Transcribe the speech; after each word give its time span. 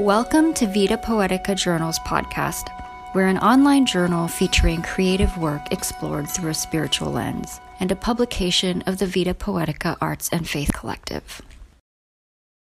Welcome 0.00 0.54
to 0.54 0.66
Vita 0.66 0.96
Poetica 0.96 1.54
Journals 1.54 1.98
podcast. 1.98 2.72
We're 3.14 3.26
an 3.26 3.36
online 3.36 3.84
journal 3.84 4.28
featuring 4.28 4.80
creative 4.80 5.36
work 5.36 5.70
explored 5.72 6.26
through 6.26 6.52
a 6.52 6.54
spiritual 6.54 7.12
lens 7.12 7.60
and 7.80 7.92
a 7.92 7.96
publication 7.96 8.80
of 8.86 8.96
the 8.96 9.06
Vita 9.06 9.34
Poetica 9.34 9.98
Arts 10.00 10.30
and 10.32 10.48
Faith 10.48 10.72
Collective. 10.72 11.42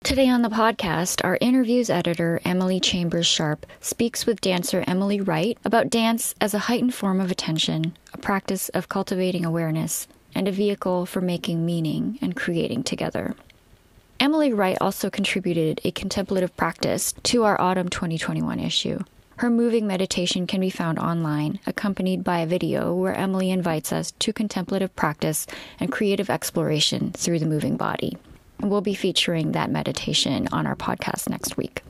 Today 0.04 0.30
on 0.30 0.40
the 0.40 0.48
podcast, 0.48 1.22
our 1.22 1.36
interviews 1.42 1.90
editor, 1.90 2.40
Emily 2.46 2.80
Chambers 2.80 3.26
Sharp, 3.26 3.66
speaks 3.78 4.24
with 4.24 4.40
dancer 4.40 4.82
Emily 4.86 5.20
Wright 5.20 5.58
about 5.66 5.90
dance 5.90 6.34
as 6.40 6.54
a 6.54 6.60
heightened 6.60 6.94
form 6.94 7.20
of 7.20 7.30
attention, 7.30 7.94
a 8.14 8.16
practice 8.16 8.70
of 8.70 8.88
cultivating 8.88 9.44
awareness, 9.44 10.08
and 10.34 10.48
a 10.48 10.52
vehicle 10.52 11.04
for 11.04 11.20
making 11.20 11.66
meaning 11.66 12.18
and 12.22 12.34
creating 12.34 12.84
together. 12.84 13.34
Emily 14.20 14.52
Wright 14.52 14.76
also 14.80 15.10
contributed 15.10 15.80
a 15.84 15.92
contemplative 15.92 16.56
practice 16.56 17.14
to 17.22 17.44
our 17.44 17.60
autumn 17.60 17.88
2021 17.88 18.58
issue. 18.58 18.98
Her 19.36 19.48
moving 19.48 19.86
meditation 19.86 20.48
can 20.48 20.60
be 20.60 20.70
found 20.70 20.98
online, 20.98 21.60
accompanied 21.68 22.24
by 22.24 22.40
a 22.40 22.46
video 22.46 22.92
where 22.92 23.14
Emily 23.14 23.52
invites 23.52 23.92
us 23.92 24.10
to 24.18 24.32
contemplative 24.32 24.94
practice 24.96 25.46
and 25.78 25.92
creative 25.92 26.28
exploration 26.28 27.12
through 27.12 27.38
the 27.38 27.46
moving 27.46 27.76
body. 27.76 28.18
And 28.58 28.72
we'll 28.72 28.80
be 28.80 28.94
featuring 28.94 29.52
that 29.52 29.70
meditation 29.70 30.48
on 30.50 30.66
our 30.66 30.74
podcast 30.74 31.28
next 31.28 31.56
week. 31.56 31.82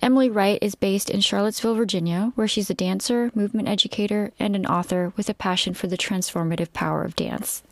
Emily 0.00 0.30
Wright 0.30 0.60
is 0.62 0.76
based 0.76 1.10
in 1.10 1.20
Charlottesville, 1.20 1.74
Virginia, 1.74 2.30
where 2.36 2.46
she's 2.46 2.70
a 2.70 2.74
dancer, 2.74 3.32
movement 3.34 3.66
educator, 3.66 4.30
and 4.38 4.54
an 4.54 4.64
author 4.64 5.12
with 5.16 5.28
a 5.28 5.34
passion 5.34 5.74
for 5.74 5.88
the 5.88 5.98
transformative 5.98 6.72
power 6.72 7.02
of 7.02 7.16
dance. 7.16 7.64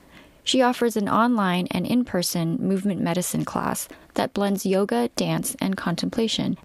She 0.45 0.61
offers 0.61 0.97
an 0.97 1.09
online 1.09 1.67
and 1.71 1.87
in 1.87 2.05
person 2.05 2.59
movement 2.61 3.01
medicine 3.01 3.45
class 3.45 3.89
that 4.15 4.35
blends 4.35 4.67
yoga, 4.67 5.09
dance, 5.17 5.57
and 5.61 5.77
contemplation. 5.77 6.59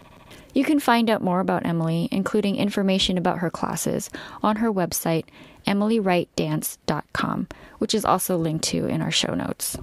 You 0.53 0.65
can 0.65 0.79
find 0.79 1.09
out 1.09 1.21
more 1.21 1.39
about 1.39 1.65
Emily, 1.65 2.09
including 2.11 2.57
information 2.57 3.17
about 3.17 3.39
her 3.39 3.49
classes, 3.49 4.09
on 4.43 4.57
her 4.57 4.71
website, 4.71 5.25
emilywrightdance.com, 5.65 7.47
which 7.77 7.93
is 7.93 8.03
also 8.03 8.37
linked 8.37 8.65
to 8.65 8.85
in 8.85 9.01
our 9.01 9.11
show 9.11 9.33
notes. 9.33 9.77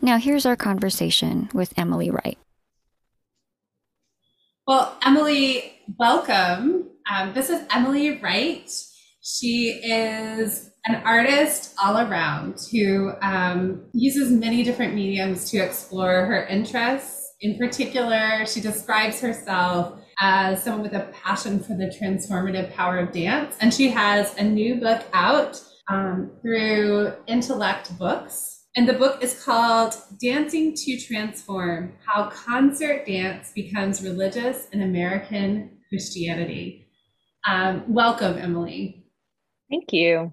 Now, 0.00 0.18
here's 0.18 0.46
our 0.46 0.56
conversation 0.56 1.48
with 1.52 1.76
Emily 1.76 2.10
Wright. 2.10 2.38
Well, 4.66 4.96
Emily, 5.04 5.72
welcome. 5.98 6.88
Um, 7.10 7.34
this 7.34 7.50
is 7.50 7.66
Emily 7.70 8.18
Wright. 8.18 8.70
She 9.22 9.80
is 9.82 10.69
an 10.86 11.02
artist 11.04 11.74
all 11.82 11.98
around 11.98 12.58
who 12.72 13.12
um, 13.22 13.84
uses 13.92 14.30
many 14.30 14.62
different 14.62 14.94
mediums 14.94 15.50
to 15.50 15.58
explore 15.58 16.24
her 16.26 16.46
interests. 16.46 17.34
In 17.40 17.58
particular, 17.58 18.46
she 18.46 18.60
describes 18.60 19.20
herself 19.20 19.98
as 20.20 20.62
someone 20.62 20.82
with 20.82 20.92
a 20.92 21.10
passion 21.12 21.58
for 21.60 21.74
the 21.74 21.92
transformative 22.00 22.74
power 22.74 22.98
of 22.98 23.12
dance. 23.12 23.56
And 23.60 23.72
she 23.72 23.88
has 23.88 24.36
a 24.36 24.44
new 24.44 24.76
book 24.76 25.04
out 25.12 25.60
um, 25.88 26.30
through 26.42 27.14
Intellect 27.26 27.96
Books. 27.98 28.66
And 28.76 28.88
the 28.88 28.92
book 28.92 29.22
is 29.22 29.42
called 29.42 29.96
Dancing 30.22 30.74
to 30.76 30.98
Transform 30.98 31.94
How 32.06 32.30
Concert 32.30 33.04
Dance 33.06 33.50
Becomes 33.54 34.02
Religious 34.02 34.68
in 34.72 34.82
American 34.82 35.78
Christianity. 35.88 36.86
Um, 37.48 37.84
welcome, 37.88 38.38
Emily. 38.38 39.06
Thank 39.70 39.92
you. 39.92 40.32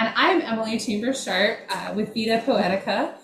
And 0.00 0.12
I'm 0.14 0.40
Emily 0.42 0.78
Chambers 0.78 1.24
Sharp 1.24 1.58
uh, 1.68 1.92
with 1.92 2.14
Vita 2.14 2.40
Poetica. 2.46 3.14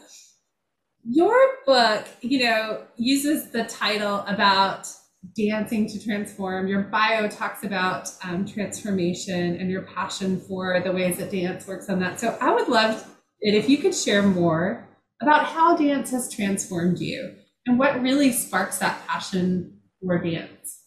Your 1.05 1.37
book, 1.67 2.05
you 2.21 2.45
know, 2.45 2.83
uses 2.97 3.53
the 3.53 3.63
title 3.63 4.25
about 4.27 4.89
dancing 5.37 5.87
to 5.89 6.05
transform. 6.05 6.67
Your 6.67 6.83
bio 6.83 7.29
talks 7.29 7.63
about 7.63 8.11
um, 8.25 8.45
transformation 8.45 9.55
and 9.55 9.71
your 9.71 9.83
passion 9.83 10.41
for 10.41 10.81
the 10.81 10.91
ways 10.91 11.19
that 11.19 11.31
dance 11.31 11.65
works 11.69 11.89
on 11.89 12.01
that. 12.01 12.19
So 12.19 12.37
I 12.41 12.53
would 12.53 12.67
love 12.67 13.09
it 13.41 13.55
if 13.55 13.69
you 13.69 13.79
could 13.79 13.95
share 13.95 14.23
more 14.23 14.89
about 15.23 15.47
how 15.47 15.77
dance 15.77 16.11
has 16.11 16.29
transformed 16.29 16.99
you 16.99 17.37
and 17.67 17.79
what 17.79 18.03
really 18.03 18.33
sparks 18.33 18.79
that 18.79 19.07
passion 19.07 19.79
for 20.01 20.19
dance. 20.19 20.81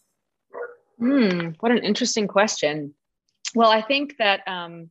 Hmm, 1.00 1.52
what 1.62 1.72
an 1.72 1.78
interesting 1.78 2.28
question. 2.28 2.94
Well, 3.56 3.72
I 3.72 3.82
think 3.82 4.16
that 4.20 4.42
um, 4.48 4.90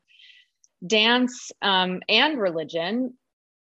dance 0.84 1.50
um, 1.62 2.00
and 2.09 2.38
religion 2.38 3.14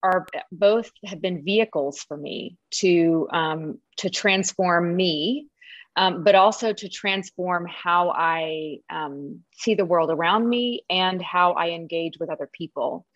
are 0.03 0.27
both 0.53 0.91
have 1.07 1.21
been 1.21 1.45
vehicles 1.45 2.01
for 2.01 2.17
me 2.17 2.59
to 2.71 3.27
um, 3.33 3.79
to 3.99 4.11
transform 4.11 4.95
me, 4.95 5.47
um, 5.97 6.25
but 6.25 6.35
also 6.35 6.73
to 6.73 6.89
transform 6.89 7.67
how 7.67 8.11
I 8.11 8.79
um, 8.91 9.41
see 9.53 9.75
the 9.75 9.87
world 9.87 10.11
around 10.11 10.49
me 10.49 10.85
and 10.91 11.23
how 11.23 11.53
I 11.53 11.71
engage 11.71 12.19
with 12.19 12.29
other 12.29 12.49
people. 12.53 13.07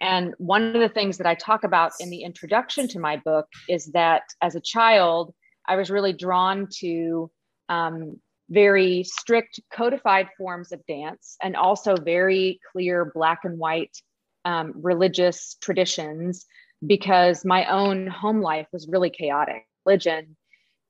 And 0.00 0.34
one 0.38 0.74
of 0.74 0.80
the 0.80 0.88
things 0.88 1.16
that 1.18 1.26
I 1.26 1.34
talk 1.34 1.64
about 1.64 1.92
in 2.00 2.10
the 2.10 2.24
introduction 2.24 2.88
to 2.88 2.98
my 2.98 3.16
book 3.16 3.46
is 3.68 3.86
that 3.92 4.24
as 4.42 4.54
a 4.54 4.60
child, 4.60 5.32
I 5.66 5.76
was 5.76 5.90
really 5.90 6.12
drawn 6.12 6.68
to 6.80 7.30
um, 7.70 8.20
very 8.50 9.04
strict 9.04 9.60
codified 9.72 10.28
forms 10.36 10.72
of 10.72 10.84
dance 10.86 11.36
and 11.42 11.56
also 11.56 11.96
very 11.96 12.60
clear 12.72 13.10
black 13.14 13.40
and 13.44 13.58
white 13.58 13.96
um, 14.44 14.72
religious 14.76 15.56
traditions 15.60 16.44
because 16.86 17.44
my 17.44 17.64
own 17.66 18.06
home 18.06 18.42
life 18.42 18.66
was 18.72 18.88
really 18.88 19.10
chaotic. 19.10 19.66
Religion 19.86 20.36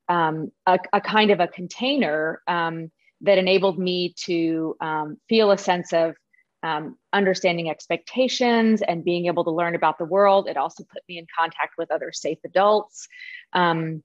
um, 0.09 0.51
a, 0.67 0.79
a, 0.93 1.01
kind 1.01 1.31
of 1.31 1.41
a 1.41 1.49
container 1.49 2.43
um, 2.47 2.91
that 3.23 3.39
enabled 3.39 3.79
me 3.79 4.15
to 4.25 4.77
um, 4.81 5.17
feel 5.29 5.51
a 5.51 5.59
sense 5.59 5.93
of 5.93 6.15
um, 6.63 6.97
understanding 7.13 7.69
expectations 7.69 8.83
and 8.83 9.05
being 9.05 9.27
able 9.27 9.45
to 9.45 9.51
learn 9.51 9.75
about 9.75 9.99
the 9.99 10.05
world. 10.05 10.49
It 10.49 10.57
also 10.57 10.85
put 10.85 11.03
me 11.09 11.19
in 11.19 11.27
contact 11.39 11.75
with 11.77 11.91
other 11.91 12.11
safe 12.13 12.39
adults 12.45 13.07
um, 13.53 14.03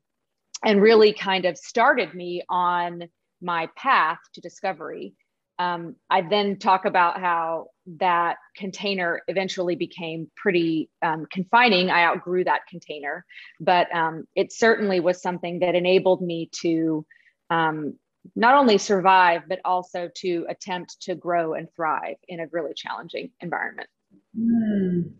and 0.63 0.81
really 0.81 1.13
kind 1.13 1.45
of 1.45 1.57
started 1.57 2.13
me 2.13 2.43
on 2.49 3.03
my 3.41 3.69
path 3.75 4.19
to 4.33 4.41
discovery. 4.41 5.13
Um, 5.57 5.95
I 6.09 6.21
then 6.21 6.57
talk 6.57 6.85
about 6.85 7.19
how 7.19 7.67
that 7.97 8.37
container 8.55 9.21
eventually 9.27 9.75
became 9.75 10.31
pretty 10.37 10.89
um, 11.01 11.25
confining. 11.31 11.89
I 11.89 12.05
outgrew 12.05 12.45
that 12.45 12.61
container, 12.69 13.25
but 13.59 13.93
um, 13.93 14.25
it 14.35 14.53
certainly 14.53 15.01
was 15.01 15.21
something 15.21 15.59
that 15.59 15.75
enabled 15.75 16.21
me 16.21 16.49
to 16.61 17.05
um, 17.49 17.95
not 18.35 18.55
only 18.55 18.77
survive, 18.77 19.43
but 19.49 19.59
also 19.65 20.09
to 20.15 20.45
attempt 20.49 21.01
to 21.01 21.15
grow 21.15 21.53
and 21.53 21.67
thrive 21.75 22.15
in 22.27 22.39
a 22.39 22.47
really 22.51 22.73
challenging 22.73 23.31
environment. 23.41 23.89
Mm. 24.37 25.11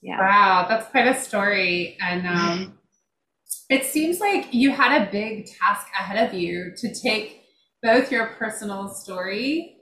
Yeah. 0.00 0.18
Wow, 0.18 0.66
that's 0.68 0.90
quite 0.90 1.06
a 1.06 1.18
story. 1.18 1.96
And 2.00 2.26
um, 2.26 2.78
it 3.70 3.84
seems 3.84 4.20
like 4.20 4.52
you 4.52 4.70
had 4.70 5.02
a 5.02 5.10
big 5.10 5.46
task 5.46 5.86
ahead 5.98 6.28
of 6.28 6.34
you 6.34 6.72
to 6.76 6.94
take 6.94 7.44
both 7.82 8.10
your 8.10 8.26
personal 8.38 8.88
story 8.88 9.76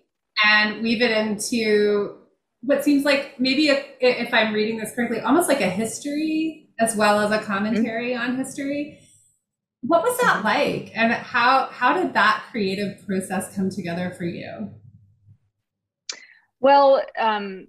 and 0.44 0.82
weave 0.82 1.03
it 1.03 1.10
into 1.10 2.19
what 2.60 2.84
seems 2.84 3.04
like 3.04 3.38
maybe 3.38 3.70
a, 3.70 3.84
if 4.00 4.32
I'm 4.32 4.53
reading 4.53 4.78
this 4.78 4.94
correctly, 4.94 5.20
almost 5.20 5.48
like 5.48 5.60
a 5.60 5.69
history 5.69 6.70
as 6.78 6.97
well 6.97 7.20
as 7.20 7.31
a 7.31 7.44
commentary 7.44 8.12
mm-hmm. 8.12 8.31
on 8.31 8.37
history. 8.37 8.98
What 9.81 10.03
was 10.03 10.16
that 10.20 10.44
like, 10.44 10.93
and 10.94 11.12
how 11.12 11.69
how 11.72 12.00
did 12.00 12.14
that 12.14 12.44
creative 12.53 13.04
process 13.04 13.53
come 13.56 13.69
together 13.69 14.14
for 14.16 14.25
you? 14.25 14.70
Well, 16.60 17.03
um, 17.19 17.66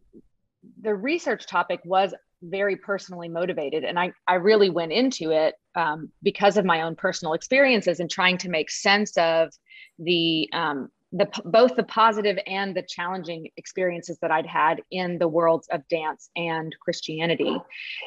the 0.80 0.94
research 0.94 1.47
topic 1.47 1.80
was 1.84 2.13
very 2.44 2.75
personally 2.75 3.30
motivated 3.30 3.85
and 3.85 3.97
i, 3.97 4.12
I 4.28 4.35
really 4.35 4.69
went 4.69 4.91
into 4.91 5.31
it 5.31 5.56
um, 5.76 6.12
because 6.22 6.58
of 6.58 6.66
my 6.66 6.82
own 6.82 6.96
personal 6.96 7.34
experiences 7.34 8.00
and 8.00 8.10
trying 8.10 8.38
to 8.40 8.50
make 8.50 8.70
sense 8.70 9.18
of 9.18 9.52
the 10.00 10.50
um, 10.54 10.90
the 11.14 11.30
both 11.46 11.75
the 11.75 11.84
positive 11.84 12.38
and 12.48 12.75
the 12.75 12.81
challenging 12.81 13.48
experiences 13.56 14.18
that 14.22 14.31
I'd 14.31 14.48
had 14.48 14.81
in 14.90 15.20
the 15.20 15.28
worlds 15.28 15.68
of 15.72 15.88
dance 15.88 16.30
and 16.36 16.75
Christianity. 16.81 17.56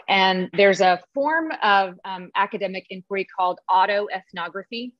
And 0.09 0.51
there's 0.53 0.81
a 0.81 1.01
form 1.15 1.53
of 1.63 1.95
um, 2.05 2.31
academic 2.35 2.87
inquiry 2.91 3.25
called 3.25 3.61
autoethnography. 3.71 4.93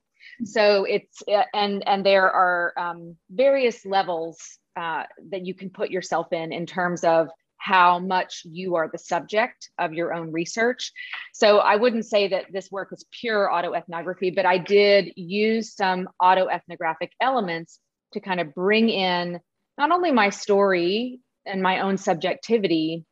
So 0.45 0.85
it's 0.85 1.21
and 1.53 1.85
and 1.87 2.05
there 2.05 2.31
are 2.31 2.73
um, 2.77 3.17
various 3.29 3.85
levels 3.85 4.37
uh, 4.77 5.03
that 5.29 5.45
you 5.45 5.53
can 5.53 5.69
put 5.69 5.89
yourself 5.89 6.31
in 6.31 6.53
in 6.53 6.65
terms 6.65 7.03
of 7.03 7.27
how 7.67 7.99
much 7.99 8.43
you 8.45 8.75
are 8.75 8.89
the 8.89 8.97
subject 8.97 9.69
of 9.77 9.93
your 9.93 10.13
own 10.13 10.31
research. 10.31 10.93
So 11.33 11.57
I 11.57 11.75
wouldn't 11.75 12.05
say 12.05 12.29
that 12.29 12.45
this 12.53 12.71
work 12.71 12.89
is 12.93 13.05
pure 13.11 13.49
autoethnography, 13.51 14.33
but 14.33 14.45
I 14.45 14.57
did 14.57 15.11
use 15.17 15.75
some 15.75 16.07
autoethnographic 16.21 17.09
elements 17.19 17.79
to 18.13 18.21
kind 18.21 18.39
of 18.39 18.55
bring 18.55 18.87
in 18.89 19.41
not 19.77 19.91
only 19.91 20.11
my 20.11 20.29
story 20.29 21.19
and 21.45 21.61
my 21.61 21.81
own 21.81 21.97
subjectivity, 21.97 23.03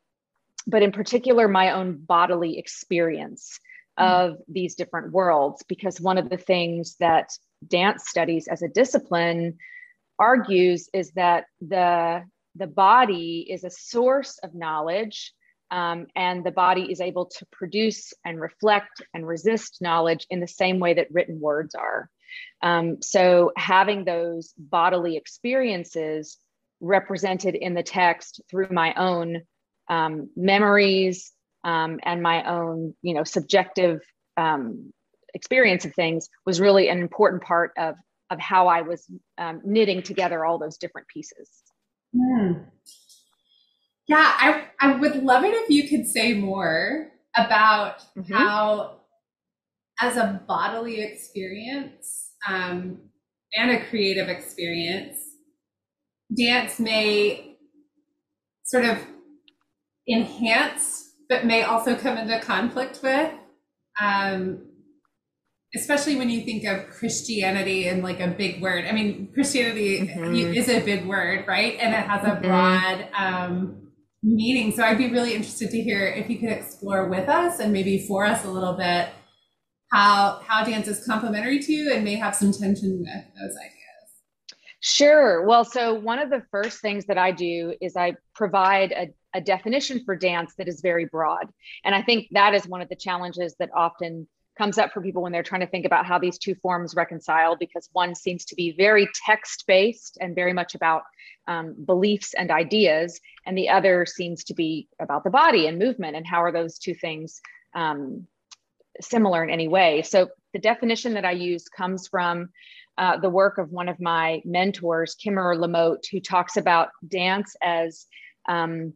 but 0.66 0.81
in 0.81 0.94
particular 0.94 1.50
my 1.50 1.72
own 1.72 1.98
bodily 1.98 2.58
experience 2.58 3.60
mm-hmm. 4.00 4.10
of 4.10 4.38
these 4.48 4.75
different 4.75 5.12
worlds. 5.12 5.63
Because 5.68 6.00
one 6.00 6.18
of 6.18 6.30
the 6.30 6.38
things 6.38 6.96
that 7.01 7.30
dance 7.68 8.06
studies 8.08 8.48
as 8.48 8.62
a 8.62 8.69
discipline 8.69 9.58
argues 10.18 10.90
is 10.94 11.12
that 11.12 11.44
the 11.60 12.24
the 12.56 12.68
body 12.68 13.46
is 13.50 13.63
a 13.63 13.69
source 13.69 14.38
of 14.44 14.54
knowledge 14.54 15.34
um, 15.72 16.07
and 16.16 16.44
the 16.44 16.52
body 16.52 16.92
is 16.92 17.02
able 17.02 17.25
to 17.25 17.46
produce 17.52 18.13
and 18.24 18.40
reflect 18.40 19.02
and 19.13 19.28
resist 19.28 19.81
knowledge 19.81 20.28
in 20.30 20.40
the 20.40 20.48
same 20.48 20.80
way 20.80 20.94
that 20.94 21.12
written 21.12 21.40
words 21.40 21.75
are 21.75 22.10
um, 22.62 23.02
so 23.02 23.52
having 23.57 24.06
those 24.06 24.54
bodily 24.57 25.18
experiences 25.18 26.38
represented 26.81 27.56
in 27.56 27.74
the 27.74 27.84
text 27.84 28.42
through 28.50 28.69
my 28.72 28.94
own 28.96 29.42
um, 29.90 30.30
memories 30.36 31.31
um, 31.63 32.00
and 32.04 32.22
my 32.22 32.44
own 32.44 32.94
you 33.01 33.13
know 33.13 33.24
subjective 33.24 34.01
um, 34.38 34.94
experience 35.34 35.86
of 35.86 35.94
things 35.94 36.30
was 36.46 36.62
really 36.62 36.90
an 36.90 37.00
important 37.00 37.44
part 37.44 37.72
of 37.78 37.96
of 38.31 38.40
how 38.40 38.68
I 38.68 38.81
was 38.81 39.06
um, 39.38 39.62
knitting 39.63 40.01
together 40.01 40.44
all 40.44 40.58
those 40.58 40.78
different 40.78 41.08
pieces. 41.08 41.50
Mm. 42.15 42.65
Yeah, 44.07 44.33
I 44.38 44.65
I 44.79 44.95
would 44.95 45.23
love 45.23 45.44
it 45.44 45.53
if 45.53 45.69
you 45.69 45.88
could 45.89 46.07
say 46.07 46.33
more 46.33 47.12
about 47.35 48.00
mm-hmm. 48.15 48.33
how, 48.33 48.97
as 50.00 50.15
a 50.17 50.41
bodily 50.47 51.01
experience 51.01 52.31
um, 52.47 53.00
and 53.53 53.71
a 53.71 53.85
creative 53.85 54.29
experience, 54.29 55.17
dance 56.35 56.79
may 56.79 57.57
sort 58.63 58.85
of 58.85 59.00
enhance, 60.07 61.13
but 61.27 61.45
may 61.45 61.63
also 61.63 61.95
come 61.95 62.17
into 62.17 62.39
conflict 62.39 63.00
with. 63.01 63.31
Um, 64.01 64.67
especially 65.75 66.16
when 66.16 66.30
you 66.30 66.42
think 66.42 66.63
of 66.63 66.89
Christianity 66.89 67.88
and 67.88 68.01
like 68.01 68.19
a 68.19 68.27
big 68.27 68.62
word. 68.62 68.86
I 68.86 68.92
mean, 68.92 69.30
Christianity 69.33 70.07
mm-hmm. 70.07 70.54
is 70.54 70.69
a 70.69 70.80
big 70.80 71.06
word, 71.06 71.45
right? 71.48 71.77
And 71.80 71.94
it 71.94 72.07
has 72.07 72.24
a 72.24 72.31
mm-hmm. 72.31 72.48
broad 72.48 73.07
um, 73.18 73.92
meaning. 74.24 74.72
So 74.72 74.83
I'd 74.83 74.98
be 74.98 75.12
really 75.12 75.33
interested 75.33 75.69
to 75.72 75.81
hear 75.81 76.07
if 76.07 76.30
you 76.30 76.39
could 76.39 76.50
explore 76.50 77.10
with 77.10 77.30
us 77.30 77.60
and 77.60 77.74
maybe 77.74 78.07
for 78.07 78.25
us 78.25 78.45
a 78.45 78.50
little 78.50 78.74
bit 78.74 79.10
how 79.92 80.42
how 80.45 80.63
dance 80.63 80.88
is 80.88 81.06
complementary 81.06 81.60
to 81.60 81.72
you 81.72 81.94
and 81.94 82.04
may 82.04 82.16
have 82.16 82.36
some 82.36 82.51
tension 82.51 83.00
with 83.00 83.07
those 83.39 83.56
ideas. 83.57 83.75
Sure. 84.81 85.45
Well, 85.45 85.63
so 85.66 85.94
one 85.95 86.19
of 86.19 86.30
the 86.30 86.44
first 86.51 86.80
things 86.81 87.06
that 87.06 87.18
I 87.18 87.31
do 87.31 87.74
is 87.81 87.95
I 87.95 88.16
provide 88.36 88.92
a, 88.92 89.07
a 89.33 89.42
definition 89.42 90.04
for 90.06 90.16
dance 90.16 90.54
that 90.57 90.68
is 90.68 90.81
very 90.81 91.06
broad. 91.06 91.48
And 91.83 91.95
I 91.95 92.01
think 92.04 92.27
that 92.31 92.54
is 92.54 92.68
one 92.68 92.81
of 92.81 92.89
the 92.89 92.95
challenges 92.95 93.56
that 93.60 93.69
often 93.75 94.27
comes 94.57 94.78
up 94.78 94.92
for 94.92 95.02
people 95.02 95.22
when 95.22 95.31
they're 95.31 95.44
trying 95.44 95.62
to 95.62 95.68
think 95.68 95.86
about 95.86 96.06
how 96.06 96.18
these 96.18 96.38
two 96.38 96.56
forms 96.56 96.96
reconcile 96.96 97.56
because 97.56 97.90
one 97.94 98.16
seems 98.16 98.46
to 98.46 98.56
be 98.56 98.75
very 98.78 99.07
text 99.25 99.66
based 99.68 100.18
and 100.22 100.36
very 100.36 100.54
much 100.54 100.75
about 100.75 101.04
um, 101.48 101.75
beliefs 101.86 102.34
and 102.34 102.52
ideas 102.52 103.19
and 103.46 103.57
the 103.57 103.69
other 103.69 104.06
seems 104.06 104.44
to 104.46 104.54
be 104.54 104.88
about 105.00 105.24
the 105.24 105.30
body 105.30 105.68
and 105.68 105.78
movement 105.78 106.16
and 106.16 106.25
how 106.25 106.42
are 106.42 106.52
those 106.52 106.78
two 106.78 106.96
things 106.96 107.42
um, 107.75 108.25
similar 109.02 109.44
in 109.44 109.50
any 109.50 109.68
way 109.68 110.02
so 110.02 110.30
the 110.54 110.60
definition 110.60 111.13
that 111.13 111.25
i 111.25 111.31
use 111.31 111.68
comes 111.68 112.08
from 112.08 112.50
uh, 112.98 113.18
the 113.18 113.30
work 113.30 113.58
of 113.58 113.72
one 113.72 113.90
of 113.90 114.00
my 114.00 114.42
mentors 114.46 115.18
Kimerer 115.18 115.60
LaMothe 115.60 116.06
who 116.10 116.22
talks 116.22 116.56
about 116.56 116.90
dance 117.06 117.54
as 117.62 118.06
um, 118.48 118.94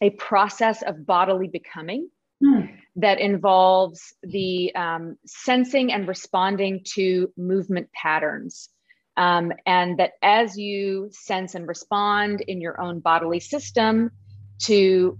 a 0.00 0.10
process 0.10 0.82
of 0.82 1.06
bodily 1.06 1.46
becoming 1.46 2.08
Hmm. 2.42 2.60
That 2.96 3.20
involves 3.20 4.14
the 4.22 4.74
um, 4.74 5.16
sensing 5.26 5.92
and 5.92 6.08
responding 6.08 6.80
to 6.94 7.32
movement 7.36 7.90
patterns. 7.92 8.70
Um, 9.18 9.52
and 9.64 9.98
that 9.98 10.12
as 10.22 10.58
you 10.58 11.08
sense 11.12 11.54
and 11.54 11.66
respond 11.66 12.42
in 12.42 12.60
your 12.60 12.80
own 12.80 13.00
bodily 13.00 13.40
system 13.40 14.10
to 14.64 15.18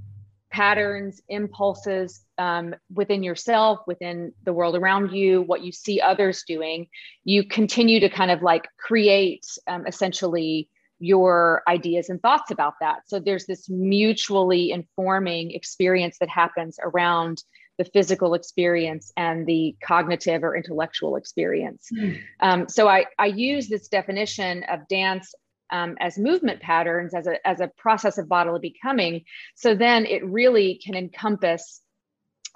patterns, 0.50 1.20
impulses 1.28 2.24
um, 2.38 2.74
within 2.92 3.22
yourself, 3.22 3.80
within 3.86 4.32
the 4.44 4.52
world 4.52 4.76
around 4.76 5.12
you, 5.12 5.42
what 5.42 5.62
you 5.62 5.72
see 5.72 6.00
others 6.00 6.44
doing, 6.46 6.88
you 7.24 7.44
continue 7.44 8.00
to 8.00 8.08
kind 8.08 8.30
of 8.30 8.42
like 8.42 8.66
create 8.78 9.44
um, 9.66 9.86
essentially 9.86 10.68
your 10.98 11.62
ideas 11.68 12.08
and 12.08 12.22
thoughts 12.22 12.50
about 12.50 12.74
that. 12.80 13.00
So 13.06 13.18
there's 13.18 13.44
this 13.46 13.68
mutually 13.68 14.70
informing 14.70 15.50
experience 15.50 16.16
that 16.20 16.30
happens 16.30 16.78
around 16.82 17.42
the 17.78 17.84
physical 17.84 18.34
experience 18.34 19.12
and 19.16 19.46
the 19.46 19.76
cognitive 19.82 20.42
or 20.42 20.56
intellectual 20.56 21.16
experience. 21.16 21.88
Mm. 21.92 22.20
Um, 22.40 22.68
so 22.68 22.88
I, 22.88 23.06
I 23.18 23.26
use 23.26 23.68
this 23.68 23.88
definition 23.88 24.64
of 24.64 24.88
dance 24.88 25.34
um, 25.70 25.96
as 26.00 26.18
movement 26.18 26.60
patterns, 26.60 27.14
as 27.14 27.26
a, 27.26 27.46
as 27.46 27.60
a 27.60 27.68
process 27.76 28.18
of 28.18 28.28
bodily 28.28 28.60
becoming. 28.60 29.24
So 29.56 29.74
then 29.74 30.06
it 30.06 30.24
really 30.24 30.80
can 30.84 30.94
encompass 30.94 31.82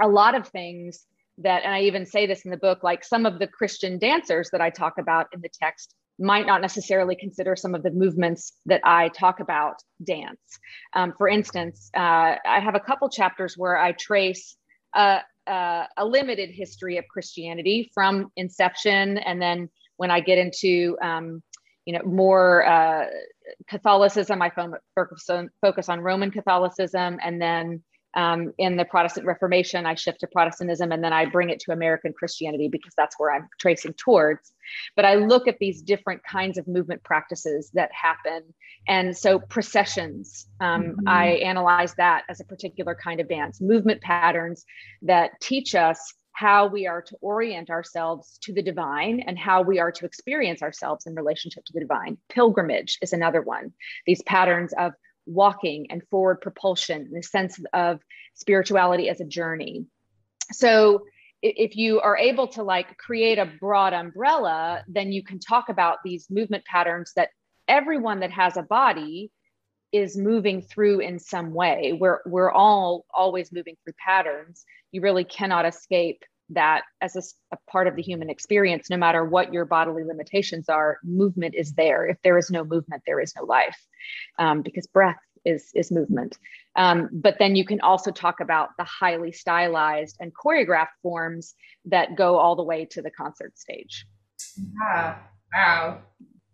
a 0.01 0.09
lot 0.09 0.35
of 0.35 0.49
things 0.49 1.07
that, 1.39 1.65
and 1.65 1.75
I 1.75 1.83
even 1.83 2.07
say 2.07 2.27
this 2.27 2.45
in 2.45 2.51
the 2.51 2.57
book, 2.57 2.83
like 2.83 3.05
some 3.05 3.27
of 3.27 3.39
the 3.39 3.47
Christian 3.47 3.99
dancers 3.99 4.51
that 4.53 4.61
I 4.61 4.71
talk 4.71 4.99
about 4.99 5.27
in 5.33 5.41
the 5.41 5.49
text 5.49 5.95
might 6.19 6.47
not 6.47 6.61
necessarily 6.61 7.17
consider 7.17 7.57
some 7.57 7.75
of 7.75 7.83
the 7.83 7.91
movements 7.91 8.53
that 8.67 8.83
I 8.85 9.09
talk 9.09 9.41
about 9.41 9.77
dance. 10.05 10.39
Um, 10.93 11.15
for 11.17 11.29
instance, 11.29 11.91
uh, 11.97 12.37
I 12.45 12.61
have 12.61 12.75
a 12.75 12.81
couple 12.81 13.09
chapters 13.09 13.57
where 13.57 13.79
I 13.79 13.93
trace 13.93 14.57
a, 14.95 15.21
a, 15.47 15.85
a, 15.97 16.05
limited 16.05 16.51
history 16.51 16.97
of 16.97 17.05
Christianity 17.09 17.91
from 17.95 18.31
inception, 18.37 19.19
and 19.19 19.41
then 19.41 19.69
when 19.97 20.11
I 20.11 20.21
get 20.21 20.39
into 20.39 20.97
um, 21.03 21.43
you 21.85 21.95
know 21.95 22.03
more 22.05 22.67
uh, 22.67 23.07
Catholicism, 23.69 24.43
I 24.43 24.51
focus 24.95 25.29
on, 25.29 25.51
focus 25.61 25.89
on 25.89 26.01
Roman 26.01 26.31
Catholicism, 26.31 27.19
and 27.25 27.41
then 27.41 27.83
um, 28.15 28.53
in 28.59 28.77
the 28.77 28.85
Protestant 28.85 29.27
Reformation, 29.27 29.87
I 29.87 29.95
shift 29.95 30.21
to 30.21 30.27
Protestantism 30.27 30.93
and 30.93 31.03
then 31.03 31.13
I 31.13 31.27
bring 31.27 31.51
it 31.51 31.61
to 31.61 31.73
American 31.73 32.13
Christianity 32.13 32.69
because 32.69 32.93
that's 32.97 33.19
where 33.19 33.33
I'm 33.33 33.49
tracing 33.59 33.95
towards. 33.95 34.53
But 34.97 35.05
I 35.05 35.15
look 35.15 35.47
at 35.47 35.59
these 35.59 35.83
different 35.83 36.23
kinds 36.25 36.59
of 36.59 36.67
movement 36.67 37.03
practices 37.05 37.71
that 37.75 37.91
happen. 37.93 38.43
And 38.89 39.17
so, 39.17 39.39
processions, 39.39 40.47
um, 40.61 40.83
mm-hmm. 40.83 41.09
I 41.09 41.27
analyze 41.37 41.95
that 41.95 42.25
as 42.29 42.41
a 42.41 42.45
particular 42.45 42.95
kind 42.95 43.21
of 43.21 43.29
dance, 43.29 43.61
movement 43.61 44.01
patterns 44.01 44.65
that 45.03 45.33
teach 45.41 45.75
us 45.75 46.15
how 46.33 46.67
we 46.67 46.87
are 46.87 47.03
to 47.03 47.17
orient 47.21 47.71
ourselves 47.71 48.39
to 48.43 48.53
the 48.53 48.63
divine 48.63 49.21
and 49.27 49.39
how 49.39 49.63
we 49.63 49.79
are 49.79 49.93
to 49.93 50.07
experience 50.07 50.63
ourselves 50.63 51.07
in 51.07 51.15
relationship 51.15 51.65
to 51.67 51.73
the 51.75 51.81
divine. 51.81 52.17
Pilgrimage 52.31 52.99
is 53.03 53.13
another 53.13 53.43
one. 53.43 53.73
These 54.07 54.23
patterns 54.23 54.73
of 54.79 54.93
walking 55.31 55.87
and 55.91 56.03
forward 56.11 56.41
propulsion 56.41 57.11
the 57.13 57.23
sense 57.23 57.61
of 57.73 58.01
spirituality 58.35 59.09
as 59.09 59.21
a 59.21 59.25
journey. 59.25 59.87
So 60.53 61.05
if 61.43 61.77
you 61.77 62.01
are 62.01 62.17
able 62.17 62.49
to 62.49 62.63
like 62.63 62.99
create 62.99 63.39
a 63.39 63.51
broad 63.61 63.93
umbrella, 63.93 64.85
then 64.89 65.13
you 65.13 65.23
can 65.23 65.39
talk 65.39 65.69
about 65.69 65.99
these 66.05 66.29
movement 66.31 66.65
patterns 66.65 67.13
that 67.17 67.31
everyone 67.69 68.21
that 68.21 68.33
has 68.33 68.57
a 68.57 68.63
body 68.63 69.31
is 69.93 70.17
moving 70.17 70.63
through 70.63 71.01
in 71.01 71.19
some 71.19 71.53
way. 71.53 71.97
We're 71.99 72.21
we're 72.27 72.51
all 72.51 73.07
always 73.15 73.53
moving 73.53 73.77
through 73.83 73.95
patterns. 74.05 74.65
You 74.93 75.01
really 75.01 75.25
cannot 75.25 75.67
escape 75.67 76.23
that 76.51 76.83
as 77.01 77.17
a, 77.17 77.55
a, 77.55 77.59
part 77.71 77.87
of 77.87 77.97
the 77.97 78.03
human 78.03 78.31
experience 78.31 78.91
no 78.91 78.97
matter 78.97 79.25
what 79.25 79.53
your 79.53 79.65
bodily 79.65 80.05
limitations 80.05 80.69
are 80.69 80.99
movement 81.05 81.55
is 81.55 81.73
there. 81.75 82.07
If 82.07 82.19
there 82.23 82.39
is 82.39 82.51
no 82.51 82.65
movement 82.65 83.03
there 83.07 83.21
is 83.21 83.33
no 83.37 83.45
life 83.45 83.79
um, 84.39 84.63
because 84.63 84.87
breath 84.87 85.21
is 85.45 85.71
is 85.75 85.91
movement. 85.91 86.39
Um, 86.77 87.09
but 87.13 87.37
then 87.39 87.57
you 87.57 87.65
can 87.65 87.81
also 87.81 88.11
talk 88.11 88.41
about 88.41 88.71
the 88.79 88.85
highly 88.85 89.33
stylized 89.33 90.17
and 90.21 90.33
choreographed 90.35 90.99
forms 91.03 91.55
that 91.87 92.17
go 92.17 92.37
all 92.37 92.57
the 92.57 92.63
way 92.63 92.85
to 92.87 93.03
the 93.03 93.11
concert 93.11 93.59
stage. 93.59 94.07
Yeah 94.57 95.17
wow. 95.53 96.03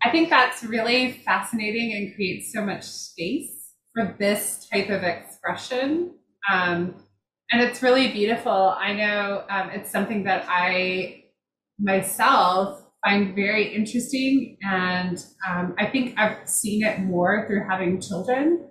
I 0.03 0.11
think 0.11 0.31
that's 0.31 0.63
really 0.63 1.13
fascinating 1.25 1.93
and 1.93 2.15
creates 2.15 2.53
so 2.53 2.65
much 2.65 2.85
space 2.85 3.73
for 3.95 4.15
this 4.19 4.69
type 4.73 4.91
of 4.91 5.03
expression. 5.03 6.13
Um, 6.53 6.95
and 7.51 7.63
it's 7.63 7.83
really 7.83 8.13
beautiful. 8.13 8.75
I 8.79 8.93
know 8.93 9.45
um, 9.49 9.71
it's 9.71 9.91
something 9.91 10.25
that 10.25 10.47
I 10.49 11.25
myself 11.79 12.83
find 13.05 13.35
very 13.35 13.75
interesting, 13.75 14.59
and 14.63 15.25
um, 15.49 15.75
I 15.79 15.87
think 15.87 16.19
I've 16.19 16.49
seen 16.49 16.85
it 16.85 17.01
more 17.01 17.47
through 17.47 17.69
having 17.69 18.01
children. 18.01 18.71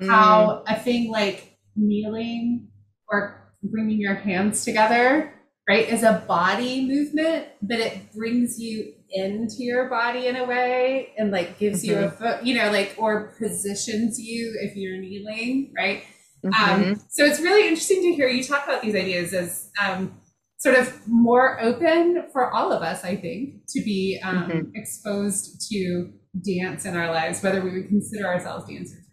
Mm. 0.00 0.08
How 0.08 0.64
a 0.66 0.76
thing 0.76 1.10
like 1.10 1.58
kneeling 1.76 2.68
or 3.08 3.52
bringing 3.62 4.00
your 4.00 4.14
hands 4.14 4.64
together, 4.64 5.34
right, 5.68 5.88
is 5.88 6.02
a 6.02 6.24
body 6.26 6.86
movement, 6.86 7.46
but 7.60 7.78
it 7.78 8.12
brings 8.14 8.58
you 8.58 8.94
into 9.10 9.56
your 9.64 9.88
body 9.88 10.26
in 10.26 10.36
a 10.36 10.44
way 10.44 11.12
and 11.16 11.30
like 11.30 11.58
gives 11.58 11.82
mm-hmm. 11.82 12.00
you 12.00 12.06
a 12.06 12.10
foot, 12.10 12.44
you 12.44 12.54
know, 12.54 12.70
like 12.70 12.94
or 12.98 13.34
positions 13.38 14.18
you 14.18 14.56
if 14.60 14.76
you're 14.76 14.98
kneeling, 14.98 15.72
right? 15.76 16.04
Um, 16.48 16.80
mm-hmm. 16.80 16.92
Um, 16.92 17.02
so 17.08 17.24
it's 17.24 17.40
really 17.40 17.68
interesting 17.68 18.02
to 18.02 18.14
hear 18.14 18.28
you 18.28 18.42
talk 18.42 18.64
about 18.64 18.82
these 18.82 18.94
ideas 18.94 19.32
as 19.32 19.70
um, 19.82 20.20
sort 20.58 20.76
of 20.76 21.06
more 21.06 21.60
open 21.60 22.24
for 22.32 22.52
all 22.52 22.72
of 22.72 22.82
us, 22.82 23.04
I 23.04 23.16
think, 23.16 23.66
to 23.68 23.80
be 23.82 24.20
um, 24.22 24.44
mm-hmm. 24.44 24.74
exposed 24.74 25.68
to 25.70 26.12
dance 26.44 26.84
in 26.84 26.96
our 26.96 27.10
lives, 27.10 27.42
whether 27.42 27.62
we 27.62 27.70
would 27.72 27.88
consider 27.88 28.26
ourselves 28.26 28.68
dancers. 28.68 29.04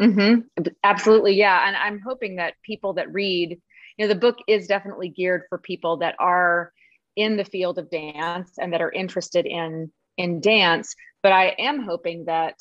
Mm-hmm. 0.00 0.40
Absolutely, 0.82 1.34
yeah. 1.34 1.66
And 1.66 1.76
I'm 1.76 2.00
hoping 2.00 2.36
that 2.36 2.54
people 2.64 2.94
that 2.94 3.12
read, 3.12 3.60
you 3.96 4.06
know, 4.06 4.12
the 4.12 4.18
book 4.18 4.38
is 4.48 4.66
definitely 4.66 5.10
geared 5.10 5.42
for 5.48 5.58
people 5.58 5.98
that 5.98 6.16
are 6.18 6.72
in 7.14 7.36
the 7.36 7.44
field 7.44 7.78
of 7.78 7.90
dance 7.90 8.52
and 8.58 8.72
that 8.72 8.80
are 8.80 8.90
interested 8.90 9.46
in 9.46 9.92
in 10.16 10.40
dance. 10.40 10.94
But 11.22 11.32
I 11.32 11.54
am 11.58 11.82
hoping 11.82 12.24
that 12.26 12.56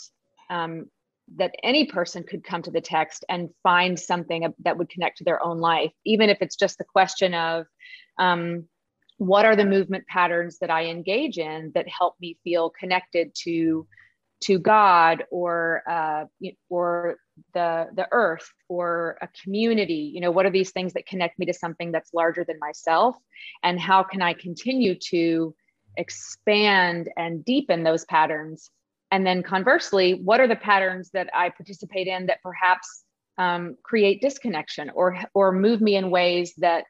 um, 0.50 0.86
that 1.38 1.56
any 1.64 1.86
person 1.86 2.24
could 2.24 2.44
come 2.44 2.62
to 2.62 2.72
the 2.72 2.82
text 2.82 3.24
and 3.30 3.50
find 3.64 4.00
something 4.00 4.54
that 4.64 4.78
would 4.78 4.90
connect 4.90 5.18
to 5.18 5.24
their 5.24 5.44
own 5.44 5.60
life, 5.60 5.92
even 6.06 6.30
if 6.30 6.38
it's 6.42 6.56
just 6.56 6.78
the 6.78 6.84
question 6.84 7.34
of 7.34 7.66
um, 8.18 8.66
what 9.18 9.46
are 9.46 9.56
the 9.56 9.66
movement 9.66 10.06
patterns 10.08 10.58
that 10.60 10.70
I 10.70 10.86
engage 10.86 11.38
in 11.38 11.72
that 11.76 11.88
help 11.88 12.16
me 12.20 12.38
feel 12.44 12.72
connected 12.72 13.32
to 13.44 13.88
to 14.42 14.58
God 14.58 15.24
or 15.30 15.84
uh, 15.88 16.26
or 16.70 17.18
the 17.54 17.88
the 17.96 18.08
earth 18.12 18.50
or 18.68 19.18
a 19.22 19.30
community. 19.44 20.12
You 20.14 20.22
know, 20.22 20.32
what 20.32 20.46
are 20.48 20.52
these 20.52 20.72
things 20.72 20.94
that 20.94 21.06
connect 21.06 21.38
me 21.38 21.46
to 21.46 21.54
something 21.54 21.92
that's 21.92 22.14
larger 22.14 22.44
than 22.44 22.58
myself, 22.60 23.16
and 23.64 23.80
how 23.80 24.04
can 24.04 24.22
I 24.22 24.34
continue 24.34 24.96
to 25.10 25.54
expand 25.98 27.10
and 27.18 27.46
deepen 27.46 27.84
those 27.84 28.06
patterns 28.06 28.72
and 29.12 29.26
then 29.26 29.44
conversely, 29.44 30.14
what 30.14 30.40
are 30.40 30.48
the 30.48 30.56
patterns 30.56 31.12
that 31.14 31.30
I 31.34 31.50
participate 31.50 32.08
in 32.08 32.28
that 32.28 32.42
perhaps 32.42 33.04
um, 33.38 33.76
create 33.84 34.22
disconnection 34.22 34.90
or 34.92 35.20
or 35.34 35.52
move 35.52 35.82
me 35.82 35.96
in 35.96 36.10
ways 36.10 36.54
that 36.58 36.86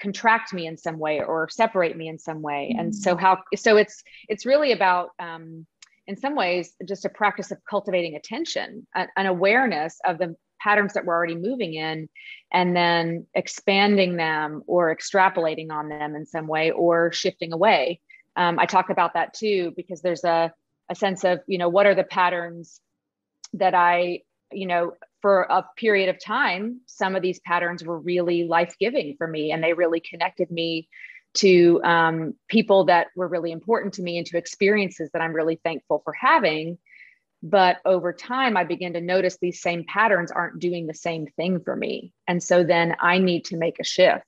contract 0.00 0.52
me 0.52 0.66
in 0.66 0.76
some 0.76 0.98
way 0.98 1.20
or 1.20 1.48
separate 1.48 1.96
me 1.96 2.08
in 2.08 2.18
some 2.18 2.42
way? 2.42 2.70
Mm-hmm. 2.70 2.80
And 2.80 2.94
so 2.94 3.16
how 3.16 3.38
so 3.56 3.76
it's 3.76 4.02
it's 4.28 4.46
really 4.46 4.72
about 4.72 5.10
um, 5.18 5.66
in 6.06 6.16
some 6.16 6.36
ways 6.36 6.72
just 6.86 7.04
a 7.04 7.08
practice 7.08 7.50
of 7.50 7.58
cultivating 7.68 8.14
attention, 8.14 8.86
an 8.94 9.26
awareness 9.26 9.98
of 10.04 10.18
the 10.18 10.36
patterns 10.60 10.94
that 10.94 11.04
we're 11.04 11.14
already 11.14 11.34
moving 11.34 11.74
in 11.74 12.08
and 12.52 12.74
then 12.74 13.26
expanding 13.34 14.16
them 14.16 14.62
or 14.66 14.94
extrapolating 14.94 15.70
on 15.70 15.88
them 15.88 16.14
in 16.14 16.24
some 16.24 16.46
way 16.46 16.70
or 16.70 17.12
shifting 17.12 17.52
away 17.52 18.00
um, 18.36 18.58
i 18.58 18.64
talk 18.64 18.88
about 18.88 19.12
that 19.12 19.34
too 19.34 19.74
because 19.76 20.00
there's 20.00 20.24
a 20.24 20.50
a 20.90 20.94
sense 20.94 21.24
of 21.24 21.40
you 21.46 21.58
know 21.58 21.68
what 21.68 21.86
are 21.86 21.94
the 21.94 22.04
patterns 22.04 22.80
that 23.54 23.74
i 23.74 24.20
you 24.52 24.66
know 24.66 24.92
for 25.22 25.42
a 25.42 25.64
period 25.76 26.08
of 26.08 26.22
time 26.22 26.80
some 26.86 27.16
of 27.16 27.22
these 27.22 27.40
patterns 27.40 27.84
were 27.84 27.98
really 27.98 28.44
life-giving 28.44 29.14
for 29.16 29.26
me 29.26 29.52
and 29.52 29.62
they 29.62 29.72
really 29.72 30.00
connected 30.00 30.50
me 30.50 30.88
to 31.34 31.80
um, 31.82 32.34
people 32.48 32.84
that 32.84 33.08
were 33.16 33.26
really 33.26 33.50
important 33.50 33.94
to 33.94 34.02
me 34.02 34.18
and 34.18 34.26
to 34.26 34.38
experiences 34.38 35.10
that 35.12 35.22
i'm 35.22 35.32
really 35.32 35.60
thankful 35.64 36.00
for 36.04 36.12
having. 36.12 36.78
But 37.42 37.78
over 37.84 38.12
time 38.12 38.56
i 38.56 38.64
begin 38.64 38.92
to 38.94 39.00
notice 39.00 39.38
these 39.38 39.60
same 39.60 39.84
patterns 39.84 40.30
aren't 40.30 40.60
doing 40.60 40.86
the 40.86 40.94
same 40.94 41.26
thing 41.26 41.60
for 41.60 41.74
me. 41.74 42.12
And 42.28 42.42
so 42.42 42.64
then 42.64 42.94
i 43.00 43.18
need 43.18 43.46
to 43.46 43.56
make 43.56 43.80
a 43.80 43.84
shift. 43.84 44.24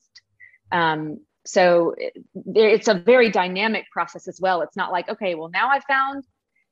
Um, 0.72 1.20
so 1.46 1.94
it, 1.96 2.12
it's 2.56 2.88
a 2.88 2.94
very 2.94 3.30
dynamic 3.30 3.84
process 3.92 4.26
as 4.26 4.40
well. 4.40 4.62
It's 4.62 4.76
not 4.76 4.92
like 4.92 5.08
okay 5.08 5.34
well 5.34 5.48
now 5.48 5.68
i 5.68 5.80
found 5.80 6.25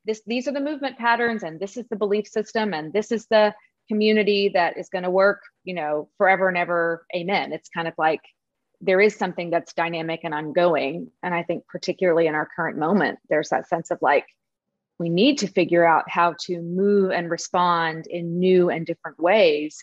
this 0.05 0.23
these 0.27 0.49
are 0.49 0.53
the 0.53 0.61
movement 0.61 0.99
patterns 0.99 1.43
and 1.43 1.59
this 1.59 1.77
is 1.77 1.87
the 1.89 1.97
belief 1.97 2.27
system 2.27 2.75
and 2.75 2.93
this 2.93 3.11
is 3.13 3.27
the 3.27 3.55
community 3.89 4.51
that 4.55 4.79
is 4.79 4.89
going 4.89 5.05
to 5.05 5.11
work 5.11 5.43
you 5.65 5.75
know 5.75 6.09
forever 6.17 6.49
and 6.49 6.57
ever 6.57 7.07
amen. 7.15 7.53
It's 7.53 7.69
kind 7.69 7.89
of 7.89 7.95
like 7.99 8.21
there 8.81 9.01
is 9.01 9.17
something 9.17 9.51
that's 9.51 9.73
dynamic 9.73 10.21
and 10.25 10.35
ongoing 10.35 11.11
and 11.23 11.35
i 11.35 11.43
think 11.43 11.67
particularly 11.69 12.27
in 12.27 12.35
our 12.35 12.49
current 12.55 12.77
moment 12.77 13.19
there's 13.31 13.49
that 13.49 13.69
sense 13.69 13.91
of 13.91 13.99
like 14.03 14.27
we 14.99 15.09
need 15.09 15.39
to 15.39 15.49
figure 15.49 15.85
out 15.85 16.05
how 16.09 16.35
to 16.41 16.61
move 16.61 17.11
and 17.11 17.31
respond 17.31 18.07
in 18.07 18.39
new 18.39 18.71
and 18.71 18.87
different 18.87 19.19
ways 19.19 19.83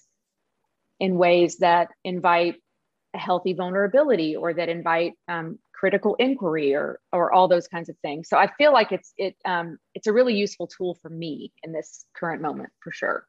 in 1.00 1.18
ways 1.18 1.58
that 1.58 1.90
invite 2.04 2.56
a 3.14 3.18
healthy 3.18 3.54
vulnerability 3.54 4.36
or 4.36 4.54
that 4.54 4.70
invite 4.70 5.14
um, 5.28 5.60
critical 5.82 6.16
inquiry 6.20 6.76
or 6.76 7.00
or 7.12 7.34
all 7.34 7.48
those 7.48 7.68
kinds 7.68 7.90
of 7.90 7.96
things. 8.04 8.30
So 8.30 8.38
I 8.38 8.50
feel 8.58 8.72
like 8.72 8.92
it's 8.92 9.14
it 9.18 9.36
um, 9.46 9.80
it's 9.96 10.06
a 10.06 10.14
really 10.14 10.36
useful 10.36 10.68
tool 10.68 10.96
for 11.02 11.10
me 11.10 11.52
in 11.64 11.74
this 11.74 12.06
current 12.16 12.42
moment 12.42 12.70
for 12.84 12.92
sure. 12.92 13.26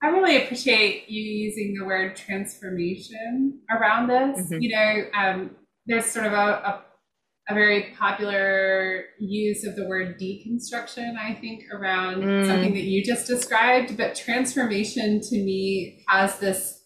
I 0.00 0.08
really 0.08 0.44
appreciate 0.44 1.08
you 1.08 1.22
using 1.22 1.74
the 1.74 1.84
word 1.84 2.14
transformation 2.14 3.60
around 3.68 4.08
this. 4.08 4.46
Mm-hmm. 4.46 4.60
You 4.60 4.76
know, 4.76 5.04
um, 5.18 5.50
there's 5.86 6.04
sort 6.04 6.26
of 6.26 6.32
a, 6.32 6.36
a, 6.36 6.84
a 7.48 7.54
very 7.54 7.94
popular 7.98 9.06
use 9.18 9.66
of 9.66 9.76
the 9.76 9.88
word 9.88 10.20
deconstruction, 10.20 11.16
I 11.16 11.34
think, 11.34 11.64
around 11.72 12.22
mm. 12.22 12.46
something 12.46 12.74
that 12.74 12.82
you 12.82 13.02
just 13.02 13.26
described. 13.26 13.96
But 13.96 14.14
transformation 14.14 15.20
to 15.22 15.36
me 15.36 16.04
has 16.08 16.38
this 16.38 16.84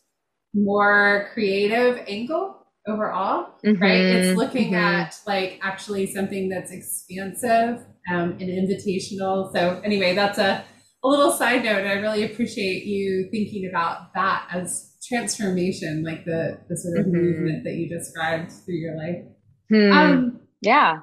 more 0.54 1.28
creative 1.34 2.04
angle 2.06 2.57
overall, 2.88 3.54
mm-hmm. 3.64 3.80
right? 3.80 4.00
It's 4.00 4.36
looking 4.36 4.72
mm-hmm. 4.72 4.74
at 4.74 5.20
like 5.26 5.60
actually 5.62 6.06
something 6.06 6.48
that's 6.48 6.72
expansive 6.72 7.84
um, 8.10 8.32
and 8.40 8.48
invitational. 8.48 9.52
So 9.52 9.80
anyway, 9.84 10.14
that's 10.14 10.38
a, 10.38 10.64
a 11.04 11.08
little 11.08 11.30
side 11.30 11.64
note. 11.64 11.86
I 11.86 11.94
really 11.94 12.24
appreciate 12.24 12.84
you 12.84 13.28
thinking 13.30 13.68
about 13.68 14.14
that 14.14 14.48
as 14.52 14.96
transformation, 15.06 16.02
like 16.04 16.24
the 16.24 16.58
the 16.68 16.76
sort 16.76 16.98
of 16.98 17.06
mm-hmm. 17.06 17.16
movement 17.16 17.64
that 17.64 17.74
you 17.74 17.88
described 17.88 18.52
through 18.52 18.76
your 18.76 18.96
life. 18.96 19.24
Hmm. 19.70 19.92
Um, 19.92 20.40
yeah. 20.60 21.00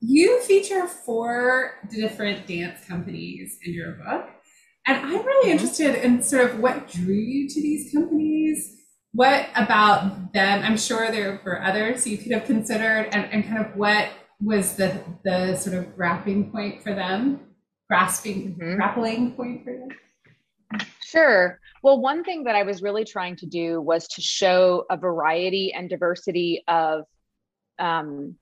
You 0.00 0.40
feature 0.40 0.86
four 0.86 1.72
different 1.90 2.46
dance 2.46 2.84
companies 2.86 3.58
in 3.64 3.74
your 3.74 3.92
book. 3.92 4.30
And 4.86 4.96
I'm 4.96 5.24
really 5.24 5.48
mm-hmm. 5.48 5.50
interested 5.50 6.02
in 6.02 6.22
sort 6.22 6.50
of 6.50 6.60
what 6.60 6.88
drew 6.88 7.14
you 7.14 7.48
to 7.48 7.60
these 7.60 7.92
companies 7.92 8.79
what 9.12 9.48
about 9.56 10.32
them? 10.32 10.62
I'm 10.62 10.76
sure 10.76 11.10
there 11.10 11.40
were 11.44 11.62
others 11.62 12.06
you 12.06 12.16
could 12.16 12.32
have 12.32 12.44
considered, 12.44 13.08
and, 13.12 13.30
and 13.32 13.44
kind 13.44 13.64
of 13.64 13.76
what 13.76 14.08
was 14.40 14.76
the 14.76 15.02
the 15.24 15.56
sort 15.56 15.76
of 15.76 15.96
grappling 15.96 16.50
point 16.50 16.82
for 16.82 16.94
them, 16.94 17.40
grasping, 17.88 18.54
mm-hmm. 18.54 18.76
grappling 18.76 19.32
point 19.32 19.64
for 19.64 19.72
them. 19.72 19.88
Sure. 21.04 21.58
Well, 21.82 22.00
one 22.00 22.22
thing 22.22 22.44
that 22.44 22.54
I 22.54 22.62
was 22.62 22.82
really 22.82 23.04
trying 23.04 23.36
to 23.36 23.46
do 23.46 23.80
was 23.80 24.06
to 24.08 24.22
show 24.22 24.84
a 24.90 24.96
variety 24.96 25.72
and 25.72 25.88
diversity 25.88 26.62
of 26.68 27.04
um, 27.80 28.36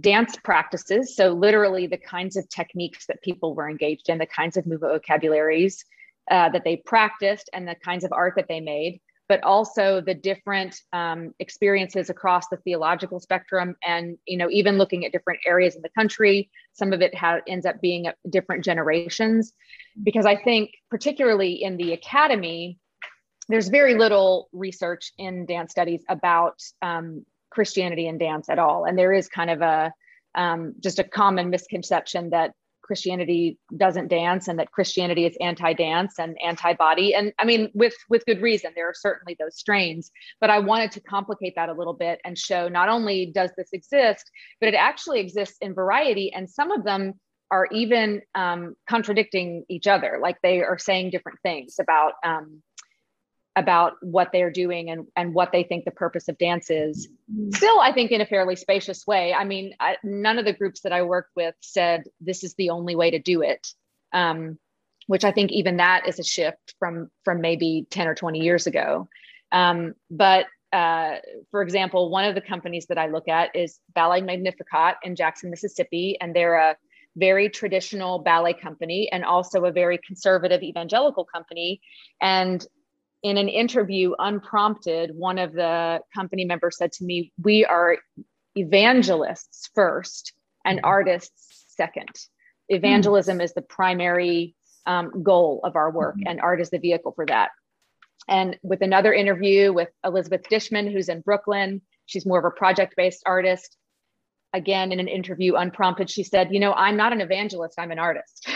dance 0.00 0.36
practices. 0.42 1.14
So, 1.14 1.32
literally, 1.32 1.86
the 1.86 1.98
kinds 1.98 2.36
of 2.36 2.48
techniques 2.48 3.06
that 3.06 3.20
people 3.22 3.54
were 3.54 3.68
engaged 3.68 4.08
in, 4.08 4.16
the 4.16 4.26
kinds 4.26 4.56
of 4.56 4.66
movement 4.66 4.94
vocabularies 4.94 5.84
uh, 6.30 6.48
that 6.48 6.64
they 6.64 6.76
practiced, 6.76 7.50
and 7.52 7.68
the 7.68 7.74
kinds 7.74 8.04
of 8.04 8.12
art 8.12 8.34
that 8.36 8.48
they 8.48 8.60
made 8.60 9.00
but 9.32 9.42
also 9.44 10.02
the 10.02 10.12
different 10.12 10.82
um, 10.92 11.32
experiences 11.38 12.10
across 12.10 12.48
the 12.48 12.58
theological 12.58 13.18
spectrum 13.18 13.74
and 13.82 14.18
you 14.26 14.36
know 14.36 14.50
even 14.50 14.76
looking 14.76 15.06
at 15.06 15.12
different 15.12 15.40
areas 15.46 15.74
in 15.74 15.80
the 15.80 15.88
country 15.98 16.50
some 16.74 16.92
of 16.92 17.00
it 17.00 17.14
ha- 17.14 17.40
ends 17.48 17.64
up 17.64 17.80
being 17.80 18.08
different 18.28 18.62
generations. 18.62 19.54
Because 20.02 20.26
i 20.26 20.36
think 20.36 20.72
particularly 20.90 21.62
in 21.62 21.78
the 21.78 21.94
academy 21.94 22.78
there's 23.48 23.68
very 23.68 23.94
little 23.94 24.50
research 24.52 25.14
in 25.16 25.46
dance 25.46 25.70
studies 25.70 26.02
about 26.10 26.60
um, 26.82 27.24
christianity 27.48 28.08
and 28.08 28.20
dance 28.20 28.50
at 28.50 28.58
all. 28.58 28.84
And 28.84 28.98
there 28.98 29.14
is 29.14 29.28
kind 29.28 29.48
of 29.48 29.62
a 29.62 29.94
um, 30.34 30.74
just 30.78 30.98
a 30.98 31.04
common 31.04 31.48
misconception 31.48 32.30
that 32.36 32.52
Christianity 32.82 33.58
doesn't 33.76 34.08
dance 34.08 34.48
and 34.48 34.58
that 34.58 34.72
Christianity 34.72 35.24
is 35.26 35.36
anti-dance 35.40 36.18
and 36.18 36.36
anti-body. 36.44 37.14
And 37.14 37.32
I 37.38 37.44
mean, 37.44 37.70
with 37.74 37.94
with 38.08 38.26
good 38.26 38.42
reason, 38.42 38.72
there 38.74 38.88
are 38.88 38.94
certainly 38.94 39.36
those 39.38 39.56
strains. 39.56 40.10
But 40.40 40.50
I 40.50 40.58
wanted 40.58 40.92
to 40.92 41.00
complicate 41.00 41.54
that 41.56 41.68
a 41.68 41.74
little 41.74 41.94
bit 41.94 42.20
and 42.24 42.36
show 42.36 42.68
not 42.68 42.88
only 42.88 43.26
does 43.26 43.50
this 43.56 43.70
exist, 43.72 44.30
but 44.60 44.68
it 44.68 44.74
actually 44.74 45.20
exists 45.20 45.58
in 45.60 45.74
variety, 45.74 46.32
and 46.32 46.48
some 46.48 46.70
of 46.70 46.84
them 46.84 47.14
are 47.50 47.68
even 47.70 48.22
um, 48.34 48.74
contradicting 48.88 49.64
each 49.68 49.86
other. 49.86 50.18
Like 50.22 50.38
they 50.42 50.62
are 50.62 50.78
saying 50.78 51.10
different 51.10 51.38
things 51.42 51.76
about 51.78 52.14
um, 52.24 52.62
about 53.54 53.94
what 54.00 54.30
they're 54.32 54.50
doing 54.50 54.90
and, 54.90 55.06
and 55.14 55.34
what 55.34 55.52
they 55.52 55.62
think 55.62 55.84
the 55.84 55.90
purpose 55.90 56.28
of 56.28 56.38
dance 56.38 56.70
is. 56.70 57.08
Still, 57.54 57.80
I 57.80 57.92
think 57.92 58.10
in 58.10 58.20
a 58.20 58.26
fairly 58.26 58.56
spacious 58.56 59.06
way. 59.06 59.34
I 59.34 59.44
mean, 59.44 59.74
I, 59.78 59.96
none 60.02 60.38
of 60.38 60.44
the 60.44 60.54
groups 60.54 60.80
that 60.82 60.92
I 60.92 61.02
worked 61.02 61.32
with 61.36 61.54
said 61.60 62.04
this 62.20 62.44
is 62.44 62.54
the 62.54 62.70
only 62.70 62.96
way 62.96 63.10
to 63.10 63.18
do 63.18 63.42
it, 63.42 63.66
um, 64.12 64.58
which 65.06 65.24
I 65.24 65.32
think 65.32 65.52
even 65.52 65.76
that 65.76 66.08
is 66.08 66.18
a 66.18 66.24
shift 66.24 66.74
from 66.78 67.10
from 67.24 67.40
maybe 67.40 67.86
ten 67.90 68.08
or 68.08 68.14
twenty 68.14 68.40
years 68.40 68.66
ago. 68.66 69.08
Um, 69.50 69.94
but 70.10 70.46
uh, 70.72 71.16
for 71.50 71.60
example, 71.60 72.08
one 72.08 72.24
of 72.24 72.34
the 72.34 72.40
companies 72.40 72.86
that 72.86 72.96
I 72.96 73.08
look 73.08 73.28
at 73.28 73.54
is 73.54 73.78
Ballet 73.94 74.22
Magnificat 74.22 74.96
in 75.02 75.14
Jackson, 75.14 75.50
Mississippi, 75.50 76.16
and 76.18 76.34
they're 76.34 76.54
a 76.54 76.76
very 77.16 77.50
traditional 77.50 78.20
ballet 78.20 78.54
company 78.54 79.10
and 79.12 79.22
also 79.22 79.66
a 79.66 79.72
very 79.72 79.98
conservative 80.06 80.62
evangelical 80.62 81.26
company. 81.26 81.82
And 82.22 82.66
in 83.22 83.38
an 83.38 83.48
interview, 83.48 84.14
unprompted, 84.18 85.12
one 85.14 85.38
of 85.38 85.52
the 85.52 86.00
company 86.14 86.44
members 86.44 86.76
said 86.76 86.92
to 86.92 87.04
me, 87.04 87.32
We 87.42 87.64
are 87.64 87.98
evangelists 88.56 89.70
first 89.74 90.32
and 90.64 90.78
mm-hmm. 90.78 90.86
artists 90.86 91.64
second. 91.68 92.10
Evangelism 92.68 93.36
mm-hmm. 93.36 93.44
is 93.44 93.54
the 93.54 93.62
primary 93.62 94.54
um, 94.86 95.22
goal 95.22 95.60
of 95.64 95.76
our 95.76 95.90
work, 95.90 96.16
mm-hmm. 96.16 96.28
and 96.28 96.40
art 96.40 96.60
is 96.60 96.70
the 96.70 96.78
vehicle 96.78 97.12
for 97.12 97.26
that. 97.26 97.50
And 98.28 98.58
with 98.62 98.82
another 98.82 99.12
interview 99.12 99.72
with 99.72 99.88
Elizabeth 100.04 100.42
Dishman, 100.50 100.92
who's 100.92 101.08
in 101.08 101.20
Brooklyn, 101.20 101.82
she's 102.06 102.26
more 102.26 102.38
of 102.38 102.44
a 102.44 102.50
project 102.50 102.94
based 102.96 103.22
artist. 103.26 103.76
Again, 104.52 104.92
in 104.92 105.00
an 105.00 105.08
interview, 105.08 105.54
unprompted, 105.54 106.10
she 106.10 106.24
said, 106.24 106.52
You 106.52 106.60
know, 106.60 106.72
I'm 106.72 106.96
not 106.96 107.12
an 107.12 107.20
evangelist, 107.20 107.78
I'm 107.78 107.90
an 107.90 107.98
artist. 107.98 108.48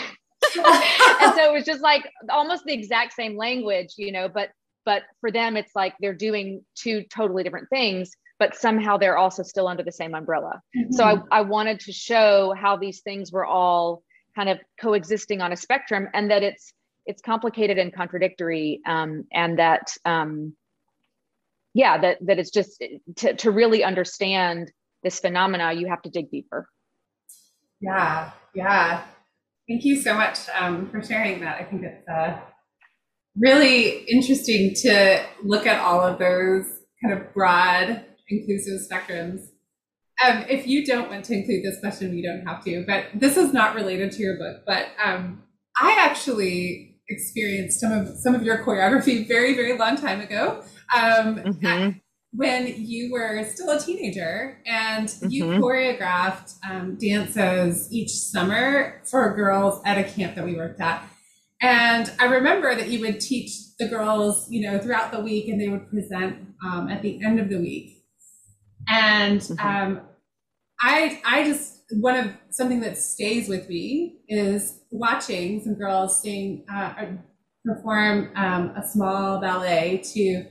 and 1.23 1.35
so 1.35 1.51
it 1.51 1.53
was 1.53 1.65
just 1.65 1.83
like 1.83 2.11
almost 2.31 2.65
the 2.65 2.73
exact 2.73 3.13
same 3.13 3.37
language, 3.37 3.95
you 3.97 4.13
know, 4.13 4.29
but 4.29 4.51
but 4.85 5.03
for 5.21 5.31
them 5.31 5.57
it's 5.57 5.75
like 5.75 5.95
they're 6.01 6.15
doing 6.15 6.65
two 6.75 7.03
totally 7.13 7.43
different 7.43 7.69
things 7.69 8.13
but 8.39 8.55
somehow 8.55 8.97
they're 8.97 9.17
also 9.17 9.43
still 9.43 9.67
under 9.67 9.83
the 9.83 9.93
same 9.93 10.15
umbrella. 10.15 10.61
Mm-hmm. 10.77 10.93
so 10.93 11.05
I, 11.05 11.39
I 11.39 11.41
wanted 11.43 11.81
to 11.81 11.93
show 11.93 12.55
how 12.57 12.77
these 12.77 13.01
things 13.01 13.33
were 13.33 13.47
all 13.47 14.03
kind 14.35 14.49
of 14.49 14.59
coexisting 14.81 15.41
on 15.41 15.53
a 15.53 15.57
spectrum 15.57 16.09
and 16.15 16.31
that 16.31 16.43
it's 16.43 16.73
it's 17.07 17.23
complicated 17.23 17.79
and 17.79 17.95
contradictory 17.95 18.81
um, 18.87 19.25
and 19.33 19.59
that 19.59 19.93
um, 20.05 20.55
yeah 21.73 21.99
that 21.99 22.19
that 22.27 22.39
it's 22.39 22.51
just 22.51 22.83
to, 23.17 23.35
to 23.35 23.51
really 23.51 23.85
understand 23.85 24.71
this 25.03 25.21
phenomena 25.21 25.73
you 25.73 25.87
have 25.87 26.03
to 26.03 26.11
dig 26.11 26.31
deeper. 26.31 26.69
Yeah 27.81 28.31
yeah 28.55 29.05
thank 29.69 29.85
you 29.85 30.01
so 30.01 30.15
much 30.15 30.39
um, 30.59 30.89
for 30.91 31.03
sharing 31.03 31.41
that 31.41 31.61
i 31.61 31.65
think 31.65 31.83
it's 31.83 32.09
uh, 32.09 32.39
really 33.37 34.05
interesting 34.05 34.75
to 34.75 35.25
look 35.43 35.67
at 35.67 35.81
all 35.81 36.01
of 36.01 36.19
those 36.19 36.65
kind 37.03 37.19
of 37.19 37.33
broad 37.35 38.05
inclusive 38.29 38.81
spectrums 38.81 39.49
um, 40.25 40.45
if 40.49 40.67
you 40.67 40.85
don't 40.85 41.11
want 41.11 41.25
to 41.27 41.35
include 41.35 41.63
this 41.63 41.79
question, 41.81 42.17
you 42.17 42.23
don't 42.23 42.47
have 42.47 42.65
to, 42.65 42.85
but 42.87 43.07
this 43.15 43.37
is 43.37 43.53
not 43.53 43.75
related 43.75 44.13
to 44.13 44.23
your 44.23 44.39
book. 44.39 44.63
But 44.67 44.87
um, 45.03 45.43
I 45.79 45.97
actually 46.01 46.99
experienced 47.09 47.81
some 47.81 47.93
of 47.93 48.09
some 48.17 48.35
of 48.35 48.43
your 48.43 48.65
choreography 48.65 49.29
very, 49.29 49.55
very 49.55 49.77
long 49.77 49.97
time 49.97 50.21
ago. 50.21 50.63
Um, 50.95 51.37
mm-hmm. 51.37 51.99
When 52.33 52.75
you 52.77 53.13
were 53.13 53.45
still 53.45 53.71
a 53.71 53.81
teenager 53.81 54.61
and 54.67 55.09
mm-hmm. 55.09 55.31
you 55.31 55.45
choreographed 55.45 56.55
um, 56.69 56.97
dances 56.97 57.93
each 57.93 58.11
summer 58.11 59.01
for 59.05 59.35
girls 59.35 59.81
at 59.85 59.99
a 59.99 60.05
camp 60.05 60.35
that 60.35 60.45
we 60.45 60.55
worked 60.55 60.81
at. 60.81 61.03
And 61.63 62.13
I 62.19 62.27
remember 62.27 62.75
that 62.75 62.89
you 62.89 63.01
would 63.01 63.21
teach 63.21 63.77
the 63.79 63.89
girls, 63.89 64.51
you 64.51 64.61
know, 64.61 64.79
throughout 64.79 65.13
the 65.13 65.21
week 65.21 65.49
and 65.49 65.61
they 65.61 65.69
would 65.69 65.89
present 65.89 66.49
um, 66.65 66.89
at 66.89 67.03
the 67.03 67.25
end 67.25 67.41
of 67.41 67.49
the 67.49 67.59
week. 67.59 68.05
And 68.89 69.41
mm-hmm. 69.41 69.67
um, 69.67 70.01
I, 70.81 71.21
I 71.25 71.45
just 71.45 71.77
one 71.91 72.17
of 72.17 72.33
something 72.51 72.81
that 72.81 72.99
stays 72.99 73.49
with 73.49 73.69
me 73.69 74.19
is 74.29 74.81
watching 74.91 75.63
some 75.63 75.75
girls 75.75 76.21
sing, 76.21 76.65
uh, 76.73 77.07
perform 77.65 78.31
um, 78.37 78.73
a 78.77 78.87
small 78.87 79.41
ballet 79.41 80.03
to 80.15 80.47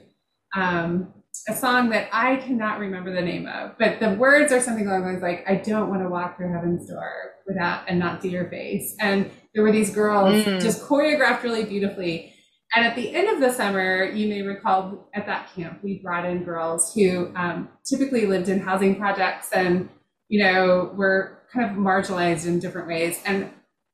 um, 0.56 1.14
a 1.48 1.56
song 1.56 1.90
that 1.90 2.10
I 2.12 2.38
cannot 2.38 2.80
remember 2.80 3.14
the 3.14 3.22
name 3.22 3.48
of, 3.48 3.78
but 3.78 4.00
the 4.00 4.12
words 4.12 4.52
are 4.52 4.62
something 4.62 4.88
along 4.88 5.02
the 5.02 5.08
lines 5.08 5.22
like, 5.22 5.44
"I 5.50 5.56
don't 5.56 5.90
want 5.90 6.02
to 6.02 6.10
walk 6.10 6.38
through 6.38 6.54
heaven's 6.54 6.88
door 6.88 7.12
without 7.48 7.84
and 7.88 8.00
not 8.00 8.22
see 8.22 8.30
your 8.30 8.50
face." 8.50 8.96
And 9.00 9.30
there 9.54 9.64
were 9.64 9.72
these 9.72 9.94
girls 9.94 10.46
mm. 10.46 10.62
just 10.62 10.84
choreographed 10.84 11.44
really 11.44 11.66
beautifully. 11.66 12.34
And 12.76 12.86
at 12.86 12.96
the 12.96 13.16
end 13.16 13.30
of 13.30 13.40
the 13.40 13.54
summer, 13.54 14.04
you 14.04 14.28
may 14.28 14.42
recall 14.42 15.10
at 15.14 15.26
that 15.28 15.54
camp, 15.56 15.80
we 15.82 16.00
brought 16.04 16.26
in 16.26 16.44
girls 16.44 16.94
who 16.94 17.32
um, 17.36 17.70
typically 17.86 18.26
lived 18.26 18.50
in 18.50 18.60
housing 18.60 18.98
projects 18.98 19.52
and, 19.54 19.88
you 20.28 20.44
know, 20.44 20.92
were 20.96 21.44
kind 21.54 21.70
of 21.70 21.78
marginalized 21.78 22.46
in 22.46 22.60
different 22.60 22.88
ways. 22.88 23.22
And 23.26 23.50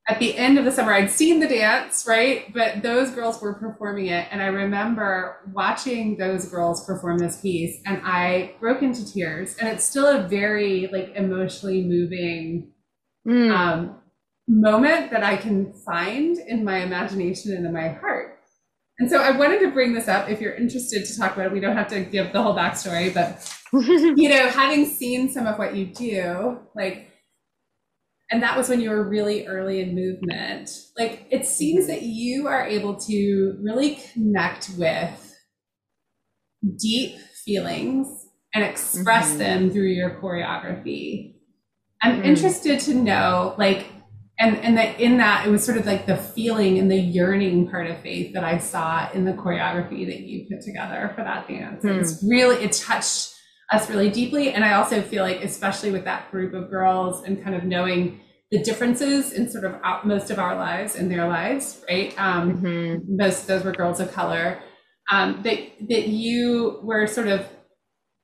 at 0.08 0.18
the 0.18 0.36
end 0.36 0.58
of 0.58 0.64
the 0.64 0.72
summer, 0.72 0.92
I'd 0.92 1.10
seen 1.10 1.38
the 1.38 1.46
dance, 1.46 2.06
right? 2.08 2.52
But 2.52 2.82
those 2.82 3.10
girls 3.10 3.40
were 3.40 3.54
performing 3.54 4.06
it. 4.06 4.26
And 4.32 4.42
I 4.42 4.46
remember 4.46 5.36
watching 5.52 6.16
those 6.16 6.46
girls 6.46 6.84
perform 6.84 7.18
this 7.18 7.40
piece 7.40 7.80
and 7.86 8.00
I 8.04 8.54
broke 8.58 8.82
into 8.82 9.10
tears. 9.10 9.56
And 9.58 9.68
it's 9.68 9.84
still 9.84 10.06
a 10.06 10.26
very 10.26 10.88
like 10.92 11.12
emotionally 11.14 11.84
moving 11.84 12.72
mm. 13.26 13.56
um, 13.56 14.00
moment 14.48 15.12
that 15.12 15.22
I 15.22 15.36
can 15.36 15.72
find 15.72 16.36
in 16.36 16.64
my 16.64 16.78
imagination 16.78 17.52
and 17.56 17.64
in 17.64 17.72
my 17.72 17.88
heart. 17.88 18.40
And 18.98 19.08
so 19.08 19.22
I 19.22 19.30
wanted 19.36 19.60
to 19.60 19.70
bring 19.70 19.94
this 19.94 20.08
up 20.08 20.28
if 20.28 20.40
you're 20.40 20.54
interested 20.54 21.04
to 21.04 21.16
talk 21.16 21.34
about 21.34 21.46
it. 21.46 21.52
We 21.52 21.60
don't 21.60 21.76
have 21.76 21.88
to 21.88 22.00
give 22.00 22.32
the 22.32 22.42
whole 22.42 22.54
backstory, 22.54 23.14
but 23.14 23.48
you 23.72 24.28
know, 24.28 24.48
having 24.48 24.84
seen 24.84 25.30
some 25.30 25.46
of 25.46 25.58
what 25.58 25.76
you 25.76 25.86
do, 25.86 26.58
like, 26.74 27.11
and 28.32 28.42
that 28.42 28.56
was 28.56 28.70
when 28.70 28.80
you 28.80 28.88
were 28.88 29.06
really 29.06 29.46
early 29.46 29.80
in 29.80 29.94
movement, 29.94 30.70
like, 30.98 31.26
it 31.30 31.46
seems 31.46 31.86
that 31.86 32.00
you 32.00 32.48
are 32.48 32.66
able 32.66 32.96
to 32.96 33.58
really 33.60 33.96
connect 34.12 34.70
with 34.78 35.36
deep 36.78 37.18
feelings 37.44 38.08
and 38.54 38.64
express 38.64 39.28
mm-hmm. 39.28 39.38
them 39.38 39.70
through 39.70 39.88
your 39.88 40.18
choreography. 40.18 41.34
I'm 42.02 42.16
mm-hmm. 42.16 42.24
interested 42.24 42.80
to 42.80 42.94
know, 42.94 43.54
like, 43.58 43.86
and 44.38 44.56
and 44.56 44.78
that 44.78 44.98
in 44.98 45.18
that 45.18 45.46
it 45.46 45.50
was 45.50 45.62
sort 45.62 45.76
of 45.76 45.84
like 45.84 46.06
the 46.06 46.16
feeling 46.16 46.78
and 46.78 46.90
the 46.90 46.96
yearning 46.96 47.68
part 47.68 47.86
of 47.86 48.00
faith 48.00 48.32
that 48.32 48.44
I 48.44 48.58
saw 48.58 49.10
in 49.12 49.26
the 49.26 49.34
choreography 49.34 50.06
that 50.06 50.20
you 50.20 50.46
put 50.50 50.62
together 50.62 51.12
for 51.14 51.22
that 51.22 51.46
dance. 51.46 51.84
Mm. 51.84 52.00
It's 52.00 52.24
really 52.26 52.56
it 52.64 52.72
touched 52.72 53.31
us 53.72 53.88
really 53.88 54.10
deeply, 54.10 54.52
and 54.52 54.64
I 54.64 54.74
also 54.74 55.02
feel 55.02 55.24
like 55.24 55.42
especially 55.42 55.90
with 55.90 56.04
that 56.04 56.30
group 56.30 56.54
of 56.54 56.70
girls 56.70 57.24
and 57.24 57.42
kind 57.42 57.56
of 57.56 57.64
knowing 57.64 58.20
the 58.50 58.62
differences 58.62 59.32
in 59.32 59.50
sort 59.50 59.64
of 59.64 59.80
most 60.04 60.30
of 60.30 60.38
our 60.38 60.54
lives 60.54 60.94
and 60.94 61.10
their 61.10 61.26
lives, 61.26 61.82
right? 61.88 62.14
Um, 62.18 62.58
mm-hmm. 62.58 63.16
Most 63.16 63.42
of 63.42 63.46
those 63.46 63.64
were 63.64 63.72
girls 63.72 63.98
of 64.00 64.12
color. 64.12 64.60
Um, 65.10 65.40
that 65.42 65.58
that 65.88 66.08
you 66.08 66.80
were 66.82 67.06
sort 67.06 67.28
of 67.28 67.46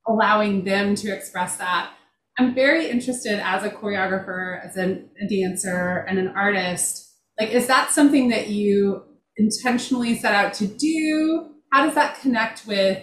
allowing 0.07 0.65
them 0.65 0.95
to 0.95 1.15
express 1.15 1.57
that 1.57 1.91
I'm 2.39 2.55
very 2.55 2.89
interested 2.89 3.41
as 3.41 3.65
a 3.65 3.71
choreographer, 3.71 4.65
as 4.65 4.77
a, 4.77 5.03
a 5.21 5.29
dancer, 5.29 6.05
and 6.09 6.19
an 6.21 6.29
artist. 6.29 7.05
Like, 7.39 7.51
is 7.51 7.67
that 7.67 7.91
something 7.91 8.29
that 8.29 8.49
you 8.49 9.03
intentionally 9.37 10.17
set 10.17 10.35
out 10.35 10.55
to 10.55 10.67
do? 10.67 11.51
How 11.73 11.85
does 11.85 11.97
that 11.97 12.21
connect 12.21 12.65
with 12.67 13.03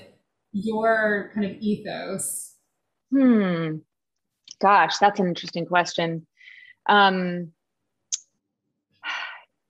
your 0.56 1.32
kind 1.34 1.46
of 1.46 1.58
ethos? 1.60 2.56
Hmm. 3.12 3.78
Gosh, 4.62 4.98
that's 4.98 5.20
an 5.20 5.28
interesting 5.28 5.66
question. 5.66 6.26
Um, 6.88 7.52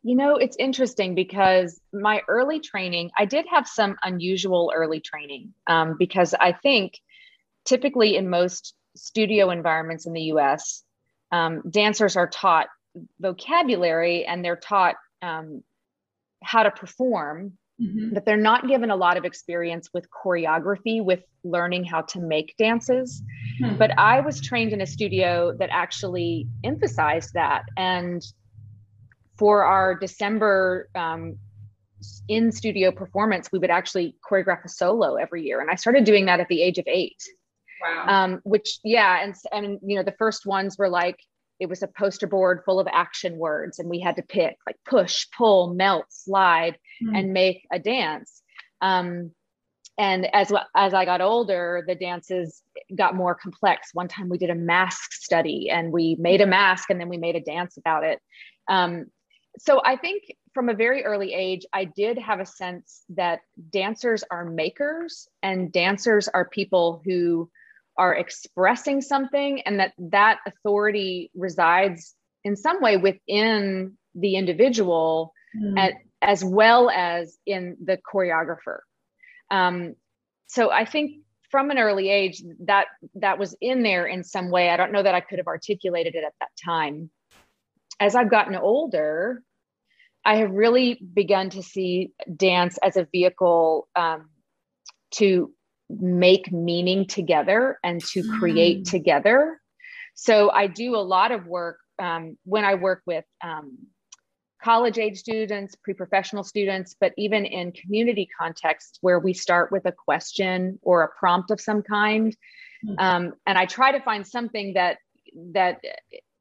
you 0.03 0.15
know, 0.15 0.35
it's 0.35 0.55
interesting 0.59 1.15
because 1.15 1.81
my 1.91 2.21
early 2.27 2.59
training, 2.59 3.09
I 3.17 3.25
did 3.25 3.45
have 3.49 3.67
some 3.67 3.95
unusual 4.03 4.71
early 4.75 4.99
training 4.99 5.53
um, 5.65 5.95
because 5.97 6.35
I 6.35 6.51
think 6.51 6.99
typically 7.65 8.15
in 8.15 8.29
most 8.29 8.75
studio 8.95 9.49
environments 9.49 10.05
in 10.05 10.13
the 10.13 10.21
US, 10.33 10.83
um, 11.31 11.63
dancers 11.67 12.15
are 12.15 12.27
taught 12.27 12.67
vocabulary 13.19 14.25
and 14.25 14.45
they're 14.45 14.55
taught 14.55 14.95
um, 15.23 15.63
how 16.43 16.61
to 16.61 16.69
perform, 16.69 17.57
mm-hmm. 17.81 18.13
but 18.13 18.25
they're 18.25 18.37
not 18.37 18.67
given 18.67 18.89
a 18.89 18.95
lot 18.95 19.17
of 19.17 19.25
experience 19.25 19.89
with 19.93 20.07
choreography, 20.09 21.03
with 21.03 21.23
learning 21.43 21.83
how 21.83 22.01
to 22.01 22.19
make 22.19 22.55
dances. 22.57 23.21
Mm-hmm. 23.61 23.77
But 23.77 23.97
I 23.97 24.21
was 24.21 24.41
trained 24.41 24.73
in 24.73 24.81
a 24.81 24.85
studio 24.85 25.55
that 25.59 25.69
actually 25.71 26.47
emphasized 26.63 27.33
that. 27.33 27.63
And 27.77 28.25
for 29.37 29.63
our 29.63 29.95
December 29.95 30.89
um, 30.95 31.37
in 32.27 32.51
studio 32.51 32.91
performance, 32.91 33.49
we 33.51 33.59
would 33.59 33.69
actually 33.71 34.15
choreograph 34.29 34.63
a 34.63 34.69
solo 34.69 35.15
every 35.15 35.43
year. 35.43 35.61
And 35.61 35.69
I 35.69 35.75
started 35.75 36.03
doing 36.03 36.25
that 36.25 36.39
at 36.39 36.47
the 36.47 36.61
age 36.61 36.77
of 36.77 36.85
eight. 36.87 37.21
Wow. 37.81 38.05
Um, 38.07 38.41
which 38.43 38.79
yeah, 38.83 39.21
and 39.21 39.35
and 39.51 39.79
you 39.85 39.97
know 39.97 40.03
the 40.03 40.15
first 40.17 40.45
ones 40.45 40.77
were 40.77 40.89
like 40.89 41.17
it 41.59 41.67
was 41.67 41.83
a 41.83 41.87
poster 41.87 42.27
board 42.27 42.61
full 42.65 42.79
of 42.79 42.87
action 42.91 43.37
words, 43.37 43.79
and 43.79 43.89
we 43.89 43.99
had 43.99 44.17
to 44.17 44.21
pick 44.21 44.57
like 44.65 44.77
push, 44.85 45.27
pull, 45.35 45.73
melt, 45.73 46.05
slide, 46.09 46.77
mm. 47.03 47.17
and 47.17 47.33
make 47.33 47.65
a 47.71 47.79
dance. 47.79 48.41
Um, 48.81 49.31
and 49.97 50.25
as 50.33 50.51
as 50.75 50.93
I 50.93 51.05
got 51.05 51.21
older, 51.21 51.83
the 51.87 51.95
dances 51.95 52.61
got 52.93 53.15
more 53.15 53.35
complex. 53.35 53.89
One 53.93 54.09
time 54.09 54.27
we 54.27 54.37
did 54.37 54.49
a 54.49 54.55
mask 54.55 55.13
study, 55.13 55.69
and 55.69 55.91
we 55.91 56.17
made 56.19 56.41
a 56.41 56.47
mask, 56.47 56.89
and 56.89 56.99
then 56.99 57.09
we 57.09 57.17
made 57.17 57.35
a 57.35 57.41
dance 57.41 57.77
about 57.77 58.03
it. 58.03 58.19
Um, 58.67 59.05
so 59.57 59.81
I 59.85 59.95
think 59.95 60.23
from 60.53 60.67
a 60.67 60.73
very 60.73 61.05
early 61.05 61.33
age, 61.33 61.65
I 61.71 61.85
did 61.85 62.17
have 62.17 62.41
a 62.41 62.45
sense 62.45 63.03
that 63.09 63.39
dancers 63.71 64.23
are 64.29 64.43
makers, 64.43 65.29
and 65.41 65.71
dancers 65.71 66.27
are 66.27 66.49
people 66.49 67.01
who 67.05 67.49
are 67.97 68.13
expressing 68.13 69.01
something 69.01 69.61
and 69.61 69.79
that 69.79 69.93
that 69.97 70.39
authority 70.45 71.31
resides 71.35 72.15
in 72.43 72.55
some 72.55 72.81
way 72.81 72.97
within 72.97 73.97
the 74.13 74.35
individual 74.35 75.33
mm. 75.55 75.77
at, 75.77 75.93
as 76.21 76.43
well 76.43 76.89
as 76.89 77.37
in 77.45 77.77
the 77.83 77.97
choreographer 77.97 78.79
Um, 79.49 79.95
so 80.47 80.71
I 80.71 80.85
think 80.85 81.25
from 81.49 81.71
an 81.71 81.77
early 81.77 82.09
age 82.09 82.43
that 82.65 82.87
that 83.15 83.39
was 83.39 83.55
in 83.61 83.83
there 83.83 84.05
in 84.05 84.23
some 84.23 84.51
way. 84.51 84.69
I 84.69 84.77
don't 84.77 84.91
know 84.91 85.03
that 85.03 85.15
I 85.15 85.21
could 85.21 85.39
have 85.39 85.47
articulated 85.47 86.15
it 86.15 86.23
at 86.25 86.33
that 86.41 86.49
time. 86.65 87.09
As 87.99 88.15
I've 88.15 88.29
gotten 88.29 88.55
older, 88.55 89.41
I 90.25 90.37
have 90.37 90.51
really 90.51 90.99
begun 91.13 91.51
to 91.51 91.63
see 91.63 92.11
dance 92.35 92.77
as 92.83 92.97
a 92.97 93.07
vehicle 93.09 93.87
um, 93.95 94.29
to 95.11 95.51
make 95.89 96.51
meaning 96.51 97.05
together 97.05 97.79
and 97.83 98.03
to 98.05 98.23
create 98.39 98.81
mm. 98.81 98.89
together. 98.89 99.59
So 100.15 100.49
I 100.51 100.67
do 100.67 100.95
a 100.95 100.97
lot 100.97 101.31
of 101.31 101.45
work 101.45 101.79
um, 101.99 102.37
when 102.43 102.65
I 102.65 102.75
work 102.75 103.01
with 103.05 103.25
um, 103.43 103.77
college 104.63 104.97
age 104.97 105.17
students, 105.17 105.75
pre 105.75 105.93
professional 105.93 106.43
students, 106.43 106.95
but 106.99 107.13
even 107.17 107.45
in 107.45 107.71
community 107.71 108.27
contexts 108.39 108.97
where 109.01 109.19
we 109.19 109.33
start 109.33 109.71
with 109.71 109.85
a 109.85 109.91
question 109.91 110.79
or 110.81 111.03
a 111.03 111.09
prompt 111.19 111.51
of 111.51 111.61
some 111.61 111.81
kind. 111.81 112.35
Mm-hmm. 112.85 112.95
Um, 112.97 113.33
and 113.45 113.57
I 113.57 113.65
try 113.65 113.91
to 113.91 114.01
find 114.01 114.25
something 114.25 114.73
that 114.73 114.97
that 115.53 115.81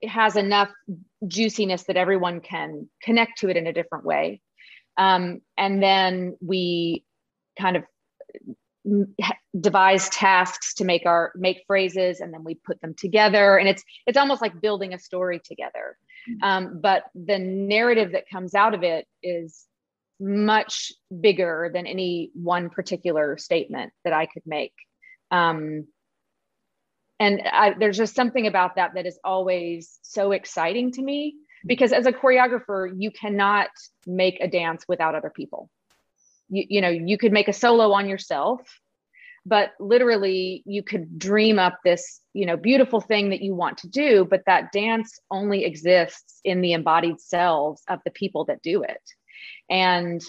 has 0.02 0.36
enough 0.36 0.70
juiciness 1.26 1.84
that 1.84 1.96
everyone 1.96 2.40
can 2.40 2.88
connect 3.02 3.38
to 3.38 3.48
it 3.48 3.56
in 3.56 3.66
a 3.66 3.72
different 3.72 4.04
way. 4.04 4.40
Um, 4.96 5.40
and 5.56 5.82
then 5.82 6.36
we 6.40 7.04
kind 7.58 7.76
of 7.76 7.84
devise 9.58 10.08
tasks 10.10 10.74
to 10.74 10.84
make 10.84 11.06
our 11.06 11.32
make 11.36 11.64
phrases 11.66 12.20
and 12.20 12.34
then 12.34 12.44
we 12.44 12.54
put 12.54 12.80
them 12.80 12.94
together. 12.94 13.56
And 13.56 13.68
it's 13.68 13.82
it's 14.06 14.18
almost 14.18 14.42
like 14.42 14.60
building 14.60 14.94
a 14.94 14.98
story 14.98 15.40
together. 15.40 15.96
Mm-hmm. 16.28 16.42
um, 16.42 16.80
but 16.80 17.04
the 17.14 17.38
narrative 17.38 18.12
that 18.12 18.24
comes 18.30 18.54
out 18.54 18.72
of 18.72 18.82
it 18.82 19.06
is 19.22 19.66
much 20.18 20.90
bigger 21.20 21.70
than 21.74 21.86
any 21.86 22.30
one 22.34 22.70
particular 22.70 23.36
statement 23.36 23.92
that 24.04 24.12
i 24.12 24.26
could 24.26 24.42
make. 24.46 24.72
Um, 25.30 25.86
and 27.20 27.42
I, 27.44 27.74
there's 27.78 27.96
just 27.96 28.14
something 28.14 28.46
about 28.46 28.76
that 28.76 28.92
that 28.94 29.06
is 29.06 29.18
always 29.22 29.98
so 30.02 30.32
exciting 30.32 30.92
to 30.92 31.02
me 31.02 31.34
because 31.66 31.92
as 31.92 32.06
a 32.06 32.12
choreographer 32.12 32.92
you 32.96 33.10
cannot 33.10 33.68
make 34.06 34.38
a 34.40 34.48
dance 34.48 34.84
without 34.88 35.14
other 35.14 35.30
people 35.30 35.70
you, 36.48 36.64
you 36.68 36.80
know 36.80 36.88
you 36.88 37.18
could 37.18 37.32
make 37.32 37.48
a 37.48 37.52
solo 37.52 37.92
on 37.92 38.08
yourself 38.08 38.60
but 39.46 39.72
literally 39.78 40.62
you 40.64 40.82
could 40.82 41.18
dream 41.18 41.58
up 41.58 41.78
this 41.84 42.20
you 42.32 42.46
know 42.46 42.56
beautiful 42.56 43.00
thing 43.00 43.30
that 43.30 43.42
you 43.42 43.54
want 43.54 43.78
to 43.78 43.88
do 43.88 44.26
but 44.28 44.42
that 44.46 44.72
dance 44.72 45.18
only 45.30 45.64
exists 45.64 46.40
in 46.44 46.60
the 46.60 46.72
embodied 46.72 47.20
selves 47.20 47.82
of 47.88 48.00
the 48.04 48.10
people 48.10 48.44
that 48.46 48.62
do 48.62 48.82
it. 48.82 49.00
And 49.70 50.22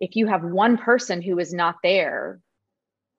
if 0.00 0.16
you 0.16 0.26
have 0.26 0.42
one 0.42 0.78
person 0.78 1.22
who 1.22 1.38
is 1.38 1.52
not 1.52 1.76
there 1.82 2.40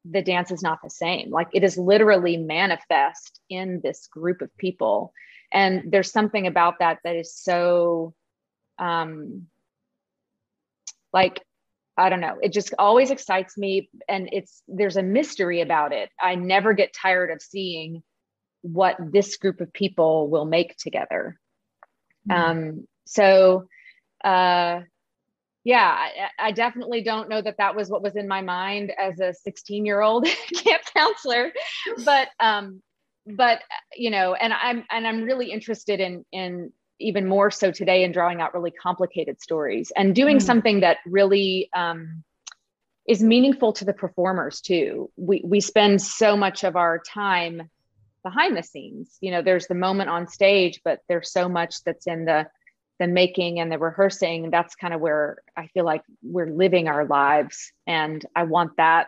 the 0.07 0.21
dance 0.21 0.51
is 0.51 0.61
not 0.61 0.79
the 0.83 0.89
same. 0.89 1.31
Like 1.31 1.47
it 1.51 1.63
is 1.63 1.79
literally 1.79 2.37
manifest 2.37 3.39
in 3.49 3.81
this 3.83 4.05
group 4.05 4.41
of 4.43 4.55
people. 4.55 5.11
And 5.51 5.91
there's 5.91 6.11
something 6.11 6.45
about 6.45 6.77
that 6.79 6.99
that 7.03 7.15
is 7.15 7.35
so 7.35 8.13
um 8.77 9.47
like 11.11 11.41
I 11.97 12.09
don't 12.09 12.19
know. 12.19 12.37
It 12.41 12.51
just 12.51 12.73
always 12.77 13.11
excites 13.11 13.57
me. 13.57 13.89
And 14.09 14.29
it's, 14.31 14.61
there's 14.67 14.97
a 14.97 15.03
mystery 15.03 15.61
about 15.61 15.93
it. 15.93 16.09
I 16.21 16.35
never 16.35 16.73
get 16.73 16.93
tired 16.93 17.31
of 17.31 17.41
seeing 17.41 18.03
what 18.61 18.97
this 18.99 19.37
group 19.37 19.61
of 19.61 19.71
people 19.71 20.29
will 20.29 20.45
make 20.45 20.75
together. 20.77 21.39
Mm-hmm. 22.29 22.41
Um, 22.41 22.87
so, 23.05 23.67
uh, 24.23 24.81
yeah, 25.63 25.97
I, 26.39 26.47
I, 26.47 26.51
definitely 26.51 27.01
don't 27.01 27.29
know 27.29 27.41
that 27.41 27.57
that 27.57 27.75
was 27.75 27.89
what 27.89 28.01
was 28.01 28.15
in 28.15 28.27
my 28.27 28.41
mind 28.41 28.91
as 28.99 29.19
a 29.19 29.33
16 29.33 29.85
year 29.85 30.01
old 30.01 30.25
camp 30.63 30.81
counselor, 30.95 31.51
but, 32.03 32.29
um, 32.39 32.81
but 33.27 33.61
you 33.95 34.09
know, 34.09 34.33
and 34.33 34.53
I'm, 34.53 34.83
and 34.89 35.07
I'm 35.07 35.23
really 35.23 35.51
interested 35.51 35.99
in, 35.99 36.25
in 36.31 36.71
even 36.99 37.27
more 37.27 37.51
so 37.51 37.71
today 37.71 38.03
in 38.03 38.11
drawing 38.11 38.41
out 38.41 38.53
really 38.53 38.71
complicated 38.71 39.41
stories 39.41 39.91
and 39.95 40.15
doing 40.15 40.37
mm. 40.37 40.41
something 40.41 40.79
that 40.79 40.97
really 41.05 41.69
um, 41.75 42.23
is 43.07 43.21
meaningful 43.21 43.73
to 43.73 43.85
the 43.85 43.93
performers 43.93 44.61
too. 44.61 45.11
We 45.15 45.41
we 45.43 45.59
spend 45.59 46.01
so 46.01 46.35
much 46.35 46.63
of 46.63 46.75
our 46.75 46.99
time 46.99 47.69
behind 48.23 48.57
the 48.57 48.63
scenes. 48.63 49.17
You 49.21 49.31
know, 49.31 49.41
there's 49.41 49.67
the 49.67 49.75
moment 49.75 50.09
on 50.09 50.27
stage, 50.27 50.81
but 50.83 50.99
there's 51.07 51.31
so 51.31 51.47
much 51.47 51.83
that's 51.83 52.07
in 52.07 52.25
the 52.25 52.47
the 52.97 53.07
making 53.07 53.59
and 53.59 53.71
the 53.71 53.77
rehearsing. 53.77 54.49
That's 54.51 54.75
kind 54.75 54.93
of 54.93 55.01
where 55.01 55.37
I 55.55 55.67
feel 55.67 55.85
like 55.85 56.03
we're 56.23 56.49
living 56.49 56.87
our 56.87 57.05
lives, 57.05 57.71
and 57.85 58.25
I 58.35 58.43
want 58.43 58.77
that 58.77 59.07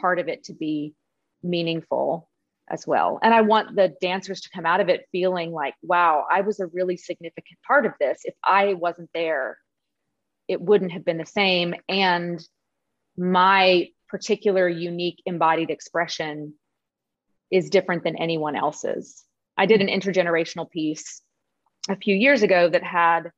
part 0.00 0.18
of 0.18 0.28
it 0.28 0.44
to 0.44 0.54
be 0.54 0.94
meaningful 1.42 2.28
as 2.70 2.86
well. 2.86 3.18
And 3.22 3.34
I 3.34 3.42
want 3.42 3.76
the 3.76 3.94
dancers 4.00 4.42
to 4.42 4.50
come 4.50 4.66
out 4.66 4.80
of 4.80 4.88
it 4.88 5.08
feeling 5.12 5.52
like, 5.52 5.74
wow, 5.82 6.24
I 6.30 6.40
was 6.42 6.60
a 6.60 6.66
really 6.66 6.96
significant 6.96 7.58
part 7.66 7.86
of 7.86 7.92
this. 8.00 8.20
If 8.24 8.34
I 8.42 8.74
wasn't 8.74 9.10
there, 9.14 9.58
it 10.48 10.60
wouldn't 10.60 10.92
have 10.92 11.04
been 11.04 11.18
the 11.18 11.26
same. 11.26 11.74
And 11.88 12.42
my 13.16 13.88
particular 14.08 14.68
unique 14.68 15.22
embodied 15.26 15.70
expression 15.70 16.54
is 17.50 17.70
different 17.70 18.04
than 18.04 18.16
anyone 18.16 18.56
else's. 18.56 19.24
I 19.56 19.66
did 19.66 19.80
an 19.80 19.88
intergenerational 19.88 20.70
piece 20.70 21.20
a 21.88 21.96
few 21.96 22.14
years 22.14 22.42
ago 22.42 22.68
that 22.68 22.82
had 22.82 23.30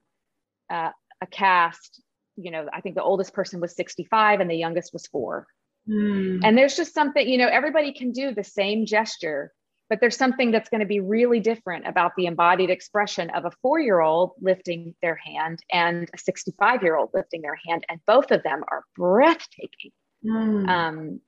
uh, 0.70 0.90
a 1.20 1.26
cast, 1.26 2.00
you 2.36 2.50
know, 2.50 2.66
I 2.72 2.80
think 2.80 2.94
the 2.94 3.02
oldest 3.02 3.32
person 3.32 3.60
was 3.60 3.74
65 3.74 4.40
and 4.40 4.50
the 4.50 4.54
youngest 4.54 4.92
was 4.92 5.06
four. 5.06 5.46
Mm. 5.88 6.40
And 6.42 6.56
there's 6.56 6.76
just 6.76 6.94
something, 6.94 7.26
you 7.26 7.38
know, 7.38 7.48
everybody 7.48 7.92
can 7.92 8.12
do 8.12 8.34
the 8.34 8.44
same 8.44 8.86
gesture, 8.86 9.52
but 9.90 10.00
there's 10.00 10.16
something 10.16 10.50
that's 10.50 10.68
going 10.68 10.80
to 10.80 10.86
be 10.86 11.00
really 11.00 11.40
different 11.40 11.86
about 11.86 12.12
the 12.16 12.26
embodied 12.26 12.70
expression 12.70 13.30
of 13.30 13.44
a 13.44 13.50
four 13.62 13.80
year 13.80 14.00
old 14.00 14.32
lifting 14.40 14.94
their 15.02 15.16
hand 15.16 15.60
and 15.72 16.08
a 16.14 16.18
65 16.18 16.82
year 16.82 16.96
old 16.96 17.10
lifting 17.12 17.42
their 17.42 17.58
hand. 17.66 17.84
And 17.88 18.00
both 18.06 18.30
of 18.30 18.42
them 18.42 18.64
are 18.70 18.84
breathtaking. 18.96 19.92
Mm. 20.24 20.68
Um, 20.68 21.20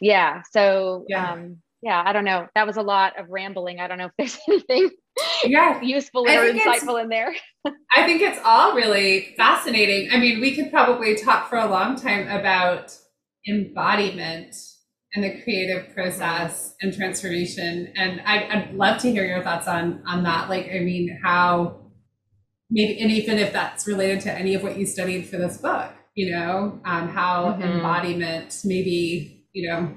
yeah. 0.00 0.42
So, 0.50 1.04
yeah. 1.08 1.32
Um, 1.32 1.58
yeah, 1.82 2.02
I 2.04 2.12
don't 2.12 2.24
know. 2.24 2.46
That 2.54 2.66
was 2.66 2.76
a 2.76 2.82
lot 2.82 3.18
of 3.18 3.30
rambling. 3.30 3.80
I 3.80 3.88
don't 3.88 3.98
know 3.98 4.06
if 4.06 4.12
there's 4.18 4.38
anything 4.48 4.90
yeah. 5.44 5.80
useful 5.80 6.22
or 6.28 6.52
insightful 6.52 7.02
in 7.02 7.08
there. 7.08 7.34
I 7.96 8.04
think 8.04 8.20
it's 8.20 8.38
all 8.44 8.74
really 8.74 9.34
fascinating. 9.36 10.10
I 10.12 10.18
mean, 10.18 10.40
we 10.40 10.54
could 10.54 10.70
probably 10.70 11.16
talk 11.16 11.48
for 11.48 11.56
a 11.56 11.66
long 11.66 11.96
time 11.96 12.28
about 12.28 12.94
embodiment 13.48 14.54
and 15.14 15.24
the 15.24 15.42
creative 15.42 15.92
process 15.94 16.74
and 16.80 16.94
transformation. 16.94 17.92
And 17.96 18.20
I'd, 18.20 18.42
I'd 18.50 18.74
love 18.74 19.00
to 19.02 19.10
hear 19.10 19.24
your 19.24 19.42
thoughts 19.42 19.66
on 19.66 20.02
on 20.06 20.22
that. 20.24 20.48
Like, 20.48 20.66
I 20.66 20.80
mean, 20.80 21.18
how 21.22 21.80
maybe, 22.70 23.00
and 23.00 23.10
even 23.10 23.38
if 23.38 23.52
that's 23.52 23.86
related 23.86 24.20
to 24.22 24.32
any 24.32 24.54
of 24.54 24.62
what 24.62 24.78
you 24.78 24.86
studied 24.86 25.26
for 25.26 25.36
this 25.36 25.58
book, 25.58 25.92
you 26.14 26.32
know, 26.32 26.80
um, 26.84 27.08
how 27.08 27.52
mm-hmm. 27.52 27.62
embodiment 27.62 28.60
maybe, 28.64 29.46
you 29.52 29.68
know, 29.68 29.94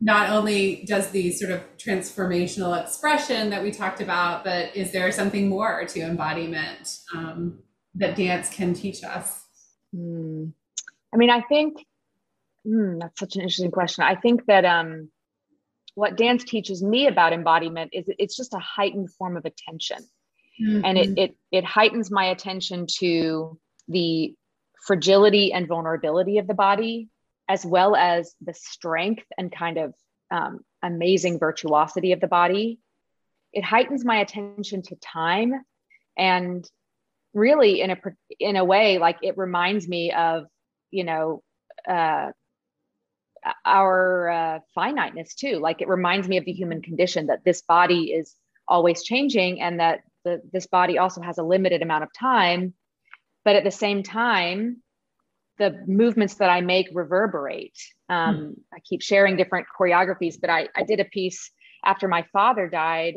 not 0.00 0.30
only 0.30 0.84
does 0.86 1.10
the 1.10 1.30
sort 1.30 1.52
of 1.52 1.60
transformational 1.76 2.80
expression 2.82 3.50
that 3.50 3.62
we 3.62 3.70
talked 3.70 4.00
about, 4.00 4.44
but 4.44 4.74
is 4.74 4.92
there 4.92 5.12
something 5.12 5.48
more 5.48 5.84
to 5.84 6.00
embodiment 6.00 6.96
um, 7.14 7.58
that 7.94 8.16
dance 8.16 8.48
can 8.48 8.72
teach 8.72 9.04
us? 9.04 9.44
Mm. 9.94 10.52
I 11.12 11.16
mean, 11.16 11.30
I 11.30 11.42
think 11.42 11.84
Mm, 12.66 13.00
that's 13.00 13.18
such 13.18 13.36
an 13.36 13.42
interesting 13.42 13.70
question. 13.70 14.04
I 14.04 14.14
think 14.16 14.46
that 14.46 14.64
um, 14.64 15.10
what 15.94 16.16
dance 16.16 16.44
teaches 16.44 16.82
me 16.82 17.06
about 17.06 17.32
embodiment 17.32 17.90
is 17.92 18.04
it's 18.08 18.36
just 18.36 18.54
a 18.54 18.58
heightened 18.58 19.12
form 19.14 19.36
of 19.36 19.44
attention, 19.44 19.98
mm-hmm. 20.62 20.84
and 20.84 20.98
it, 20.98 21.18
it 21.18 21.36
it 21.50 21.64
heightens 21.64 22.10
my 22.10 22.26
attention 22.26 22.86
to 22.98 23.58
the 23.88 24.34
fragility 24.86 25.52
and 25.52 25.68
vulnerability 25.68 26.38
of 26.38 26.46
the 26.46 26.54
body, 26.54 27.08
as 27.48 27.64
well 27.64 27.96
as 27.96 28.34
the 28.40 28.54
strength 28.54 29.24
and 29.38 29.50
kind 29.50 29.78
of 29.78 29.94
um, 30.30 30.60
amazing 30.82 31.38
virtuosity 31.38 32.12
of 32.12 32.20
the 32.20 32.28
body. 32.28 32.78
It 33.52 33.64
heightens 33.64 34.04
my 34.04 34.20
attention 34.20 34.82
to 34.82 34.96
time, 34.96 35.54
and 36.16 36.68
really, 37.32 37.80
in 37.80 37.90
a 37.90 37.96
in 38.38 38.56
a 38.56 38.64
way, 38.64 38.98
like 38.98 39.18
it 39.22 39.38
reminds 39.38 39.88
me 39.88 40.12
of 40.12 40.44
you 40.90 41.04
know 41.04 41.42
uh, 41.88 42.30
our 43.64 44.28
uh, 44.28 44.58
finiteness 44.74 45.34
too. 45.34 45.58
Like 45.58 45.80
it 45.82 45.88
reminds 45.88 46.28
me 46.28 46.36
of 46.36 46.44
the 46.44 46.52
human 46.52 46.82
condition 46.82 47.26
that 47.26 47.44
this 47.44 47.62
body 47.62 48.12
is 48.12 48.34
always 48.68 49.02
changing 49.02 49.60
and 49.60 49.80
that 49.80 50.00
the, 50.24 50.40
this 50.52 50.66
body 50.66 50.98
also 50.98 51.20
has 51.22 51.38
a 51.38 51.42
limited 51.42 51.82
amount 51.82 52.04
of 52.04 52.10
time. 52.12 52.74
But 53.44 53.56
at 53.56 53.64
the 53.64 53.70
same 53.70 54.02
time, 54.02 54.82
the 55.58 55.84
movements 55.86 56.34
that 56.34 56.50
I 56.50 56.62
make 56.62 56.88
reverberate. 56.92 57.78
Um, 58.08 58.36
hmm. 58.36 58.50
I 58.74 58.80
keep 58.80 59.02
sharing 59.02 59.36
different 59.36 59.66
choreographies, 59.78 60.40
but 60.40 60.50
I, 60.50 60.68
I 60.74 60.82
did 60.82 61.00
a 61.00 61.04
piece 61.04 61.50
after 61.84 62.08
my 62.08 62.24
father 62.32 62.68
died. 62.68 63.16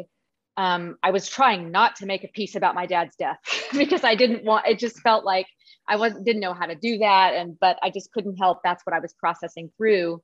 Um, 0.56 0.98
I 1.02 1.12
was 1.12 1.28
trying 1.28 1.72
not 1.72 1.96
to 1.98 2.06
make 2.06 2.24
a 2.24 2.28
piece 2.28 2.56
about 2.56 2.76
my 2.76 2.86
dad's 2.86 3.16
death 3.16 3.40
because 3.74 4.04
I 4.04 4.16
didn't 4.16 4.44
want, 4.44 4.68
it 4.68 4.78
just 4.78 5.00
felt 5.00 5.26
like 5.26 5.48
I 5.88 5.98
wasn't 5.98 6.26
didn't 6.26 6.42
know 6.42 6.54
how 6.54 6.66
to 6.66 6.76
do 6.76 7.00
that, 7.00 7.34
and 7.34 7.60
but 7.60 7.78
I 7.84 7.90
just 7.90 8.12
couldn't 8.12 8.38
help. 8.38 8.60
That's 8.64 8.86
what 8.86 8.96
I 8.96 9.00
was 9.00 9.14
processing 9.14 9.72
through. 9.78 10.22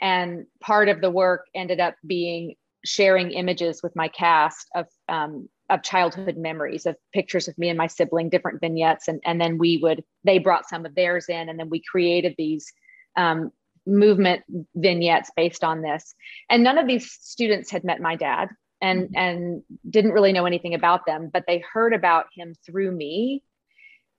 and 0.00 0.46
part 0.60 0.88
of 0.88 1.00
the 1.00 1.10
work 1.10 1.46
ended 1.54 1.80
up 1.80 1.94
being 2.06 2.54
sharing 2.84 3.32
images 3.32 3.82
with 3.82 3.94
my 3.96 4.08
cast 4.08 4.68
of 4.74 4.86
um, 5.08 5.48
of 5.70 5.82
childhood 5.82 6.36
memories 6.36 6.86
of 6.86 6.96
pictures 7.12 7.48
of 7.48 7.58
me 7.58 7.68
and 7.68 7.76
my 7.76 7.86
sibling 7.86 8.30
different 8.30 8.60
vignettes 8.60 9.08
and, 9.08 9.20
and 9.24 9.40
then 9.40 9.58
we 9.58 9.78
would 9.82 10.02
they 10.24 10.38
brought 10.38 10.68
some 10.68 10.86
of 10.86 10.94
theirs 10.94 11.26
in 11.28 11.48
and 11.48 11.58
then 11.58 11.68
we 11.68 11.82
created 11.82 12.34
these 12.38 12.72
um, 13.16 13.50
movement 13.86 14.42
vignettes 14.74 15.30
based 15.36 15.64
on 15.64 15.82
this 15.82 16.14
and 16.50 16.62
none 16.62 16.78
of 16.78 16.86
these 16.86 17.10
students 17.10 17.70
had 17.70 17.84
met 17.84 18.00
my 18.00 18.16
dad 18.16 18.48
and 18.80 19.04
mm-hmm. 19.04 19.16
and 19.16 19.62
didn't 19.88 20.12
really 20.12 20.32
know 20.32 20.46
anything 20.46 20.74
about 20.74 21.04
them 21.06 21.28
but 21.32 21.44
they 21.46 21.62
heard 21.72 21.92
about 21.92 22.26
him 22.34 22.54
through 22.64 22.90
me 22.90 23.42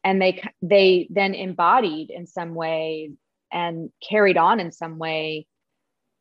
and 0.03 0.21
they 0.21 0.43
they 0.61 1.07
then 1.09 1.33
embodied 1.33 2.09
in 2.09 2.25
some 2.25 2.55
way 2.55 3.11
and 3.51 3.89
carried 4.07 4.37
on 4.37 4.59
in 4.59 4.71
some 4.71 4.97
way 4.97 5.47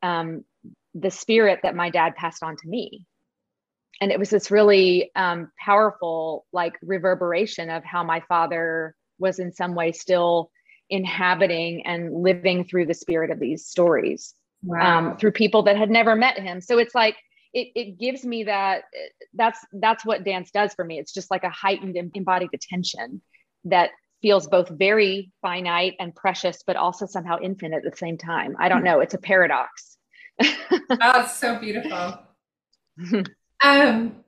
um, 0.02 0.44
the 0.94 1.10
spirit 1.10 1.60
that 1.62 1.76
my 1.76 1.90
dad 1.90 2.16
passed 2.16 2.42
on 2.42 2.56
to 2.56 2.68
me. 2.68 3.06
And 4.00 4.12
it 4.12 4.18
was 4.18 4.30
this 4.30 4.50
really 4.50 5.10
um, 5.16 5.50
powerful 5.58 6.46
like 6.52 6.74
reverberation 6.82 7.68
of 7.68 7.84
how 7.84 8.04
my 8.04 8.20
father 8.28 8.94
was 9.18 9.38
in 9.38 9.52
some 9.52 9.74
way 9.74 9.92
still 9.92 10.50
inhabiting 10.88 11.84
and 11.84 12.14
living 12.14 12.64
through 12.64 12.86
the 12.86 12.94
spirit 12.94 13.30
of 13.30 13.40
these 13.40 13.66
stories 13.66 14.34
um, 14.64 14.68
wow. 14.70 14.98
um, 14.98 15.16
through 15.18 15.32
people 15.32 15.64
that 15.64 15.76
had 15.76 15.90
never 15.90 16.14
met 16.16 16.38
him. 16.38 16.60
So 16.60 16.78
it's 16.78 16.94
like 16.94 17.16
it, 17.52 17.68
it 17.74 17.98
gives 17.98 18.24
me 18.24 18.44
that 18.44 18.84
that's 19.34 19.58
that's 19.72 20.04
what 20.04 20.24
dance 20.24 20.50
does 20.50 20.74
for 20.74 20.84
me. 20.84 20.98
It's 20.98 21.12
just 21.12 21.30
like 21.30 21.44
a 21.44 21.50
heightened 21.50 21.96
embodied 22.14 22.50
attention 22.54 23.20
that 23.64 23.90
feels 24.22 24.48
both 24.48 24.68
very 24.68 25.30
finite 25.42 25.94
and 26.00 26.14
precious 26.14 26.62
but 26.66 26.76
also 26.76 27.06
somehow 27.06 27.36
infinite 27.42 27.84
at 27.84 27.90
the 27.90 27.96
same 27.96 28.18
time. 28.18 28.56
I 28.58 28.68
don't 28.68 28.84
know. 28.84 29.00
It's 29.00 29.14
a 29.14 29.18
paradox. 29.18 29.96
Oh 31.00 31.26
so 31.26 31.58
beautiful. 31.58 32.18
Um 33.64 34.24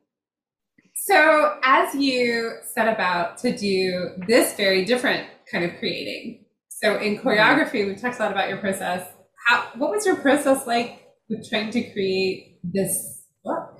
so 0.95 1.59
as 1.63 1.95
you 1.95 2.55
set 2.75 2.93
about 2.93 3.39
to 3.39 3.57
do 3.57 4.11
this 4.27 4.55
very 4.57 4.85
different 4.85 5.29
kind 5.51 5.65
of 5.65 5.79
creating 5.79 6.45
so 6.69 6.99
in 6.99 7.17
mm-hmm. 7.17 7.29
choreography 7.29 7.87
we've 7.87 8.01
talked 8.01 8.19
a 8.19 8.23
lot 8.23 8.33
about 8.33 8.49
your 8.49 8.59
process. 8.59 9.07
How 9.47 9.69
what 9.77 9.91
was 9.91 10.05
your 10.05 10.17
process 10.17 10.67
like 10.67 11.01
with 11.31 11.49
trying 11.49 11.71
to 11.71 11.93
create 11.93 12.59
this 12.63 13.23
book. 13.45 13.80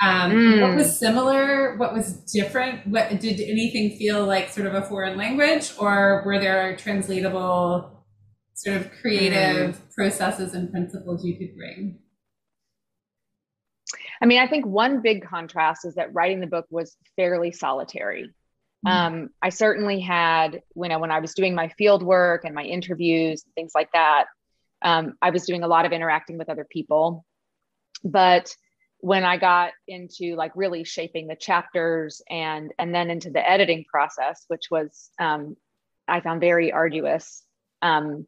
Um, 0.00 0.30
mm. 0.30 0.62
What 0.62 0.76
was 0.76 0.98
similar? 0.98 1.76
What 1.76 1.92
was 1.92 2.14
different? 2.32 2.86
What 2.86 3.20
did 3.20 3.38
anything 3.40 3.98
feel 3.98 4.24
like 4.24 4.48
sort 4.48 4.66
of 4.66 4.74
a 4.74 4.82
foreign 4.82 5.18
language, 5.18 5.72
or 5.78 6.22
were 6.24 6.38
there 6.38 6.74
translatable 6.76 8.04
sort 8.54 8.76
of 8.76 8.90
creative 8.92 9.76
mm. 9.76 9.94
processes 9.94 10.54
and 10.54 10.70
principles 10.70 11.24
you 11.24 11.36
could 11.36 11.54
bring? 11.54 11.98
I 14.22 14.26
mean, 14.26 14.40
I 14.40 14.46
think 14.46 14.66
one 14.66 15.02
big 15.02 15.26
contrast 15.26 15.84
is 15.84 15.94
that 15.94 16.14
writing 16.14 16.40
the 16.40 16.46
book 16.46 16.66
was 16.70 16.96
fairly 17.16 17.52
solitary. 17.52 18.30
Mm. 18.86 18.90
Um, 18.90 19.30
I 19.42 19.50
certainly 19.50 20.00
had 20.00 20.62
when 20.72 20.92
I 20.92 20.96
when 20.96 21.10
I 21.10 21.20
was 21.20 21.34
doing 21.34 21.54
my 21.54 21.68
field 21.68 22.02
work 22.02 22.44
and 22.44 22.54
my 22.54 22.62
interviews 22.62 23.42
and 23.44 23.54
things 23.54 23.72
like 23.74 23.92
that. 23.92 24.26
Um, 24.82 25.14
I 25.20 25.28
was 25.28 25.44
doing 25.44 25.62
a 25.62 25.68
lot 25.68 25.84
of 25.84 25.92
interacting 25.92 26.38
with 26.38 26.48
other 26.48 26.66
people, 26.68 27.26
but 28.02 28.54
when 29.00 29.24
I 29.24 29.38
got 29.38 29.72
into 29.88 30.36
like 30.36 30.52
really 30.54 30.84
shaping 30.84 31.26
the 31.26 31.36
chapters 31.36 32.22
and 32.28 32.72
and 32.78 32.94
then 32.94 33.10
into 33.10 33.30
the 33.30 33.48
editing 33.48 33.84
process, 33.90 34.44
which 34.48 34.64
was 34.70 35.10
um, 35.18 35.56
I 36.06 36.20
found 36.20 36.40
very 36.40 36.72
arduous. 36.72 37.42
Um, 37.82 38.26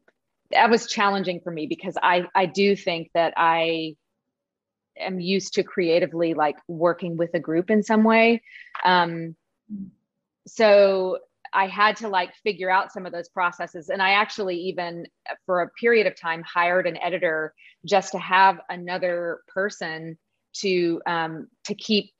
that 0.51 0.69
was 0.69 0.87
challenging 0.87 1.41
for 1.41 1.51
me 1.51 1.67
because 1.67 1.97
I 2.01 2.27
I 2.35 2.47
do 2.47 2.75
think 2.75 3.11
that 3.13 3.33
I 3.37 3.95
am 4.97 5.19
used 5.19 5.55
to 5.55 5.63
creatively 5.63 6.33
like 6.33 6.57
working 6.67 7.17
with 7.17 7.31
a 7.33 7.39
group 7.39 7.69
in 7.69 7.83
some 7.83 8.03
way. 8.03 8.41
Um, 8.83 9.35
so 10.47 11.19
I 11.53 11.67
had 11.67 11.97
to 11.97 12.09
like 12.09 12.35
figure 12.43 12.69
out 12.69 12.91
some 12.91 13.05
of 13.05 13.11
those 13.11 13.29
processes. 13.29 13.89
And 13.89 14.01
I 14.01 14.11
actually 14.11 14.57
even 14.57 15.05
for 15.45 15.61
a 15.61 15.69
period 15.69 16.07
of 16.07 16.19
time 16.19 16.43
hired 16.43 16.87
an 16.87 16.97
editor 16.97 17.53
just 17.85 18.11
to 18.13 18.19
have 18.19 18.59
another 18.69 19.41
person 19.47 20.17
to 20.61 21.01
um, 21.05 21.47
to 21.65 21.75
keep 21.75 22.11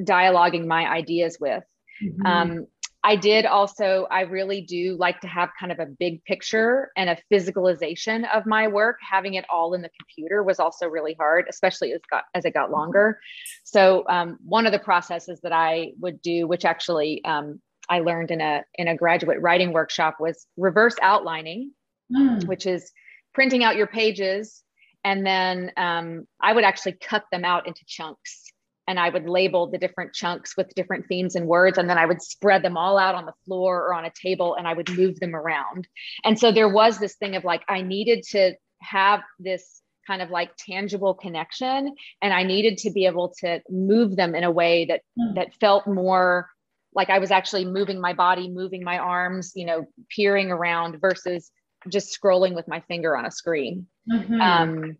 dialoguing 0.00 0.66
my 0.66 0.86
ideas 0.86 1.38
with. 1.40 1.64
Mm-hmm. 2.02 2.26
Um, 2.26 2.66
I 3.06 3.14
did 3.14 3.46
also, 3.46 4.08
I 4.10 4.22
really 4.22 4.62
do 4.62 4.96
like 4.98 5.20
to 5.20 5.28
have 5.28 5.50
kind 5.60 5.70
of 5.70 5.78
a 5.78 5.86
big 5.86 6.24
picture 6.24 6.90
and 6.96 7.08
a 7.08 7.16
physicalization 7.32 8.24
of 8.34 8.46
my 8.46 8.66
work. 8.66 8.96
Having 9.08 9.34
it 9.34 9.44
all 9.48 9.74
in 9.74 9.82
the 9.82 9.90
computer 9.96 10.42
was 10.42 10.58
also 10.58 10.88
really 10.88 11.14
hard, 11.16 11.46
especially 11.48 11.92
as, 11.92 12.00
got, 12.10 12.24
as 12.34 12.44
it 12.44 12.52
got 12.52 12.72
longer. 12.72 13.20
So 13.62 14.04
um, 14.08 14.38
one 14.44 14.66
of 14.66 14.72
the 14.72 14.80
processes 14.80 15.38
that 15.44 15.52
I 15.52 15.92
would 16.00 16.20
do, 16.20 16.48
which 16.48 16.64
actually 16.64 17.24
um, 17.24 17.60
I 17.88 18.00
learned 18.00 18.32
in 18.32 18.40
a 18.40 18.64
in 18.74 18.88
a 18.88 18.96
graduate 18.96 19.40
writing 19.40 19.72
workshop, 19.72 20.16
was 20.18 20.44
reverse 20.56 20.96
outlining, 21.00 21.70
mm. 22.12 22.44
which 22.48 22.66
is 22.66 22.90
printing 23.34 23.62
out 23.62 23.76
your 23.76 23.86
pages 23.86 24.64
and 25.06 25.24
then 25.24 25.70
um, 25.76 26.26
I 26.40 26.52
would 26.52 26.64
actually 26.64 26.94
cut 27.00 27.22
them 27.30 27.44
out 27.44 27.68
into 27.68 27.82
chunks 27.86 28.52
and 28.88 28.98
I 28.98 29.08
would 29.08 29.28
label 29.28 29.70
the 29.70 29.78
different 29.78 30.14
chunks 30.14 30.56
with 30.56 30.74
different 30.74 31.06
themes 31.06 31.36
and 31.36 31.46
words. 31.46 31.78
And 31.78 31.88
then 31.88 31.96
I 31.96 32.06
would 32.06 32.20
spread 32.20 32.64
them 32.64 32.76
all 32.76 32.98
out 32.98 33.14
on 33.14 33.24
the 33.24 33.32
floor 33.44 33.86
or 33.86 33.94
on 33.94 34.04
a 34.04 34.10
table 34.20 34.56
and 34.56 34.66
I 34.66 34.74
would 34.74 34.90
move 34.98 35.20
them 35.20 35.36
around. 35.36 35.86
And 36.24 36.36
so 36.36 36.50
there 36.50 36.68
was 36.68 36.98
this 36.98 37.14
thing 37.14 37.36
of 37.36 37.44
like, 37.44 37.62
I 37.68 37.82
needed 37.82 38.24
to 38.32 38.54
have 38.80 39.20
this 39.38 39.80
kind 40.08 40.22
of 40.22 40.30
like 40.30 40.50
tangible 40.58 41.14
connection 41.14 41.94
and 42.20 42.32
I 42.34 42.42
needed 42.42 42.78
to 42.78 42.90
be 42.90 43.06
able 43.06 43.32
to 43.42 43.60
move 43.70 44.16
them 44.16 44.34
in 44.34 44.42
a 44.42 44.50
way 44.50 44.86
that 44.86 45.02
mm. 45.16 45.36
that 45.36 45.54
felt 45.60 45.86
more 45.86 46.48
like 46.94 47.10
I 47.10 47.20
was 47.20 47.30
actually 47.30 47.64
moving 47.64 48.00
my 48.00 48.12
body, 48.12 48.48
moving 48.48 48.82
my 48.82 48.98
arms, 48.98 49.52
you 49.54 49.66
know, 49.66 49.86
peering 50.10 50.50
around 50.50 51.00
versus 51.00 51.52
just 51.88 52.18
scrolling 52.18 52.54
with 52.54 52.68
my 52.68 52.80
finger 52.88 53.16
on 53.16 53.26
a 53.26 53.30
screen. 53.30 53.86
Mm-hmm. 54.10 54.40
Um, 54.40 54.96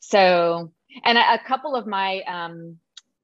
so, 0.00 0.72
and 1.04 1.18
a, 1.18 1.34
a, 1.34 1.40
couple 1.46 1.74
of 1.74 1.86
my, 1.86 2.22
um, 2.22 2.78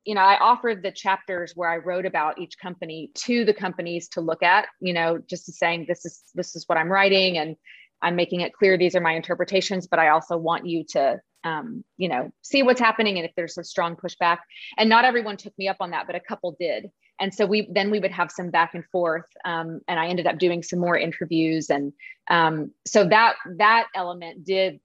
you 0.05 0.15
know, 0.15 0.23
I 0.23 0.39
offered 0.39 0.83
the 0.83 0.93
chapters 0.93 1.53
where 1.55 1.71
I 1.71 1.77
wrote 1.77 2.07
about 2.07 2.39
each 2.39 2.59
company 2.59 3.11
to 3.27 3.45
the 3.45 3.55
companies 3.55 4.09
to 4.11 4.21
look 4.21 4.43
at, 4.43 4.67
you 4.81 4.93
know, 4.93 5.19
just 5.29 5.47
to 5.47 5.53
saying 5.53 5.87
this 5.89 6.05
is 6.05 6.23
this 6.35 6.57
is 6.57 6.65
what 6.67 6.79
I'm 6.79 6.91
writing 6.91 7.39
and 7.39 7.57
I'm 8.03 8.17
making 8.17 8.41
it 8.41 8.55
clear 8.55 8.79
these 8.79 8.95
are 8.95 9.01
my 9.01 9.13
interpretations, 9.13 9.87
but 9.87 9.99
I 9.99 10.09
also 10.09 10.37
want 10.37 10.67
you 10.67 10.85
to 10.91 11.21
um, 11.45 11.85
you 11.97 12.09
know, 12.09 12.33
see 12.43 12.63
what's 12.63 12.81
happening 12.81 13.19
and 13.19 13.27
if 13.27 13.33
there's 13.37 13.59
a 13.59 13.65
strong 13.65 13.97
pushback. 13.97 14.39
And 14.77 14.89
not 14.89 15.05
everyone 15.05 15.37
took 15.37 15.57
me 15.59 15.69
up 15.69 15.79
on 15.81 15.91
that, 15.91 16.07
but 16.07 16.17
a 16.17 16.21
couple 16.21 16.57
did. 16.59 16.91
And 17.19 17.35
so 17.35 17.45
we 17.47 17.69
then 17.71 17.91
we 17.91 17.99
would 18.01 18.13
have 18.13 18.31
some 18.31 18.51
back 18.51 18.75
and 18.75 18.85
forth. 18.91 19.27
Um, 19.45 19.81
and 19.87 20.01
I 20.01 20.09
ended 20.09 20.27
up 20.27 20.39
doing 20.39 20.63
some 20.63 20.79
more 20.79 20.97
interviews. 20.97 21.71
And 21.71 21.93
um, 22.29 22.73
so 22.87 23.07
that 23.07 23.37
that 23.59 23.89
element 23.95 24.45
did 24.45 24.81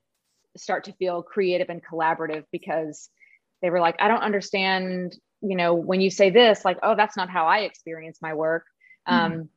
start 0.57 0.85
to 0.85 0.93
feel 0.93 1.23
creative 1.23 1.69
and 1.69 1.81
collaborative 1.83 2.43
because 2.51 3.09
they 3.61 3.69
were 3.69 3.79
like, 3.79 3.95
I 3.99 4.07
don't 4.07 4.21
understand, 4.21 5.17
you 5.41 5.55
know, 5.55 5.73
when 5.73 6.01
you 6.01 6.09
say 6.09 6.29
this, 6.29 6.63
like, 6.65 6.77
oh, 6.83 6.95
that's 6.95 7.17
not 7.17 7.29
how 7.29 7.45
I 7.45 7.59
experience 7.59 8.19
my 8.21 8.33
work. 8.33 8.65
Mm-hmm. 9.07 9.33
Um, 9.33 9.49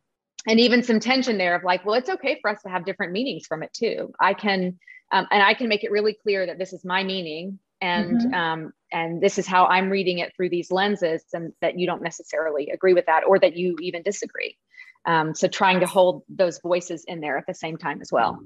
and 0.47 0.61
even 0.61 0.83
some 0.83 1.01
tension 1.01 1.37
there 1.37 1.57
of 1.57 1.65
like, 1.65 1.85
well, 1.85 1.97
it's 1.97 2.09
okay 2.09 2.39
for 2.41 2.51
us 2.51 2.63
to 2.63 2.69
have 2.69 2.85
different 2.85 3.13
meanings 3.13 3.47
from 3.47 3.63
it 3.63 3.73
too. 3.73 4.13
I 4.21 4.35
can 4.35 4.79
um, 5.11 5.27
and 5.31 5.43
I 5.43 5.55
can 5.55 5.69
make 5.69 5.85
it 5.85 5.91
really 5.91 6.15
clear 6.15 6.47
that 6.47 6.59
this 6.59 6.73
is 6.73 6.85
my 6.85 7.03
meaning 7.03 7.59
and 7.81 8.21
mm-hmm. 8.21 8.35
um, 8.35 8.73
and 8.93 9.21
this 9.21 9.39
is 9.39 9.47
how 9.47 9.67
I'm 9.67 9.91
reading 9.91 10.19
it 10.19 10.33
through 10.35 10.51
these 10.51 10.71
lenses, 10.71 11.23
and 11.33 11.53
that 11.61 11.79
you 11.79 11.87
don't 11.87 12.03
necessarily 12.03 12.71
agree 12.71 12.95
with 12.95 13.07
that, 13.07 13.25
or 13.27 13.39
that 13.39 13.57
you 13.57 13.77
even 13.81 14.03
disagree. 14.03 14.57
Um, 15.05 15.35
so 15.35 15.47
trying 15.47 15.81
to 15.81 15.87
hold 15.87 16.23
those 16.29 16.59
voices 16.61 17.05
in 17.07 17.21
there 17.21 17.39
at 17.39 17.47
the 17.47 17.55
same 17.55 17.77
time 17.77 18.01
as 18.01 18.11
well. 18.11 18.39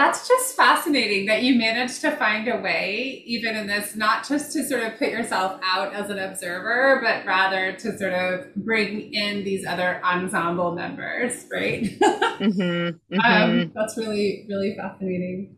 That's 0.00 0.26
just 0.26 0.56
fascinating 0.56 1.26
that 1.26 1.42
you 1.42 1.56
managed 1.56 2.00
to 2.00 2.10
find 2.12 2.48
a 2.48 2.56
way, 2.56 3.22
even 3.26 3.54
in 3.54 3.66
this, 3.66 3.94
not 3.94 4.26
just 4.26 4.50
to 4.54 4.64
sort 4.64 4.82
of 4.82 4.96
put 4.96 5.10
yourself 5.10 5.60
out 5.62 5.92
as 5.92 6.08
an 6.08 6.18
observer, 6.18 7.00
but 7.02 7.26
rather 7.26 7.72
to 7.72 7.98
sort 7.98 8.14
of 8.14 8.54
bring 8.54 9.12
in 9.12 9.44
these 9.44 9.66
other 9.66 10.00
ensemble 10.02 10.74
members, 10.74 11.44
right? 11.52 11.82
mm-hmm, 11.82 12.60
mm-hmm. 13.14 13.20
Um, 13.20 13.72
that's 13.74 13.98
really, 13.98 14.46
really 14.48 14.74
fascinating. 14.74 15.56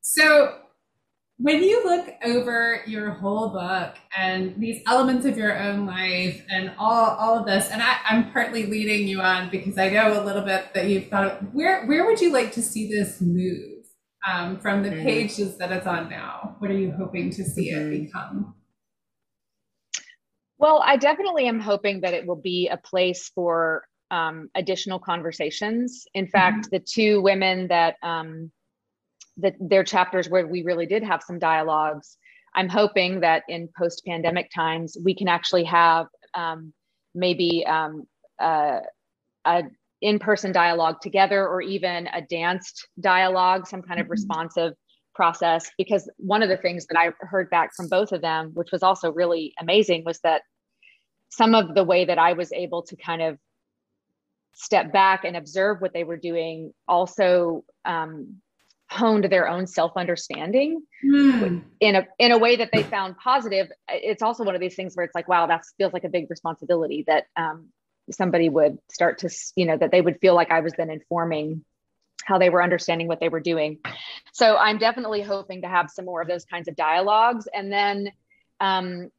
So, 0.00 0.56
when 1.38 1.62
you 1.62 1.82
look 1.84 2.08
over 2.24 2.82
your 2.86 3.10
whole 3.10 3.48
book 3.48 3.96
and 4.16 4.54
these 4.58 4.82
elements 4.86 5.26
of 5.26 5.36
your 5.36 5.58
own 5.58 5.86
life 5.86 6.44
and 6.48 6.72
all, 6.78 7.16
all 7.16 7.38
of 7.38 7.46
this, 7.46 7.70
and 7.70 7.82
I, 7.82 7.96
am 8.10 8.32
partly 8.32 8.66
leading 8.66 9.08
you 9.08 9.20
on 9.20 9.50
because 9.50 9.78
I 9.78 9.88
know 9.88 10.22
a 10.22 10.24
little 10.24 10.42
bit 10.42 10.72
that 10.74 10.88
you've 10.88 11.08
thought 11.08 11.24
of, 11.24 11.54
where 11.54 11.86
where 11.86 12.06
would 12.06 12.20
you 12.20 12.32
like 12.32 12.52
to 12.52 12.62
see 12.62 12.88
this 12.88 13.20
move 13.20 13.84
um, 14.30 14.58
from 14.58 14.82
the 14.82 14.90
mm-hmm. 14.90 15.04
pages 15.04 15.58
that 15.58 15.72
it's 15.72 15.86
on 15.86 16.08
now? 16.08 16.56
What 16.58 16.70
are 16.70 16.78
you 16.78 16.92
hoping 16.92 17.30
to 17.30 17.44
see 17.44 17.72
mm-hmm. 17.72 17.92
it 17.92 18.00
become? 18.04 18.54
Well, 20.58 20.80
I 20.84 20.96
definitely 20.96 21.48
am 21.48 21.58
hoping 21.58 22.02
that 22.02 22.14
it 22.14 22.24
will 22.26 22.40
be 22.40 22.68
a 22.68 22.76
place 22.76 23.32
for 23.34 23.84
um, 24.12 24.48
additional 24.54 25.00
conversations. 25.00 26.04
In 26.14 26.28
fact, 26.28 26.66
mm-hmm. 26.66 26.76
the 26.76 26.80
two 26.80 27.20
women 27.20 27.66
that 27.68 27.96
um, 28.02 28.52
that 29.38 29.54
their 29.60 29.84
chapters 29.84 30.28
where 30.28 30.46
we 30.46 30.62
really 30.62 30.86
did 30.86 31.02
have 31.02 31.22
some 31.22 31.38
dialogues. 31.38 32.16
I'm 32.54 32.68
hoping 32.68 33.20
that 33.20 33.44
in 33.48 33.68
post 33.78 34.02
pandemic 34.06 34.50
times, 34.54 34.96
we 35.02 35.14
can 35.14 35.28
actually 35.28 35.64
have 35.64 36.06
um, 36.34 36.72
maybe 37.14 37.64
um, 37.66 38.04
uh, 38.38 38.80
a 39.44 39.62
in-person 40.02 40.50
dialogue 40.52 41.00
together 41.00 41.46
or 41.46 41.62
even 41.62 42.08
a 42.08 42.20
danced 42.20 42.88
dialogue 43.00 43.66
some 43.66 43.82
kind 43.82 44.00
of 44.00 44.04
mm-hmm. 44.06 44.12
responsive 44.12 44.74
process 45.14 45.70
because 45.78 46.10
one 46.16 46.42
of 46.42 46.48
the 46.48 46.56
things 46.56 46.86
that 46.86 46.98
i 46.98 47.10
heard 47.20 47.48
back 47.50 47.70
from 47.76 47.88
both 47.88 48.10
of 48.10 48.20
them 48.20 48.50
which 48.54 48.72
was 48.72 48.82
also 48.82 49.12
really 49.12 49.54
amazing 49.60 50.02
was 50.04 50.18
that 50.20 50.42
some 51.28 51.54
of 51.54 51.74
the 51.74 51.84
way 51.84 52.04
that 52.04 52.18
i 52.18 52.32
was 52.32 52.50
able 52.52 52.82
to 52.82 52.96
kind 52.96 53.22
of 53.22 53.38
step 54.54 54.92
back 54.92 55.24
and 55.24 55.36
observe 55.36 55.80
what 55.80 55.92
they 55.94 56.04
were 56.04 56.16
doing 56.16 56.72
also 56.88 57.64
um, 57.84 58.40
honed 58.92 59.24
their 59.24 59.48
own 59.48 59.66
self-understanding 59.66 60.82
mm. 61.04 61.62
in 61.80 61.96
a 61.96 62.06
in 62.18 62.32
a 62.32 62.38
way 62.38 62.56
that 62.56 62.70
they 62.72 62.82
found 62.82 63.16
positive. 63.16 63.68
It's 63.88 64.22
also 64.22 64.44
one 64.44 64.54
of 64.54 64.60
these 64.60 64.74
things 64.74 64.94
where 64.94 65.04
it's 65.04 65.14
like 65.14 65.28
wow 65.28 65.46
that 65.46 65.64
feels 65.78 65.92
like 65.92 66.04
a 66.04 66.08
big 66.08 66.28
responsibility 66.28 67.04
that 67.06 67.24
um, 67.36 67.68
somebody 68.10 68.48
would 68.48 68.78
start 68.90 69.18
to 69.18 69.30
you 69.56 69.66
know 69.66 69.76
that 69.76 69.90
they 69.90 70.00
would 70.00 70.18
feel 70.20 70.34
like 70.34 70.50
i 70.50 70.60
was 70.60 70.72
then 70.76 70.90
informing 70.90 71.64
how 72.24 72.38
they 72.38 72.50
were 72.50 72.62
understanding 72.62 73.08
what 73.08 73.18
they 73.18 73.28
were 73.28 73.40
doing. 73.40 73.78
So 74.32 74.56
i'm 74.56 74.78
definitely 74.78 75.22
hoping 75.22 75.62
to 75.62 75.68
have 75.68 75.90
some 75.90 76.04
more 76.04 76.22
of 76.22 76.28
those 76.28 76.44
kinds 76.44 76.68
of 76.68 76.76
dialogues. 76.76 77.48
And 77.52 77.72
then 77.72 78.12
um, 78.60 79.10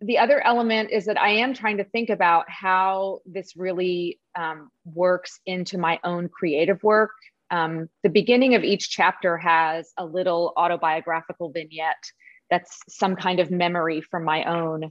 the 0.00 0.18
other 0.18 0.44
element 0.44 0.90
is 0.90 1.04
that 1.04 1.20
i 1.20 1.30
am 1.30 1.54
trying 1.54 1.76
to 1.76 1.84
think 1.84 2.10
about 2.10 2.50
how 2.50 3.20
this 3.24 3.56
really 3.56 4.18
um, 4.34 4.70
works 4.84 5.38
into 5.46 5.78
my 5.78 6.00
own 6.02 6.28
creative 6.28 6.82
work 6.82 7.12
um, 7.52 7.88
the 8.02 8.08
beginning 8.08 8.54
of 8.54 8.64
each 8.64 8.90
chapter 8.90 9.36
has 9.36 9.92
a 9.98 10.06
little 10.06 10.54
autobiographical 10.56 11.50
vignette 11.50 12.02
that's 12.50 12.80
some 12.88 13.14
kind 13.14 13.40
of 13.40 13.50
memory 13.50 14.00
from 14.00 14.24
my 14.24 14.44
own 14.44 14.90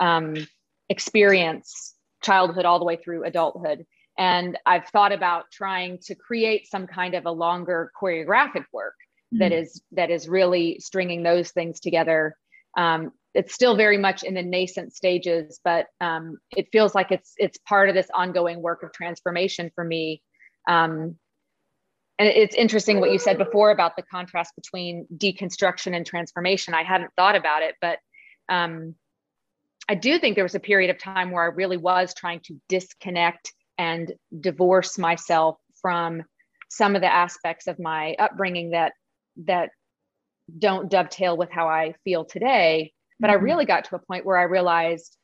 um, 0.00 0.34
experience 0.88 1.94
childhood 2.22 2.64
all 2.64 2.78
the 2.78 2.84
way 2.84 2.96
through 2.96 3.24
adulthood. 3.24 3.86
And 4.18 4.58
I've 4.66 4.86
thought 4.88 5.12
about 5.12 5.44
trying 5.52 5.98
to 6.02 6.14
create 6.14 6.68
some 6.68 6.86
kind 6.86 7.14
of 7.14 7.26
a 7.26 7.30
longer 7.30 7.92
choreographic 8.00 8.64
work 8.72 8.94
mm-hmm. 9.32 9.38
that 9.38 9.52
is 9.52 9.80
that 9.92 10.10
is 10.10 10.28
really 10.28 10.78
stringing 10.80 11.22
those 11.22 11.52
things 11.52 11.80
together. 11.80 12.36
Um, 12.76 13.12
it's 13.34 13.54
still 13.54 13.76
very 13.76 13.96
much 13.96 14.24
in 14.24 14.34
the 14.34 14.42
nascent 14.42 14.92
stages, 14.94 15.60
but 15.62 15.86
um, 16.00 16.38
it 16.56 16.68
feels 16.72 16.94
like 16.94 17.12
it's 17.12 17.34
it's 17.38 17.58
part 17.58 17.88
of 17.88 17.94
this 17.94 18.08
ongoing 18.12 18.60
work 18.60 18.82
of 18.82 18.92
transformation 18.92 19.70
for 19.74 19.84
me. 19.84 20.22
Um, 20.68 21.16
and 22.20 22.28
it's 22.28 22.54
interesting 22.54 23.00
what 23.00 23.12
you 23.12 23.18
said 23.18 23.38
before 23.38 23.70
about 23.70 23.96
the 23.96 24.02
contrast 24.02 24.54
between 24.54 25.06
deconstruction 25.16 25.96
and 25.96 26.04
transformation. 26.04 26.74
I 26.74 26.82
hadn't 26.82 27.12
thought 27.16 27.34
about 27.34 27.62
it, 27.62 27.76
but 27.80 27.98
um, 28.50 28.94
I 29.88 29.94
do 29.94 30.18
think 30.18 30.34
there 30.34 30.44
was 30.44 30.54
a 30.54 30.60
period 30.60 30.90
of 30.90 30.98
time 30.98 31.30
where 31.30 31.44
I 31.44 31.46
really 31.46 31.78
was 31.78 32.12
trying 32.12 32.40
to 32.40 32.60
disconnect 32.68 33.54
and 33.78 34.12
divorce 34.38 34.98
myself 34.98 35.56
from 35.80 36.22
some 36.68 36.94
of 36.94 37.00
the 37.00 37.10
aspects 37.10 37.66
of 37.66 37.78
my 37.78 38.14
upbringing 38.18 38.72
that 38.72 38.92
that 39.46 39.70
don't 40.58 40.90
dovetail 40.90 41.38
with 41.38 41.50
how 41.50 41.68
I 41.68 41.94
feel 42.04 42.26
today. 42.26 42.92
But 43.18 43.28
mm-hmm. 43.28 43.40
I 43.40 43.44
really 43.44 43.64
got 43.64 43.86
to 43.86 43.96
a 43.96 43.98
point 43.98 44.26
where 44.26 44.36
I 44.36 44.42
realized 44.42 45.16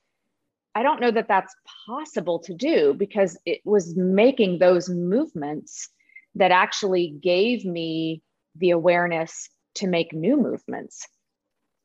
I 0.74 0.82
don't 0.82 1.02
know 1.02 1.10
that 1.10 1.28
that's 1.28 1.54
possible 1.86 2.38
to 2.38 2.54
do 2.54 2.94
because 2.94 3.38
it 3.44 3.60
was 3.66 3.94
making 3.94 4.60
those 4.60 4.88
movements 4.88 5.90
that 6.36 6.52
actually 6.52 7.14
gave 7.20 7.64
me 7.64 8.22
the 8.54 8.70
awareness 8.70 9.48
to 9.74 9.86
make 9.86 10.12
new 10.12 10.36
movements 10.36 11.06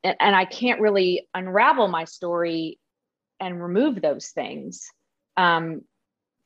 and, 0.04 0.16
and 0.20 0.36
I 0.36 0.44
can't 0.44 0.80
really 0.80 1.28
unravel 1.34 1.88
my 1.88 2.04
story 2.04 2.78
and 3.40 3.62
remove 3.62 4.00
those 4.00 4.28
things. 4.28 4.88
Um, 5.36 5.82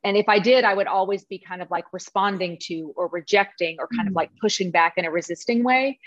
and 0.04 0.16
if 0.16 0.28
I 0.28 0.38
did, 0.38 0.64
I 0.64 0.74
would 0.74 0.86
always 0.86 1.24
be 1.24 1.38
kind 1.38 1.62
of 1.62 1.70
like 1.70 1.84
responding 1.92 2.58
to 2.64 2.92
or 2.96 3.08
rejecting 3.08 3.76
or 3.78 3.88
kind 3.88 4.02
mm-hmm. 4.02 4.08
of 4.08 4.14
like 4.14 4.30
pushing 4.40 4.70
back 4.70 4.94
in 4.96 5.04
a 5.04 5.10
resisting 5.10 5.64
way. 5.64 5.98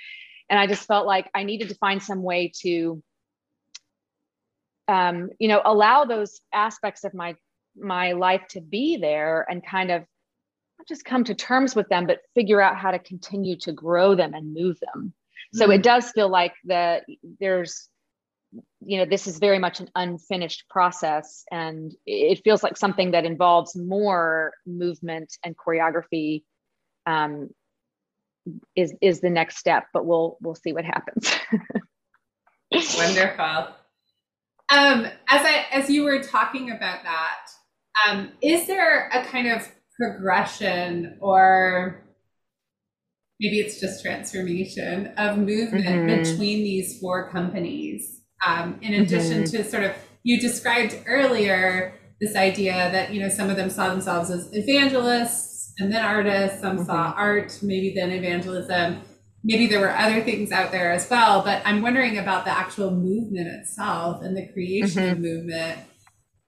And 0.49 0.57
I 0.59 0.67
just 0.67 0.87
felt 0.87 1.05
like 1.05 1.29
I 1.35 1.43
needed 1.43 1.69
to 1.69 1.75
find 1.75 2.01
some 2.01 2.23
way 2.23 2.51
to, 2.61 3.03
um, 4.87 5.29
you 5.37 5.47
know, 5.47 5.61
allow 5.63 6.05
those 6.05 6.39
aspects 6.53 7.03
of 7.03 7.13
my 7.13 7.35
my 7.77 8.13
life 8.13 8.41
to 8.49 8.61
be 8.61 8.97
there 8.97 9.45
and 9.47 9.65
kind 9.65 9.91
of 9.91 10.03
just 10.89 11.05
come 11.05 11.23
to 11.23 11.35
terms 11.35 11.75
with 11.75 11.87
them, 11.87 12.07
but 12.07 12.19
figure 12.35 12.59
out 12.59 12.75
how 12.75 12.91
to 12.91 12.99
continue 12.99 13.55
to 13.59 13.71
grow 13.71 14.15
them 14.15 14.33
and 14.33 14.53
move 14.53 14.77
them. 14.81 15.13
So 15.53 15.63
mm-hmm. 15.63 15.73
it 15.73 15.83
does 15.83 16.11
feel 16.11 16.29
like 16.29 16.53
that 16.65 17.03
there's 17.39 17.87
you 18.81 18.97
know 18.97 19.05
this 19.05 19.27
is 19.27 19.37
very 19.37 19.59
much 19.59 19.79
an 19.79 19.89
unfinished 19.93 20.63
process 20.69 21.43
and 21.51 21.93
it 22.07 22.41
feels 22.43 22.63
like 22.63 22.77
something 22.77 23.11
that 23.11 23.23
involves 23.23 23.75
more 23.75 24.53
movement 24.65 25.37
and 25.43 25.55
choreography 25.55 26.43
um, 27.05 27.49
is 28.75 28.91
is 29.01 29.21
the 29.21 29.29
next 29.29 29.57
step 29.57 29.85
but 29.93 30.03
we'll 30.03 30.37
we'll 30.41 30.55
see 30.55 30.73
what 30.73 30.83
happens. 30.83 31.31
Wonderful. 32.97 33.75
Um, 34.71 35.05
as 35.27 35.45
i 35.45 35.65
as 35.71 35.89
you 35.89 36.03
were 36.03 36.23
talking 36.23 36.71
about 36.71 37.03
that 37.03 37.49
um, 38.07 38.31
is 38.41 38.65
there 38.65 39.09
a 39.09 39.23
kind 39.25 39.47
of 39.47 39.67
progression 39.99 41.17
or 41.21 42.03
maybe 43.39 43.59
it's 43.59 43.79
just 43.79 44.03
transformation 44.03 45.07
of 45.17 45.37
movement 45.37 45.85
mm-hmm. 45.85 46.23
between 46.23 46.63
these 46.63 46.99
four 46.99 47.29
companies. 47.31 48.21
Um, 48.45 48.79
in 48.81 49.01
addition 49.01 49.43
mm-hmm. 49.43 49.57
to 49.57 49.63
sort 49.63 49.83
of, 49.83 49.93
you 50.23 50.39
described 50.39 50.95
earlier 51.05 51.93
this 52.21 52.35
idea 52.35 52.73
that, 52.91 53.13
you 53.13 53.21
know, 53.21 53.29
some 53.29 53.49
of 53.49 53.55
them 53.55 53.69
saw 53.69 53.89
themselves 53.89 54.29
as 54.29 54.49
evangelists 54.53 55.73
and 55.79 55.91
then 55.91 56.03
artists, 56.03 56.61
some 56.61 56.77
mm-hmm. 56.77 56.85
saw 56.85 57.13
art, 57.15 57.59
maybe 57.61 57.93
then 57.95 58.11
evangelism. 58.11 59.01
Maybe 59.43 59.67
there 59.67 59.79
were 59.79 59.95
other 59.95 60.21
things 60.21 60.51
out 60.51 60.71
there 60.71 60.91
as 60.91 61.09
well, 61.09 61.41
but 61.43 61.61
I'm 61.65 61.81
wondering 61.81 62.17
about 62.17 62.43
the 62.43 62.51
actual 62.51 62.91
movement 62.91 63.47
itself 63.47 64.21
and 64.21 64.35
the 64.35 64.47
creation 64.51 65.03
of 65.03 65.17
mm-hmm. 65.17 65.23
movement. 65.23 65.79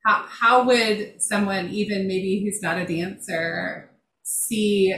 How, 0.05 0.25
how 0.27 0.63
would 0.65 1.21
someone, 1.21 1.69
even 1.69 2.07
maybe 2.07 2.43
who's 2.43 2.61
not 2.61 2.77
a 2.77 2.85
dancer, 2.85 3.91
see 4.23 4.93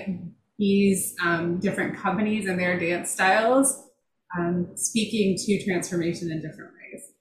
these 0.57 1.15
um, 1.23 1.59
different 1.59 1.97
companies 1.97 2.47
and 2.47 2.59
their 2.59 2.79
dance 2.79 3.11
styles 3.11 3.89
um, 4.37 4.67
speaking 4.75 5.35
to 5.37 5.63
transformation 5.63 6.31
in 6.31 6.41
different 6.41 6.71
ways. 6.73 7.11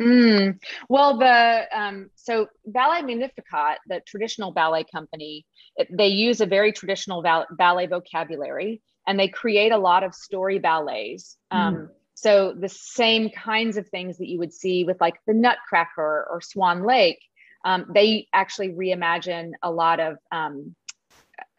Mm. 0.00 0.58
Well, 0.88 1.18
the 1.18 1.64
um, 1.72 2.10
so 2.14 2.48
Ballet 2.66 3.02
Magnificat, 3.02 3.78
the 3.86 4.00
traditional 4.06 4.52
ballet 4.52 4.84
company, 4.92 5.46
they 5.90 6.08
use 6.08 6.40
a 6.40 6.46
very 6.46 6.72
traditional 6.72 7.22
ballet 7.56 7.86
vocabulary, 7.86 8.82
and 9.06 9.18
they 9.18 9.28
create 9.28 9.72
a 9.72 9.78
lot 9.78 10.02
of 10.02 10.14
story 10.14 10.58
ballets. 10.58 11.36
Mm. 11.52 11.88
So 12.24 12.54
the 12.58 12.70
same 12.70 13.28
kinds 13.28 13.76
of 13.76 13.86
things 13.88 14.16
that 14.16 14.28
you 14.28 14.38
would 14.38 14.54
see 14.54 14.84
with 14.84 14.98
like 14.98 15.16
the 15.26 15.34
Nutcracker 15.34 16.26
or 16.30 16.40
Swan 16.40 16.86
Lake, 16.86 17.20
um, 17.66 17.84
they 17.92 18.28
actually 18.32 18.70
reimagine 18.70 19.50
a 19.62 19.70
lot 19.70 20.00
of 20.00 20.16
um, 20.32 20.74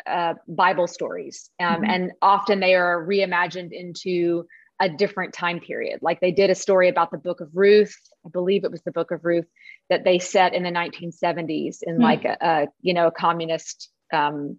uh, 0.07 0.33
Bible 0.47 0.87
stories, 0.87 1.51
um, 1.59 1.67
mm-hmm. 1.67 1.83
and 1.83 2.11
often 2.19 2.59
they 2.59 2.73
are 2.73 3.05
reimagined 3.05 3.73
into 3.73 4.47
a 4.81 4.89
different 4.89 5.35
time 5.35 5.59
period. 5.59 5.99
Like 6.01 6.19
they 6.19 6.31
did 6.31 6.49
a 6.49 6.55
story 6.55 6.89
about 6.89 7.11
the 7.11 7.19
Book 7.19 7.41
of 7.41 7.49
Ruth, 7.53 7.95
I 8.25 8.29
believe 8.29 8.63
it 8.63 8.71
was 8.71 8.81
the 8.81 8.91
Book 8.91 9.11
of 9.11 9.23
Ruth 9.23 9.45
that 9.91 10.03
they 10.03 10.17
set 10.17 10.55
in 10.55 10.63
the 10.63 10.71
1970s 10.71 11.77
in 11.83 11.93
mm-hmm. 11.93 12.01
like 12.01 12.25
a, 12.25 12.37
a, 12.41 12.67
you 12.81 12.95
know 12.95 13.05
a 13.05 13.11
communist 13.11 13.91
um, 14.11 14.57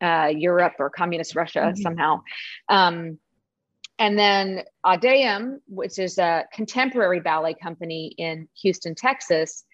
uh, 0.00 0.30
Europe 0.32 0.74
or 0.78 0.90
communist 0.90 1.34
Russia 1.34 1.58
mm-hmm. 1.58 1.82
somehow. 1.82 2.22
Um, 2.68 3.18
and 3.98 4.18
then 4.18 4.64
Ad 4.84 5.00
Deum, 5.00 5.60
which 5.66 5.98
is 5.98 6.18
a 6.18 6.44
contemporary 6.52 7.20
ballet 7.20 7.54
company 7.54 8.14
in 8.18 8.48
Houston, 8.62 8.94
Texas, 8.94 9.64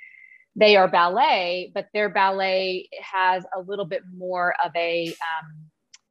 they 0.57 0.77
are 0.77 0.89
ballet, 0.89 1.71
but 1.75 1.87
their 1.95 2.09
ballet 2.09 2.89
has 3.01 3.45
a 3.57 3.61
little 3.61 3.85
bit 3.85 4.03
more 4.17 4.55
of 4.65 4.73
a, 4.77 5.09
um, 5.09 5.71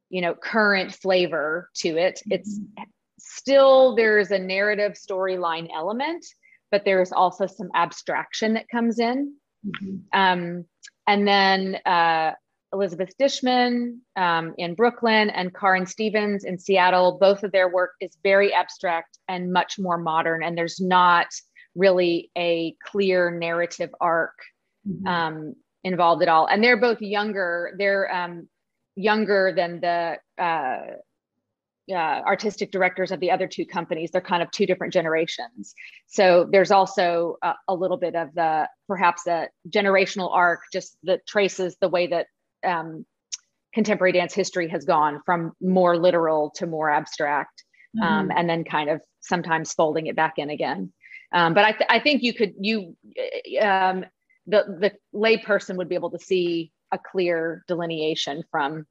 you 0.10 0.22
know, 0.22 0.34
current 0.34 0.94
flavor 0.94 1.70
to 1.76 1.98
it. 1.98 2.22
Mm-hmm. 2.26 2.34
It's 2.34 2.60
still, 3.20 3.96
there's 3.96 4.32
a 4.32 4.40
narrative 4.40 4.94
storyline 4.94 5.70
element, 5.76 6.26
but 6.72 6.86
there's 6.86 7.12
also 7.12 7.46
some 7.48 7.70
abstraction 7.76 8.54
that 8.54 8.70
comes 8.70 9.00
in. 9.00 9.36
Mm-hmm. 9.66 10.20
Um, 10.20 10.66
and 11.06 11.28
then 11.28 11.76
uh, 11.86 12.32
Elizabeth 12.72 13.18
Dishman 13.18 14.00
um, 14.16 14.54
in 14.58 14.76
Brooklyn 14.76 15.30
and 15.30 15.56
Karin 15.56 15.86
Stevens 15.86 16.44
in 16.44 16.60
Seattle, 16.60 17.18
both 17.20 17.44
of 17.44 17.52
their 17.52 17.68
work 17.68 17.92
is 18.00 18.18
very 18.24 18.54
abstract 18.54 19.18
and 19.28 19.52
much 19.52 19.80
more 19.80 19.98
modern. 19.98 20.44
And 20.44 20.58
there's 20.58 20.80
not 20.80 21.28
really 21.76 22.32
a 22.38 22.76
clear 22.86 23.32
narrative 23.32 23.90
arc 24.00 24.38
mm-hmm. 24.88 25.08
um, 25.08 25.56
involved 25.84 26.22
at 26.22 26.30
all. 26.30 26.46
And 26.46 26.64
they're 26.64 26.80
both 26.80 27.02
younger. 27.02 27.74
They're 27.78 28.14
um, 28.14 28.48
younger 28.96 29.52
than 29.56 29.80
the 29.80 30.18
uh, 30.38 30.80
uh, 31.92 32.22
artistic 32.26 32.72
directors 32.72 33.12
of 33.12 33.20
the 33.20 33.32
other 33.32 33.48
two 33.48 33.66
companies. 33.66 34.12
They're 34.12 34.22
kind 34.22 34.44
of 34.44 34.52
two 34.52 34.68
different 34.68 34.94
generations. 34.94 35.74
So 36.06 36.48
there's 36.52 36.70
also 36.70 37.38
a, 37.42 37.54
a 37.68 37.74
little 37.74 37.98
bit 37.98 38.16
of 38.16 38.34
the 38.36 38.68
perhaps 38.88 39.26
a 39.26 39.48
generational 39.70 40.30
arc, 40.32 40.60
just 40.72 40.98
that 41.04 41.26
traces 41.26 41.78
the 41.82 41.90
way 41.90 42.06
that 42.08 42.28
um, 42.66 43.06
contemporary 43.74 44.12
dance 44.12 44.34
history 44.34 44.68
has 44.70 44.86
gone 44.86 45.22
from 45.26 45.54
more 45.62 45.98
literal 45.98 46.52
to 46.56 46.68
more 46.68 46.90
abstract, 46.90 47.64
um, 48.02 48.08
mm-hmm. 48.08 48.32
um, 48.32 48.38
and 48.38 48.50
then 48.50 48.64
kind 48.64 48.90
of 48.90 49.02
sometimes 49.22 49.74
folding 49.74 50.08
it 50.08 50.16
back 50.16 50.34
in 50.38 50.50
again. 50.50 50.92
Um, 51.34 51.54
but 51.54 51.64
I, 51.64 51.72
th- 51.72 51.90
I 51.90 52.00
think 52.00 52.24
you 52.24 52.34
could 52.34 52.54
you 52.60 52.96
um, 53.62 54.06
the 54.48 54.64
the 54.80 54.92
layperson 55.14 55.78
would 55.78 55.90
be 55.90 55.96
able 55.96 56.12
to 56.12 56.20
see 56.20 56.72
a 56.92 56.98
clear 56.98 57.64
delineation 57.68 58.44
from 58.50 58.86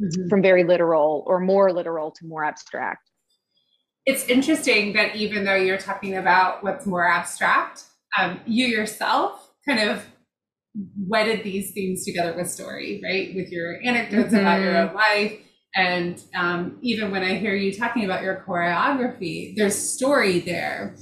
mm-hmm. 0.00 0.28
from 0.28 0.42
very 0.42 0.64
literal 0.64 1.22
or 1.26 1.38
more 1.38 1.72
literal 1.72 2.10
to 2.10 2.26
more 2.26 2.44
abstract. 2.44 3.10
It's 4.06 4.28
interesting 4.28 4.92
that 4.94 5.16
even 5.16 5.44
though 5.44 5.54
you're 5.54 5.78
talking 5.78 6.16
about 6.16 6.62
what's 6.62 6.84
more 6.84 7.08
abstract, 7.08 7.84
um, 8.18 8.40
you 8.44 8.66
yourself 8.66 9.50
kind 9.66 9.88
of 9.88 10.04
wedded 10.96 11.44
these 11.44 11.72
themes 11.72 12.04
together 12.04 12.34
with 12.36 12.50
story, 12.50 13.00
right? 13.02 13.34
With 13.34 13.50
your 13.50 13.80
anecdotes 13.84 14.32
mm-hmm. 14.32 14.36
about 14.36 14.60
your 14.60 14.76
own 14.76 14.94
life. 14.94 15.38
And 15.76 16.20
um, 16.36 16.78
even 16.82 17.10
when 17.10 17.22
I 17.22 17.34
hear 17.34 17.54
you 17.54 17.72
talking 17.72 18.04
about 18.04 18.22
your 18.22 18.44
choreography, 18.46 19.54
there's 19.56 19.76
story 19.76 20.40
there. 20.40 20.96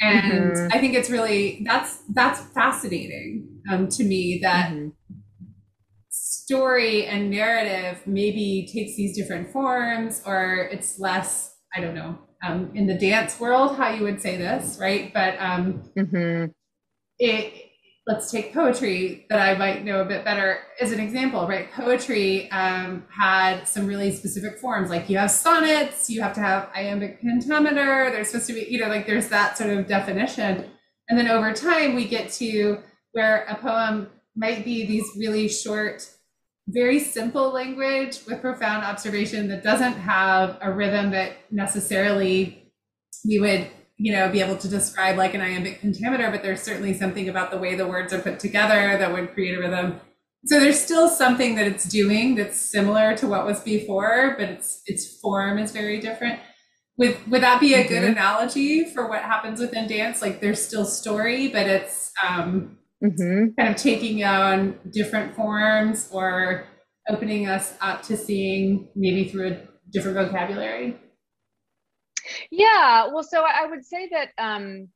And 0.00 0.32
mm-hmm. 0.32 0.68
I 0.72 0.78
think 0.78 0.94
it's 0.94 1.10
really 1.10 1.64
that's 1.66 1.98
that's 2.14 2.40
fascinating 2.52 3.62
um, 3.70 3.88
to 3.88 4.04
me 4.04 4.40
that 4.42 4.70
mm-hmm 4.70 4.88
story 6.48 7.04
and 7.04 7.30
narrative 7.30 8.00
maybe 8.06 8.66
takes 8.72 8.96
these 8.96 9.14
different 9.14 9.52
forms 9.52 10.22
or 10.24 10.68
it's 10.72 10.98
less 10.98 11.58
i 11.76 11.80
don't 11.80 11.94
know 11.94 12.18
um, 12.42 12.70
in 12.74 12.86
the 12.86 12.94
dance 12.94 13.38
world 13.38 13.76
how 13.76 13.90
you 13.90 14.02
would 14.02 14.18
say 14.18 14.38
this 14.38 14.78
right 14.80 15.12
but 15.12 15.38
um, 15.38 15.82
mm-hmm. 15.94 16.46
it 17.18 17.67
let's 18.08 18.30
take 18.30 18.54
poetry 18.54 19.26
that 19.28 19.38
i 19.38 19.56
might 19.56 19.84
know 19.84 20.00
a 20.00 20.04
bit 20.04 20.24
better 20.24 20.60
as 20.80 20.92
an 20.92 20.98
example 20.98 21.46
right? 21.46 21.70
Poetry 21.72 22.50
um, 22.50 23.04
had 23.14 23.68
some 23.68 23.86
really 23.86 24.10
specific 24.10 24.58
forms 24.58 24.90
like 24.90 25.08
you 25.08 25.18
have 25.18 25.30
sonnets 25.30 26.08
you 26.08 26.22
have 26.22 26.32
to 26.32 26.40
have 26.40 26.70
iambic 26.74 27.20
pentameter 27.20 28.10
there's 28.10 28.30
supposed 28.30 28.46
to 28.48 28.54
be 28.54 28.66
you 28.68 28.80
know 28.80 28.88
like 28.88 29.06
there's 29.06 29.28
that 29.28 29.56
sort 29.56 29.70
of 29.70 29.86
definition. 29.86 30.64
And 31.08 31.18
then 31.18 31.28
over 31.28 31.52
time 31.52 31.94
we 31.94 32.06
get 32.06 32.30
to 32.32 32.78
where 33.12 33.44
a 33.44 33.54
poem 33.56 34.08
might 34.36 34.64
be 34.64 34.86
these 34.86 35.06
really 35.16 35.48
short 35.48 36.08
very 36.68 36.98
simple 36.98 37.50
language 37.50 38.20
with 38.26 38.42
profound 38.42 38.84
observation 38.84 39.48
that 39.48 39.62
doesn't 39.62 39.94
have 39.94 40.58
a 40.60 40.70
rhythm 40.70 41.10
that 41.10 41.32
necessarily 41.50 42.70
we 43.26 43.38
would 43.40 43.68
you 43.98 44.12
know 44.12 44.30
be 44.30 44.40
able 44.40 44.56
to 44.56 44.68
describe 44.68 45.16
like 45.16 45.34
an 45.34 45.40
iambic 45.40 45.80
pentameter 45.80 46.30
but 46.30 46.42
there's 46.42 46.62
certainly 46.62 46.94
something 46.94 47.28
about 47.28 47.50
the 47.50 47.58
way 47.58 47.74
the 47.74 47.86
words 47.86 48.12
are 48.12 48.20
put 48.20 48.38
together 48.40 48.96
that 48.96 49.12
would 49.12 49.32
create 49.34 49.56
a 49.56 49.60
rhythm 49.60 50.00
so 50.44 50.60
there's 50.60 50.80
still 50.80 51.08
something 51.08 51.56
that 51.56 51.66
it's 51.66 51.84
doing 51.84 52.34
that's 52.36 52.58
similar 52.58 53.16
to 53.16 53.26
what 53.26 53.44
was 53.44 53.60
before 53.60 54.34
but 54.38 54.48
its 54.48 54.82
its 54.86 55.20
form 55.20 55.58
is 55.58 55.72
very 55.72 56.00
different 56.00 56.38
would 56.96 57.16
would 57.30 57.42
that 57.42 57.60
be 57.60 57.74
a 57.74 57.78
mm-hmm. 57.78 57.88
good 57.88 58.04
analogy 58.04 58.84
for 58.84 59.08
what 59.08 59.22
happens 59.22 59.60
within 59.60 59.86
dance 59.88 60.22
like 60.22 60.40
there's 60.40 60.64
still 60.64 60.84
story 60.84 61.48
but 61.48 61.66
it's 61.66 62.12
um 62.26 62.78
mm-hmm. 63.02 63.46
kind 63.58 63.74
of 63.74 63.76
taking 63.76 64.24
on 64.24 64.78
different 64.90 65.34
forms 65.34 66.08
or 66.12 66.64
opening 67.08 67.48
us 67.48 67.74
up 67.80 68.02
to 68.02 68.16
seeing 68.16 68.88
maybe 68.94 69.28
through 69.28 69.48
a 69.48 69.60
different 69.90 70.16
vocabulary? 70.16 70.96
Yeah, 72.50 73.08
well, 73.12 73.22
so 73.22 73.42
I 73.42 73.66
would 73.66 73.84
say 73.84 74.08
that 74.12 74.28
um, 74.38 74.88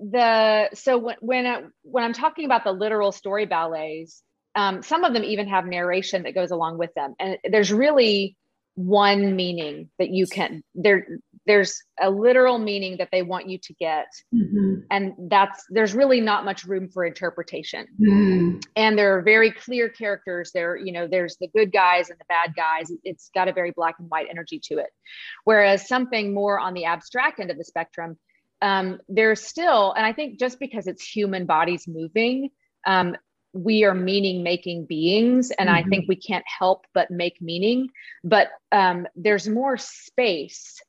the 0.00 0.70
so 0.74 0.98
when 0.98 1.16
when, 1.20 1.46
I, 1.46 1.62
when 1.82 2.04
I'm 2.04 2.12
talking 2.12 2.44
about 2.44 2.64
the 2.64 2.72
literal 2.72 3.12
story 3.12 3.46
ballets, 3.46 4.22
um, 4.54 4.82
some 4.82 5.04
of 5.04 5.12
them 5.14 5.24
even 5.24 5.48
have 5.48 5.66
narration 5.66 6.24
that 6.24 6.34
goes 6.34 6.50
along 6.50 6.78
with 6.78 6.94
them, 6.94 7.14
and 7.18 7.38
there's 7.50 7.72
really 7.72 8.36
one 8.74 9.36
meaning 9.36 9.90
that 9.98 10.10
you 10.10 10.26
can 10.28 10.62
there 10.74 11.06
there's 11.46 11.82
a 12.00 12.10
literal 12.10 12.58
meaning 12.58 12.96
that 12.98 13.08
they 13.10 13.22
want 13.22 13.48
you 13.48 13.58
to 13.58 13.74
get. 13.74 14.06
Mm-hmm. 14.34 14.80
and 14.90 15.14
that's 15.30 15.64
there's 15.70 15.94
really 15.94 16.20
not 16.20 16.44
much 16.44 16.64
room 16.64 16.88
for 16.88 17.04
interpretation. 17.04 17.86
Mm-hmm. 18.00 18.58
and 18.76 18.98
there 18.98 19.16
are 19.16 19.22
very 19.22 19.50
clear 19.50 19.88
characters 19.88 20.52
there. 20.52 20.76
You 20.76 20.92
know 20.92 21.06
there's 21.06 21.36
the 21.38 21.48
good 21.48 21.72
guys 21.72 22.10
and 22.10 22.18
the 22.18 22.24
bad 22.28 22.54
guys. 22.54 22.90
It's 23.04 23.30
got 23.34 23.48
a 23.48 23.52
very 23.52 23.72
black 23.72 23.96
and 23.98 24.08
white 24.10 24.26
energy 24.30 24.60
to 24.64 24.78
it. 24.78 24.90
Whereas 25.44 25.88
something 25.88 26.34
more 26.34 26.58
on 26.58 26.74
the 26.74 26.84
abstract 26.84 27.40
end 27.40 27.50
of 27.50 27.58
the 27.58 27.64
spectrum 27.64 28.18
um, 28.60 29.00
there's 29.08 29.44
still 29.44 29.92
and 29.92 30.06
i 30.06 30.12
think 30.12 30.38
just 30.38 30.60
because 30.60 30.86
it's 30.86 31.02
human 31.04 31.46
bodies 31.46 31.88
moving 31.88 32.48
um, 32.86 33.16
we 33.52 33.84
are 33.84 33.94
meaning 33.94 34.42
making 34.42 34.86
beings. 34.86 35.50
And 35.50 35.68
mm-hmm. 35.68 35.78
i 35.78 35.82
think 35.88 36.06
we 36.08 36.16
can't 36.16 36.44
help 36.46 36.86
but 36.94 37.10
make 37.10 37.40
meaning. 37.40 37.88
But 38.24 38.48
um, 38.70 39.06
there's 39.14 39.48
more 39.48 39.76
space 39.76 40.80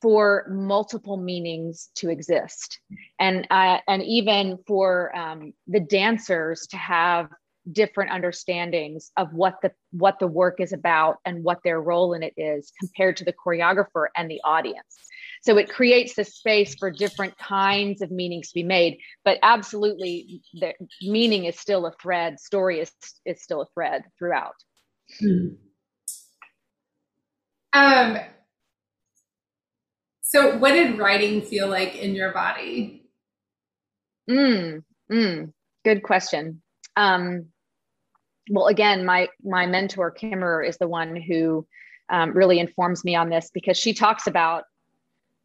for 0.00 0.46
multiple 0.50 1.16
meanings 1.16 1.90
to 1.96 2.10
exist. 2.10 2.80
And 3.18 3.46
uh, 3.50 3.78
and 3.88 4.02
even 4.02 4.58
for 4.66 5.14
um, 5.16 5.52
the 5.66 5.80
dancers 5.80 6.66
to 6.68 6.76
have 6.76 7.28
different 7.72 8.10
understandings 8.10 9.10
of 9.16 9.32
what 9.32 9.56
the 9.62 9.70
what 9.90 10.18
the 10.18 10.26
work 10.26 10.60
is 10.60 10.72
about 10.72 11.16
and 11.24 11.44
what 11.44 11.58
their 11.64 11.80
role 11.80 12.14
in 12.14 12.22
it 12.22 12.32
is 12.36 12.72
compared 12.78 13.16
to 13.16 13.24
the 13.24 13.32
choreographer 13.32 14.06
and 14.16 14.30
the 14.30 14.40
audience. 14.44 14.96
So 15.42 15.56
it 15.56 15.68
creates 15.68 16.14
the 16.14 16.24
space 16.24 16.74
for 16.74 16.90
different 16.90 17.36
kinds 17.38 18.02
of 18.02 18.10
meanings 18.10 18.48
to 18.48 18.54
be 18.54 18.62
made 18.62 18.98
but 19.24 19.38
absolutely 19.42 20.40
the 20.54 20.72
meaning 21.02 21.44
is 21.44 21.58
still 21.58 21.86
a 21.86 21.92
thread 22.00 22.40
story 22.40 22.80
is 22.80 22.90
is 23.24 23.42
still 23.42 23.62
a 23.62 23.66
thread 23.74 24.04
throughout. 24.18 24.54
Hmm. 25.20 25.48
um 27.72 28.18
so, 30.28 30.58
what 30.58 30.72
did 30.72 30.98
writing 30.98 31.40
feel 31.40 31.68
like 31.68 31.96
in 31.96 32.14
your 32.14 32.32
body? 32.32 33.06
Mm, 34.28 34.82
mm, 35.10 35.52
good 35.86 36.02
question. 36.02 36.60
Um, 36.96 37.46
well, 38.50 38.66
again, 38.66 39.06
my 39.06 39.28
my 39.42 39.64
mentor 39.64 40.12
Kimerer 40.12 40.68
is 40.68 40.76
the 40.76 40.86
one 40.86 41.16
who 41.16 41.66
um, 42.10 42.32
really 42.32 42.58
informs 42.58 43.06
me 43.06 43.16
on 43.16 43.30
this 43.30 43.50
because 43.54 43.78
she 43.78 43.94
talks 43.94 44.26
about 44.26 44.64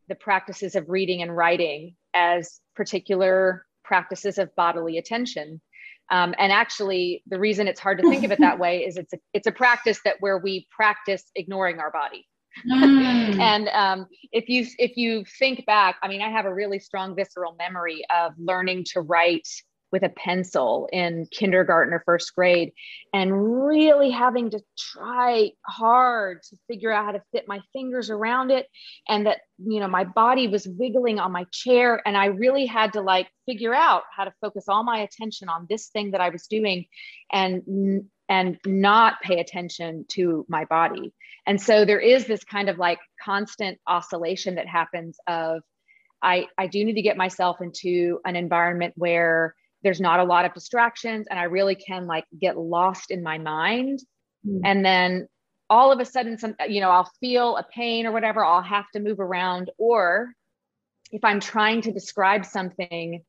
the 0.10 0.16
practices 0.16 0.76
of 0.76 0.90
reading 0.90 1.22
and 1.22 1.34
writing 1.34 1.96
as 2.14 2.60
particular 2.76 3.66
practices 3.86 4.38
of 4.38 4.54
bodily 4.58 4.98
attention. 4.98 5.62
Um, 6.12 6.36
and 6.38 6.52
actually, 6.52 7.24
the 7.28 7.40
reason 7.40 7.70
it's 7.70 7.80
hard 7.80 8.00
to 8.00 8.10
think 8.10 8.26
of 8.26 8.34
it 8.34 8.40
that 8.40 8.60
way 8.66 8.84
is 8.84 8.98
it's 8.98 9.14
a, 9.14 9.18
it's 9.32 9.48
a 9.48 9.52
practice 9.54 10.02
that 10.04 10.18
where 10.20 10.40
we 10.40 10.68
practice 10.76 11.24
ignoring 11.36 11.80
our 11.80 11.90
body. 11.90 12.28
Mm. 12.68 13.40
and 13.40 13.70
um, 13.70 14.08
if 14.32 14.50
you 14.50 14.66
if 14.78 14.98
you 14.98 15.26
think 15.40 15.66
back, 15.66 15.98
I 16.02 16.08
mean, 16.08 16.22
I 16.22 16.30
have 16.30 16.46
a 16.46 16.54
really 16.54 16.80
strong 16.80 17.16
visceral 17.16 17.56
memory 17.58 18.04
of 18.16 18.34
learning 18.38 18.86
to 18.94 19.02
write 19.02 19.48
with 19.92 20.02
a 20.02 20.10
pencil 20.10 20.90
in 20.92 21.28
kindergarten 21.30 21.94
or 21.94 22.02
first 22.04 22.34
grade 22.34 22.74
and 23.14 23.64
really 23.64 24.10
having 24.10 24.50
to 24.50 24.60
try 24.76 25.52
hard 25.68 26.42
to 26.42 26.58
figure 26.68 26.92
out 26.92 27.06
how 27.06 27.12
to 27.12 27.22
fit 27.32 27.48
my 27.48 27.62
fingers 27.72 28.10
around 28.10 28.50
it 28.50 28.66
and 29.08 29.28
that 29.28 29.42
you 29.60 29.80
know 29.80 29.88
my 29.88 30.04
body 30.04 30.48
was 30.48 30.68
wiggling 30.68 31.20
on 31.20 31.32
my 31.32 31.46
chair 31.52 32.02
and 32.08 32.18
i 32.18 32.26
really 32.26 32.66
had 32.66 32.92
to 32.92 33.02
like 33.02 33.28
figure 33.46 33.74
out 33.74 34.02
how 34.12 34.24
to 34.24 34.34
focus 34.42 34.66
all 34.68 34.84
my 34.84 34.98
attention 35.02 35.48
on 35.48 35.68
this 35.70 35.90
thing 35.90 36.10
that 36.10 36.22
i 36.22 36.30
was 36.30 36.48
doing 36.48 36.86
and 37.32 37.62
and 38.30 38.58
not 38.66 39.22
pay 39.22 39.40
attention 39.40 40.06
to 40.10 40.46
my 40.48 40.66
body. 40.66 41.14
And 41.46 41.62
so 41.62 41.86
there 41.86 42.00
is 42.00 42.26
this 42.26 42.44
kind 42.44 42.70
of 42.70 42.78
like 42.78 43.00
constant 43.24 43.80
oscillation 43.88 44.56
that 44.56 44.68
happens 44.68 45.18
of 45.28 45.62
I, 46.22 46.48
I 46.58 46.68
do 46.68 46.84
need 46.86 46.94
to 46.94 47.02
get 47.02 47.18
myself 47.18 47.58
into 47.60 48.20
an 48.26 48.38
environment 48.38 48.94
where 48.96 49.56
there's 49.84 50.00
not 50.00 50.22
a 50.22 50.24
lot 50.24 50.46
of 50.46 50.54
distractions 50.54 51.28
and 51.30 51.38
I 51.38 51.44
really 51.44 51.76
can 51.76 52.08
like 52.08 52.24
get 52.40 52.58
lost 52.58 53.12
in 53.12 53.22
my 53.22 53.38
mind. 53.38 54.00
Mm. 54.48 54.62
And 54.64 54.86
then 54.86 55.28
all 55.70 55.92
of 55.92 56.00
a 56.00 56.06
sudden 56.06 56.38
some 56.38 56.56
you 56.68 56.80
know 56.80 56.90
I'll 56.90 57.12
feel 57.20 57.58
a 57.58 57.64
pain 57.64 58.06
or 58.06 58.12
whatever, 58.12 58.44
I'll 58.44 58.62
have 58.62 58.90
to 58.94 59.02
move 59.02 59.20
around 59.20 59.70
or 59.78 60.32
if 61.12 61.24
I'm 61.24 61.40
trying 61.40 61.82
to 61.82 61.92
describe 61.92 62.46
something 62.46 63.22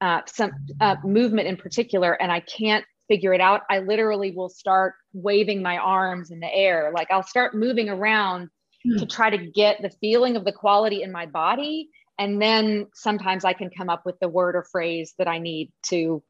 uh, 0.00 0.22
some 0.26 0.50
uh, 0.80 0.96
movement 1.04 1.46
in 1.46 1.56
particular 1.56 2.12
and 2.12 2.32
I 2.32 2.40
can't 2.40 2.84
figure 3.08 3.32
it 3.34 3.40
out, 3.40 3.62
I 3.68 3.80
literally 3.80 4.30
will 4.30 4.48
start 4.48 4.94
waving 5.12 5.62
my 5.62 5.78
arms 5.78 6.30
in 6.30 6.40
the 6.40 6.52
air. 6.52 6.92
Like 6.94 7.10
I'll 7.10 7.22
start 7.22 7.54
moving 7.54 7.88
around 7.88 8.48
mm. 8.86 8.98
to 8.98 9.06
try 9.06 9.30
to 9.30 9.38
get 9.38 9.82
the 9.82 9.90
feeling 10.00 10.36
of 10.36 10.44
the 10.44 10.52
quality 10.52 11.02
in 11.02 11.12
my 11.12 11.26
body. 11.26 11.88
And 12.18 12.40
then 12.40 12.86
sometimes 12.94 13.44
I 13.44 13.52
can 13.52 13.70
come 13.70 13.88
up 13.88 14.06
with 14.06 14.18
the 14.20 14.28
word 14.28 14.54
or 14.54 14.64
phrase 14.64 15.14
that 15.18 15.28
I 15.28 15.38
need 15.38 15.72
to 15.84 16.22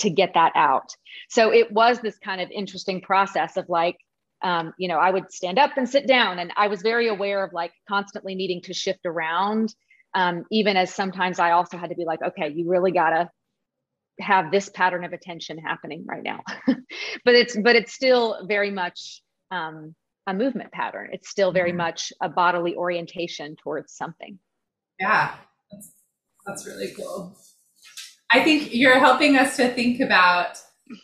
to 0.00 0.10
get 0.10 0.34
that 0.34 0.52
out. 0.54 0.94
So 1.28 1.52
it 1.52 1.72
was 1.72 1.98
this 1.98 2.18
kind 2.18 2.40
of 2.40 2.48
interesting 2.52 3.00
process 3.00 3.56
of 3.56 3.68
like 3.68 3.96
um, 4.42 4.72
you 4.78 4.88
know, 4.88 4.98
I 4.98 5.10
would 5.10 5.32
stand 5.32 5.58
up 5.58 5.76
and 5.76 5.88
sit 5.88 6.06
down, 6.06 6.38
and 6.38 6.52
I 6.56 6.68
was 6.68 6.80
very 6.82 7.08
aware 7.08 7.44
of 7.44 7.52
like 7.52 7.72
constantly 7.88 8.34
needing 8.34 8.62
to 8.62 8.74
shift 8.74 9.04
around. 9.04 9.74
Um, 10.14 10.44
even 10.50 10.76
as 10.76 10.94
sometimes 10.94 11.38
I 11.38 11.50
also 11.50 11.76
had 11.76 11.90
to 11.90 11.96
be 11.96 12.04
like, 12.04 12.22
okay, 12.22 12.48
you 12.48 12.68
really 12.68 12.92
gotta 12.92 13.30
have 14.20 14.50
this 14.50 14.68
pattern 14.68 15.04
of 15.04 15.12
attention 15.12 15.58
happening 15.58 16.04
right 16.06 16.22
now. 16.22 16.40
but 16.66 17.34
it's 17.34 17.56
but 17.56 17.76
it's 17.76 17.92
still 17.92 18.46
very 18.46 18.70
much 18.70 19.22
um, 19.50 19.94
a 20.26 20.34
movement 20.34 20.72
pattern. 20.72 21.10
It's 21.12 21.28
still 21.28 21.52
very 21.52 21.70
mm-hmm. 21.70 21.78
much 21.78 22.12
a 22.22 22.28
bodily 22.28 22.76
orientation 22.76 23.56
towards 23.62 23.94
something. 23.94 24.38
Yeah, 24.98 25.34
that's, 25.70 25.92
that's 26.46 26.66
really 26.66 26.92
cool. 26.96 27.36
I 28.32 28.42
think 28.42 28.74
you're 28.74 28.98
helping 28.98 29.36
us 29.36 29.56
to 29.56 29.72
think 29.72 30.00
about 30.00 30.58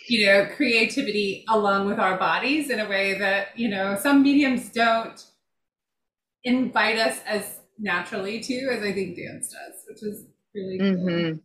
you 0.09 0.27
know, 0.27 0.47
creativity 0.57 1.45
along 1.49 1.87
with 1.87 1.99
our 1.99 2.19
bodies 2.19 2.71
in 2.71 2.81
a 2.81 2.89
way 2.89 3.19
that, 3.19 3.49
you 3.59 3.69
know, 3.69 3.97
some 4.01 4.23
mediums 4.23 4.71
don't 4.71 5.23
invite 6.45 6.99
us 6.99 7.21
as 7.27 7.61
naturally 7.79 8.41
to 8.41 8.69
as 8.71 8.83
I 8.83 8.93
think 8.93 9.17
dance 9.17 9.49
does, 9.49 9.83
which 9.89 10.03
is 10.03 10.25
really 10.55 10.79
cool. 10.79 11.07
Mm-hmm. 11.07 11.39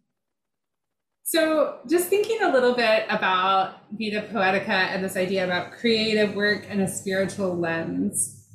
So, 1.32 1.78
just 1.88 2.10
thinking 2.10 2.42
a 2.42 2.52
little 2.52 2.74
bit 2.74 3.06
about 3.08 3.84
Vita 3.92 4.28
Poetica 4.34 4.70
and 4.70 5.04
this 5.04 5.16
idea 5.16 5.46
about 5.46 5.74
creative 5.74 6.34
work 6.34 6.66
and 6.68 6.82
a 6.82 6.88
spiritual 6.88 7.56
lens, 7.56 8.48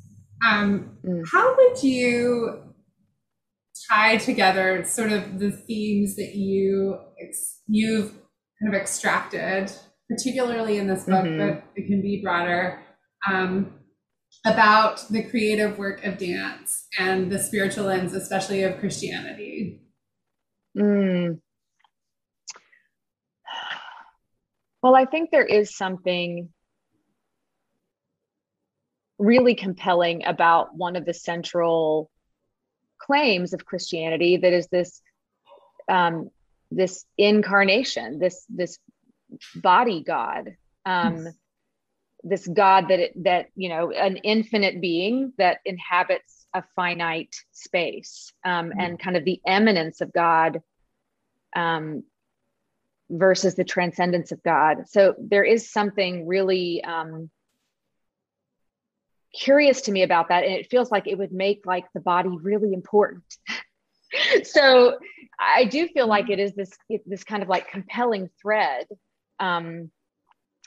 um, 0.45 0.97
mm. 1.01 1.23
how 1.31 1.55
would 1.55 1.81
you 1.81 2.63
tie 3.89 4.17
together 4.17 4.83
sort 4.83 5.13
of 5.13 5.39
the 5.39 5.51
themes 5.51 6.17
that 6.17 6.35
you 6.35 6.99
you've 7.65 8.11
kind 8.61 8.75
of 8.75 8.81
extracted, 8.81 9.71
particularly 10.09 10.77
in 10.77 10.87
this 10.87 11.05
book, 11.05 11.23
mm-hmm. 11.23 11.37
but 11.37 11.63
it 11.77 11.87
can 11.87 12.01
be 12.01 12.19
broader, 12.21 12.81
um, 13.25 13.73
about 14.45 14.99
the 15.09 15.23
creative 15.23 15.77
work 15.77 16.03
of 16.03 16.17
dance 16.17 16.87
and 16.99 17.31
the 17.31 17.39
spiritual 17.39 17.85
lens, 17.85 18.13
especially 18.13 18.63
of 18.63 18.77
Christianity. 18.79 19.79
Mm. 20.77 21.39
Well, 24.85 24.93
I 24.93 25.05
think 25.05 25.31
there 25.31 25.43
is 25.43 25.75
something 25.75 26.49
really 29.17 29.55
compelling 29.55 30.23
about 30.27 30.75
one 30.75 30.95
of 30.95 31.05
the 31.05 31.13
central 31.15 32.11
claims 32.99 33.53
of 33.53 33.65
Christianity 33.65 34.37
that 34.37 34.53
is 34.53 34.67
this 34.67 35.01
um, 35.89 36.29
this 36.69 37.03
incarnation, 37.17 38.19
this 38.19 38.45
this 38.47 38.77
body 39.55 40.03
God, 40.03 40.55
um, 40.85 41.25
yes. 41.25 41.33
this 42.23 42.47
God 42.47 42.89
that 42.89 42.99
it, 42.99 43.23
that 43.23 43.47
you 43.55 43.69
know 43.69 43.89
an 43.89 44.17
infinite 44.17 44.81
being 44.81 45.33
that 45.39 45.61
inhabits 45.65 46.45
a 46.53 46.63
finite 46.75 47.33
space, 47.53 48.31
um, 48.45 48.69
mm-hmm. 48.69 48.79
and 48.79 48.99
kind 48.99 49.17
of 49.17 49.25
the 49.25 49.41
immanence 49.47 50.01
of 50.01 50.13
God 50.13 50.61
um, 51.55 52.03
versus 53.09 53.55
the 53.55 53.63
transcendence 53.63 54.31
of 54.31 54.41
God. 54.43 54.87
So 54.87 55.15
there 55.19 55.43
is 55.43 55.71
something 55.71 56.27
really 56.27 56.83
um, 56.83 57.29
curious 59.33 59.81
to 59.81 59.91
me 59.91 60.03
about 60.03 60.29
that, 60.29 60.43
and 60.43 60.53
it 60.53 60.69
feels 60.69 60.91
like 60.91 61.07
it 61.07 61.17
would 61.17 61.31
make 61.31 61.65
like 61.65 61.85
the 61.93 61.99
body 61.99 62.29
really 62.29 62.73
important. 62.73 63.23
so 64.43 64.97
I 65.39 65.65
do 65.65 65.87
feel 65.87 66.07
like 66.07 66.29
it 66.29 66.39
is 66.39 66.53
this 66.53 66.71
this 67.05 67.23
kind 67.23 67.43
of 67.43 67.49
like 67.49 67.69
compelling 67.69 68.29
thread, 68.41 68.87
um, 69.39 69.91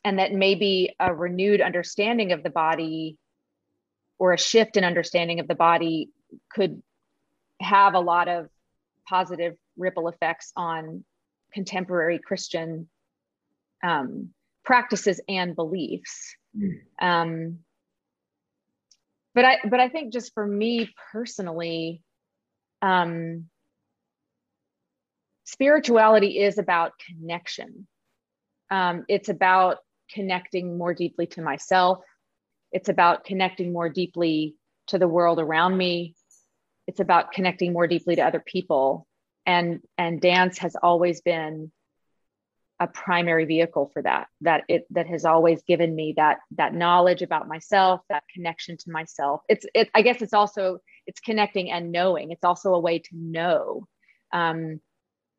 and 0.05 0.19
that 0.19 0.33
maybe 0.33 0.95
a 1.01 1.15
renewed 1.15 1.61
understanding 1.61 2.33
of 2.33 2.43
the 2.43 2.51
body 2.51 3.19
or 4.19 4.33
a 4.33 4.39
shift 4.39 4.77
in 4.77 4.85
understanding 4.85 5.41
of 5.41 5.49
the 5.49 5.55
body 5.55 6.11
could 6.53 6.83
have 7.61 7.95
a 7.95 8.01
lot 8.01 8.29
of 8.29 8.49
positive 9.09 9.57
ripple 9.77 10.09
effects 10.09 10.53
on 10.57 11.05
contemporary 11.53 12.19
Christian 12.19 12.89
um, 13.83 14.31
practices 14.65 15.21
and 15.29 15.57
beliefs. 15.57 16.37
Mm. 16.57 16.81
Um, 17.01 17.59
but 19.35 19.45
I 19.45 19.59
but 19.69 19.81
I 19.81 19.89
think 19.89 20.13
just 20.13 20.35
for 20.35 20.47
me 20.47 20.91
personally, 21.13 22.03
um, 22.83 23.47
spirituality 25.45 26.39
is 26.39 26.59
about 26.59 26.93
connection. 27.07 27.87
Um, 28.71 29.05
it's 29.09 29.31
about 29.31 29.79
connecting 30.13 30.77
more 30.77 30.95
deeply 30.95 31.27
to 31.29 31.43
myself. 31.43 32.01
It's 32.71 32.89
about 32.91 33.25
connecting 33.25 33.73
more 33.73 33.89
deeply 33.89 34.55
to 34.89 34.99
the 34.99 35.09
world 35.09 35.39
around 35.41 35.77
me. 35.77 36.15
It's 36.87 37.01
about 37.01 37.33
connecting 37.33 37.73
more 37.73 37.87
deeply 37.87 38.17
to 38.17 38.23
other 38.23 38.43
people. 38.45 39.07
And, 39.49 39.81
and 39.97 40.21
dance 40.21 40.59
has 40.59 40.77
always 40.77 41.21
been 41.21 41.73
a 42.81 42.87
primary 42.87 43.45
vehicle 43.45 43.91
for 43.93 44.03
that 44.03 44.29
that 44.43 44.63
it 44.69 44.87
that 44.91 45.09
has 45.09 45.25
always 45.25 45.63
given 45.65 45.93
me 45.97 46.15
that 46.17 46.39
that 46.53 46.73
knowledge 46.73 47.23
about 47.23 47.49
myself 47.49 48.01
that 48.09 48.23
connection 48.33 48.77
to 48.77 48.93
myself 48.93 49.41
it's 49.49 49.67
it 49.75 49.91
i 49.97 50.01
guess 50.01 50.23
it's 50.23 50.33
also 50.33 50.79
it's 51.05 51.19
connecting 51.19 51.73
and 51.73 51.91
knowing 51.91 52.31
it's 52.31 52.45
also 52.45 52.75
a 52.75 52.79
way 52.79 53.01
to 53.01 53.11
know 53.15 53.85
um, 54.33 54.81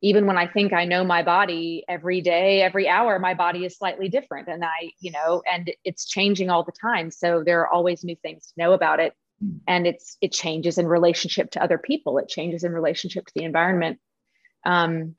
even 0.02 0.26
when 0.26 0.38
I 0.38 0.46
think 0.46 0.72
I 0.72 0.84
know 0.86 1.04
my 1.04 1.22
body 1.22 1.84
every 1.88 2.22
day, 2.22 2.62
every 2.62 2.88
hour, 2.88 3.18
my 3.18 3.34
body 3.34 3.64
is 3.64 3.76
slightly 3.76 4.08
different. 4.08 4.48
And 4.48 4.64
I, 4.64 4.92
you 4.98 5.10
know, 5.10 5.42
and 5.50 5.70
it's 5.84 6.06
changing 6.06 6.48
all 6.48 6.64
the 6.64 6.72
time. 6.72 7.10
So 7.10 7.42
there 7.44 7.60
are 7.60 7.68
always 7.68 8.02
new 8.02 8.16
things 8.16 8.46
to 8.46 8.52
know 8.56 8.72
about 8.72 9.00
it. 9.00 9.12
And 9.66 9.86
it's, 9.86 10.18
it 10.20 10.32
changes 10.32 10.76
in 10.76 10.86
relationship 10.86 11.50
to 11.52 11.62
other 11.62 11.78
people. 11.78 12.18
It 12.18 12.28
changes 12.28 12.62
in 12.62 12.72
relationship 12.72 13.26
to 13.26 13.32
the 13.34 13.44
environment. 13.44 13.98
Um, 14.66 15.14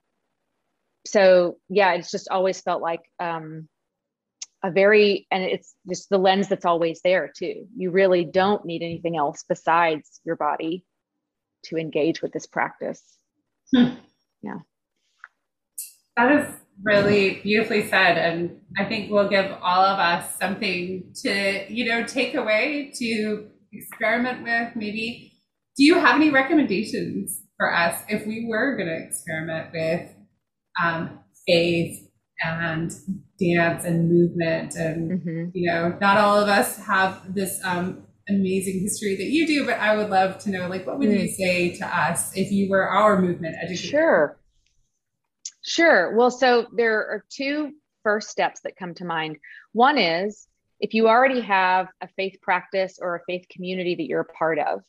so 1.06 1.58
yeah, 1.70 1.94
it's 1.94 2.12
just 2.12 2.30
always 2.30 2.62
felt 2.62 2.82
like 2.82 3.02
um, 3.20 3.68
a 4.64 4.70
very, 4.70 5.26
and 5.32 5.44
it's 5.44 5.74
just 5.90 6.10
the 6.10 6.20
lens 6.20 6.50
that's 6.50 6.66
always 6.66 7.02
there 7.04 7.32
too. 7.36 7.66
You 7.76 7.90
really 7.90 8.24
don't 8.24 8.64
need 8.64 8.84
anything 8.84 9.18
else 9.18 9.44
besides 9.50 10.22
your 10.24 10.36
body 10.36 10.86
to 11.66 11.78
engage 11.78 12.22
with 12.22 12.32
this 12.32 12.46
practice. 12.46 13.02
Hmm. 13.76 13.96
Yeah. 14.44 14.60
That 16.16 16.32
is 16.32 16.56
really 16.84 17.40
beautifully 17.42 17.88
said. 17.88 18.18
And 18.18 18.60
I 18.78 18.86
think 18.86 19.10
will 19.10 19.30
give 19.30 19.52
all 19.62 19.84
of 19.84 19.98
us 19.98 20.38
something 20.38 21.12
to, 21.24 21.74
you 21.74 21.86
know, 21.86 22.04
take 22.04 22.36
away 22.36 22.92
to 22.98 23.48
experiment 23.72 24.44
with. 24.44 24.76
Maybe, 24.76 25.34
do 25.78 25.84
you 25.84 25.96
have 25.96 26.16
any 26.16 26.30
recommendations 26.30 27.42
for 27.58 27.74
us 27.74 28.04
if 28.10 28.26
we 28.26 28.46
were 28.48 28.76
going 28.76 28.88
to 28.88 29.06
experiment 29.06 29.72
with 29.74 30.12
um, 30.84 31.20
faith 31.48 32.08
and 32.44 32.92
dance 33.40 33.86
and 33.86 34.10
movement? 34.10 34.76
And, 34.76 35.12
mm-hmm. 35.12 35.50
you 35.54 35.72
know, 35.72 35.98
not 36.02 36.18
all 36.18 36.40
of 36.40 36.50
us 36.50 36.78
have 36.86 37.34
this 37.34 37.60
um, 37.64 38.04
amazing 38.30 38.82
history 38.82 39.16
that 39.16 39.28
you 39.28 39.48
do, 39.48 39.66
but 39.66 39.80
I 39.80 39.96
would 39.96 40.10
love 40.10 40.38
to 40.40 40.50
know, 40.50 40.68
like, 40.68 40.86
what 40.86 41.00
would 41.00 41.10
mm. 41.10 41.22
you 41.22 41.28
say 41.28 41.76
to 41.78 41.86
us 41.86 42.36
if 42.36 42.52
you 42.52 42.70
were 42.70 42.88
our 42.88 43.22
movement 43.22 43.56
educator? 43.62 43.88
Sure. 43.88 44.38
Sure. 45.64 46.16
Well, 46.16 46.32
so 46.32 46.68
there 46.76 46.98
are 46.98 47.26
two 47.30 47.72
first 48.04 48.30
steps 48.30 48.62
that 48.62 48.78
come 48.78 48.96
to 48.96 49.06
mind. 49.06 49.38
One 49.74 49.98
is 49.98 50.48
if 50.82 50.96
you 50.96 51.08
already 51.08 51.42
have 51.42 51.88
a 52.02 52.08
faith 52.18 52.38
practice 52.42 52.98
or 53.02 53.16
a 53.16 53.22
faith 53.28 53.46
community 53.52 53.96
that 53.96 54.08
you're 54.08 54.22
a 54.22 54.26
part 54.26 54.60
of, 54.60 54.82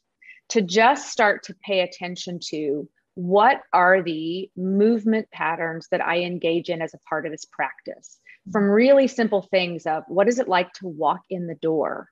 to 0.49 0.63
just 0.63 1.11
start 1.11 1.45
to 1.45 1.55
pay 1.65 1.81
attention 1.81 2.41
to 2.49 2.89
what 3.15 3.61
are 3.73 4.03
the 4.03 4.51
movement 4.57 5.31
patterns 5.31 5.87
that 5.91 6.01
I 6.01 6.21
engage 6.21 6.71
in 6.71 6.81
as 6.81 6.95
a 6.95 7.09
part 7.09 7.27
of 7.27 7.33
this 7.33 7.45
practice. 7.45 8.19
From 8.51 8.65
really 8.65 9.07
simple 9.07 9.43
things 9.43 9.87
of 9.87 10.03
what 10.09 10.29
is 10.29 10.39
it 10.39 10.49
like 10.49 10.73
to 10.75 10.89
walk 10.89 11.21
in 11.29 11.47
the 11.47 11.55
door, 11.57 12.09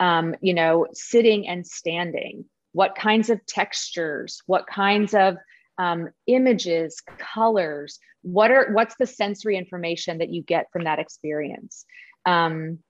um, 0.00 0.34
you 0.40 0.54
know, 0.54 0.86
sitting 0.92 1.46
and 1.46 1.66
standing, 1.66 2.46
what 2.72 2.94
kinds 2.94 3.28
of 3.30 3.44
textures, 3.46 4.42
what 4.46 4.66
kinds 4.66 5.14
of 5.14 5.36
um, 5.76 6.08
images, 6.26 7.00
colors. 7.18 7.98
What 8.22 8.50
are 8.50 8.72
what's 8.72 8.96
the 8.98 9.06
sensory 9.06 9.56
information 9.56 10.18
that 10.18 10.30
you 10.30 10.42
get 10.42 10.66
from 10.72 10.84
that 10.84 10.98
experience? 10.98 11.84
Um, 12.26 12.80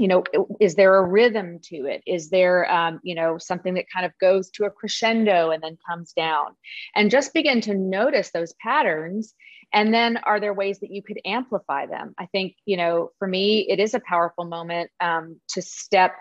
you 0.00 0.08
know, 0.08 0.24
is 0.60 0.76
there 0.76 0.96
a 0.96 1.04
rhythm 1.06 1.58
to 1.64 1.84
it? 1.84 2.02
Is 2.06 2.30
there, 2.30 2.70
um, 2.72 3.00
you 3.02 3.14
know, 3.14 3.36
something 3.36 3.74
that 3.74 3.90
kind 3.92 4.06
of 4.06 4.12
goes 4.18 4.50
to 4.52 4.64
a 4.64 4.70
crescendo 4.70 5.50
and 5.50 5.62
then 5.62 5.76
comes 5.86 6.12
down? 6.12 6.56
And 6.94 7.10
just 7.10 7.34
begin 7.34 7.60
to 7.62 7.74
notice 7.74 8.30
those 8.30 8.54
patterns. 8.54 9.34
And 9.72 9.92
then, 9.92 10.16
are 10.16 10.40
there 10.40 10.54
ways 10.54 10.80
that 10.80 10.90
you 10.90 11.02
could 11.02 11.20
amplify 11.24 11.86
them? 11.86 12.14
I 12.18 12.26
think, 12.26 12.54
you 12.64 12.76
know, 12.76 13.10
for 13.18 13.28
me, 13.28 13.68
it 13.68 13.78
is 13.78 13.94
a 13.94 14.00
powerful 14.00 14.44
moment 14.44 14.90
um, 15.00 15.38
to 15.50 15.62
step 15.62 16.16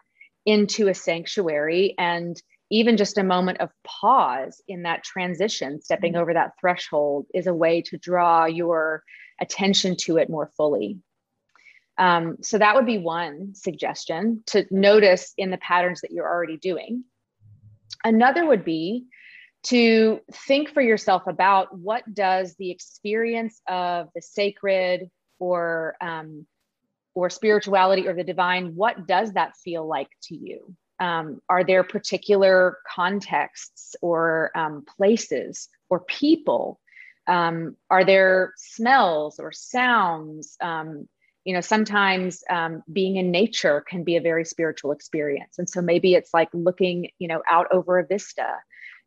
into 0.46 0.90
a 0.90 0.94
sanctuary 0.94 1.96
and 1.98 2.40
even 2.70 2.98
just 2.98 3.18
a 3.18 3.24
moment 3.24 3.60
of 3.62 3.72
pause 3.84 4.62
in 4.68 4.84
that 4.84 5.04
transition, 5.04 5.82
stepping 5.82 6.14
mm-hmm. 6.14 6.22
over 6.22 6.34
that 6.34 6.52
threshold, 6.60 7.26
is 7.34 7.48
a 7.48 7.54
way 7.54 7.82
to 7.82 7.98
draw 7.98 8.46
your 8.46 9.04
attention 9.42 9.96
to 9.96 10.18
it 10.18 10.30
more 10.30 10.52
fully. 10.56 11.00
Um, 12.00 12.38
so 12.42 12.58
that 12.58 12.76
would 12.76 12.86
be 12.86 12.98
one 12.98 13.54
suggestion 13.54 14.42
to 14.48 14.66
notice 14.72 15.34
in 15.38 15.52
the 15.52 15.58
patterns 15.58 16.02
that 16.02 16.12
you're 16.12 16.28
already 16.28 16.58
doing. 16.58 17.04
Another 18.06 18.46
would 18.46 18.64
be 18.64 19.06
to 19.64 20.22
think 20.32 20.70
for 20.70 20.82
yourself 20.82 21.28
about 21.28 21.78
what 21.78 22.12
does 22.14 22.56
the 22.56 22.72
experience 22.72 23.62
of 23.68 24.08
the 24.16 24.22
sacred 24.22 25.12
or 25.40 25.98
um, 26.00 26.46
or 27.16 27.30
spirituality 27.30 28.08
or 28.08 28.14
the 28.14 28.24
divine 28.24 28.76
what 28.76 29.06
does 29.06 29.34
that 29.34 29.58
feel 29.58 29.86
like 29.86 30.10
to 30.24 30.36
you? 30.36 30.74
Um, 31.02 31.42
are 31.50 31.66
there 31.66 31.84
particular 31.84 32.78
contexts 32.88 33.98
or 34.02 34.52
um, 34.56 34.86
places 34.98 35.68
or 35.90 36.00
people? 36.02 36.80
Um, 37.28 37.76
are 37.90 38.06
there 38.06 38.54
smells 38.56 39.40
or 39.40 39.52
sounds? 39.52 40.56
Um, 40.62 41.10
you 41.46 41.54
know 41.54 41.62
sometimes 41.62 42.44
um, 42.50 42.84
being 42.92 43.16
in 43.18 43.32
nature 43.32 43.84
can 43.88 44.04
be 44.04 44.16
a 44.16 44.22
very 44.22 44.46
spiritual 44.46 44.92
experience. 44.92 45.58
And 45.58 45.70
so 45.70 45.82
maybe 45.82 46.14
it's 46.14 46.34
like 46.34 46.50
looking 46.54 47.10
you 47.20 47.28
know 47.28 47.42
out 47.50 47.68
over 47.72 48.00
a 48.00 48.06
vista. 48.06 48.48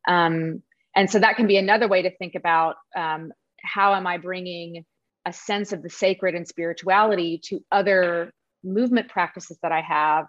Um, 0.08 0.62
and 0.94 1.10
so 1.10 1.18
that 1.20 1.36
can 1.36 1.46
be 1.46 1.56
another 1.56 1.88
way 1.88 2.02
to 2.02 2.16
think 2.16 2.34
about 2.34 2.76
um, 2.96 3.32
how 3.62 3.94
am 3.94 4.06
i 4.06 4.18
bringing 4.18 4.84
a 5.24 5.32
sense 5.32 5.72
of 5.72 5.82
the 5.82 5.88
sacred 5.88 6.34
and 6.34 6.48
spirituality 6.48 7.40
to 7.44 7.60
other 7.70 8.32
movement 8.64 9.08
practices 9.08 9.56
that 9.62 9.70
i 9.70 9.80
have 9.80 10.26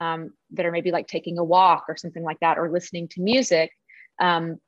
um, 0.00 0.32
that 0.50 0.66
are 0.66 0.72
maybe 0.72 0.90
like 0.90 1.06
taking 1.06 1.38
a 1.38 1.44
walk 1.44 1.84
or 1.88 1.96
something 1.96 2.22
like 2.22 2.40
that 2.40 2.58
or 2.58 2.70
listening 2.70 3.08
to 3.08 3.22
music. 3.22 3.70
Um, 4.20 4.58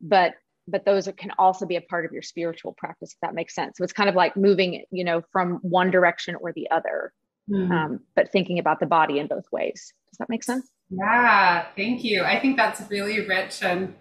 but 0.00 0.34
but 0.70 0.84
those 0.84 1.08
can 1.16 1.30
also 1.38 1.66
be 1.66 1.76
a 1.76 1.80
part 1.80 2.04
of 2.04 2.12
your 2.12 2.22
spiritual 2.22 2.74
practice 2.78 3.12
if 3.12 3.18
that 3.22 3.34
makes 3.34 3.54
sense. 3.54 3.78
So 3.78 3.84
it's 3.84 3.92
kind 3.92 4.08
of 4.08 4.14
like 4.14 4.36
moving 4.36 4.84
you 4.90 5.04
know 5.04 5.22
from 5.32 5.58
one 5.62 5.90
direction 5.90 6.36
or 6.40 6.52
the 6.52 6.70
other 6.70 7.12
mm. 7.50 7.70
um, 7.70 8.00
but 8.16 8.30
thinking 8.32 8.58
about 8.58 8.80
the 8.80 8.86
body 8.86 9.18
in 9.18 9.26
both 9.26 9.44
ways. 9.52 9.92
Does 10.10 10.18
that 10.18 10.28
make 10.28 10.44
sense? 10.44 10.70
Yeah 10.90 11.66
thank 11.76 12.04
you. 12.04 12.22
I 12.22 12.40
think 12.40 12.56
that's 12.56 12.82
really 12.90 13.26
rich 13.26 13.62
and 13.62 13.94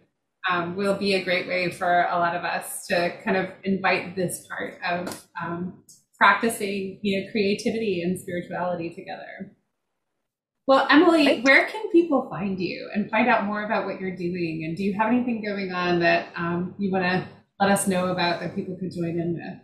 um, 0.50 0.76
will 0.76 0.96
be 0.96 1.14
a 1.16 1.24
great 1.24 1.48
way 1.48 1.70
for 1.70 2.08
a 2.10 2.18
lot 2.18 2.36
of 2.36 2.44
us 2.44 2.86
to 2.88 3.14
kind 3.24 3.38
of 3.38 3.50
invite 3.64 4.16
this 4.16 4.48
part 4.48 4.80
of 4.84 5.28
um, 5.42 5.84
practicing 6.18 7.00
you 7.02 7.20
know 7.20 7.32
creativity 7.32 8.02
and 8.02 8.20
spirituality 8.20 8.90
together 8.90 9.52
well, 10.70 10.86
Emily, 10.92 11.42
where 11.42 11.66
can 11.66 11.90
people 11.90 12.30
find 12.30 12.60
you 12.60 12.92
and 12.94 13.10
find 13.10 13.28
out 13.28 13.46
more 13.46 13.64
about 13.64 13.88
what 13.88 14.00
you're 14.00 14.16
doing? 14.16 14.66
And 14.66 14.78
do 14.78 14.84
you 14.84 14.94
have 14.94 15.08
anything 15.12 15.44
going 15.44 15.72
on 15.72 16.00
that 16.02 16.28
um, 16.36 16.76
you 16.78 16.92
want 16.92 17.06
to 17.06 17.28
let 17.60 17.72
us 17.72 17.88
know 17.88 18.10
about 18.10 18.40
that 18.40 18.54
people 18.54 18.76
could 18.76 18.92
join 18.92 19.20
in 19.20 19.34
with? 19.34 19.60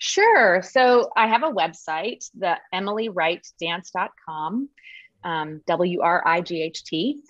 Sure. 0.00 0.62
So 0.62 1.10
I 1.18 1.26
have 1.26 1.42
a 1.42 1.50
website, 1.50 2.24
the 2.34 2.56
emilywrightdance.com, 2.74 4.70
um, 5.22 5.60
W 5.66 6.00
R 6.00 6.26
I 6.26 6.40
G 6.40 6.62
H 6.62 6.82
T. 6.84 7.20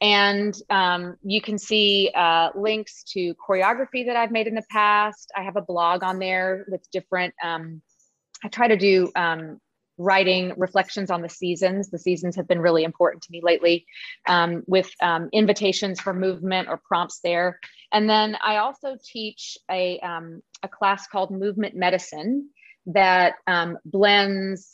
And 0.00 0.52
um, 0.68 1.16
you 1.22 1.40
can 1.40 1.58
see 1.58 2.10
uh, 2.12 2.50
links 2.56 3.04
to 3.12 3.36
choreography 3.36 4.06
that 4.06 4.16
I've 4.16 4.32
made 4.32 4.48
in 4.48 4.56
the 4.56 4.66
past. 4.68 5.30
I 5.36 5.44
have 5.44 5.54
a 5.54 5.62
blog 5.62 6.02
on 6.02 6.18
there 6.18 6.64
with 6.68 6.90
different, 6.90 7.34
um, 7.40 7.82
I 8.42 8.48
try 8.48 8.66
to 8.66 8.76
do 8.76 9.12
um, 9.14 9.60
writing 10.00 10.54
reflections 10.56 11.10
on 11.10 11.20
the 11.20 11.28
seasons. 11.28 11.90
The 11.90 11.98
seasons 11.98 12.34
have 12.36 12.48
been 12.48 12.60
really 12.60 12.84
important 12.84 13.22
to 13.24 13.30
me 13.30 13.42
lately 13.44 13.84
um, 14.26 14.62
with 14.66 14.90
um, 15.02 15.28
invitations 15.32 16.00
for 16.00 16.14
movement 16.14 16.68
or 16.68 16.80
prompts 16.88 17.20
there. 17.22 17.60
And 17.92 18.08
then 18.08 18.36
I 18.42 18.56
also 18.56 18.96
teach 19.04 19.58
a, 19.70 20.00
um, 20.00 20.40
a 20.62 20.68
class 20.68 21.06
called 21.06 21.30
Movement 21.30 21.76
Medicine 21.76 22.48
that 22.86 23.34
um, 23.46 23.76
blends 23.84 24.70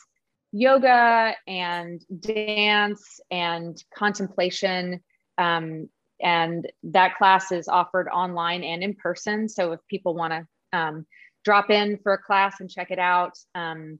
yoga 0.53 1.35
and 1.45 2.01
dance 2.21 3.19
and 3.29 3.83
contemplation. 3.93 5.03
Um, 5.37 5.89
and 6.21 6.71
that 6.83 7.17
class 7.17 7.51
is 7.51 7.67
offered 7.67 8.07
online 8.07 8.63
and 8.63 8.81
in 8.81 8.95
person. 8.95 9.49
So 9.49 9.73
if 9.73 9.81
people 9.89 10.15
want 10.15 10.31
to 10.33 10.77
um, 10.77 11.05
drop 11.43 11.69
in 11.69 11.99
for 12.01 12.13
a 12.13 12.17
class 12.17 12.61
and 12.61 12.69
check 12.69 12.91
it 12.91 12.97
out, 12.97 13.33
um, 13.55 13.99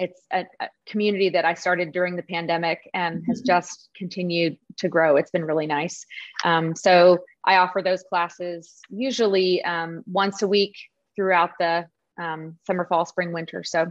it's 0.00 0.22
a, 0.32 0.46
a, 0.60 0.68
community 0.86 1.28
that 1.28 1.44
I 1.44 1.54
started 1.54 1.92
during 1.92 2.16
the 2.16 2.22
pandemic 2.22 2.90
and 2.94 3.18
mm-hmm. 3.18 3.30
has 3.30 3.42
just 3.42 3.90
continued 3.94 4.56
to 4.78 4.88
grow. 4.88 5.16
It's 5.16 5.30
been 5.30 5.44
really 5.44 5.66
nice. 5.66 6.04
Um, 6.42 6.74
so 6.74 7.18
I 7.44 7.56
offer 7.56 7.82
those 7.82 8.02
classes 8.02 8.80
usually 8.88 9.62
um, 9.62 10.02
once 10.10 10.40
a 10.40 10.48
week 10.48 10.74
throughout 11.14 11.50
the 11.60 11.86
um, 12.18 12.56
summer, 12.66 12.86
fall, 12.86 13.04
spring, 13.04 13.30
winter. 13.32 13.62
So 13.62 13.88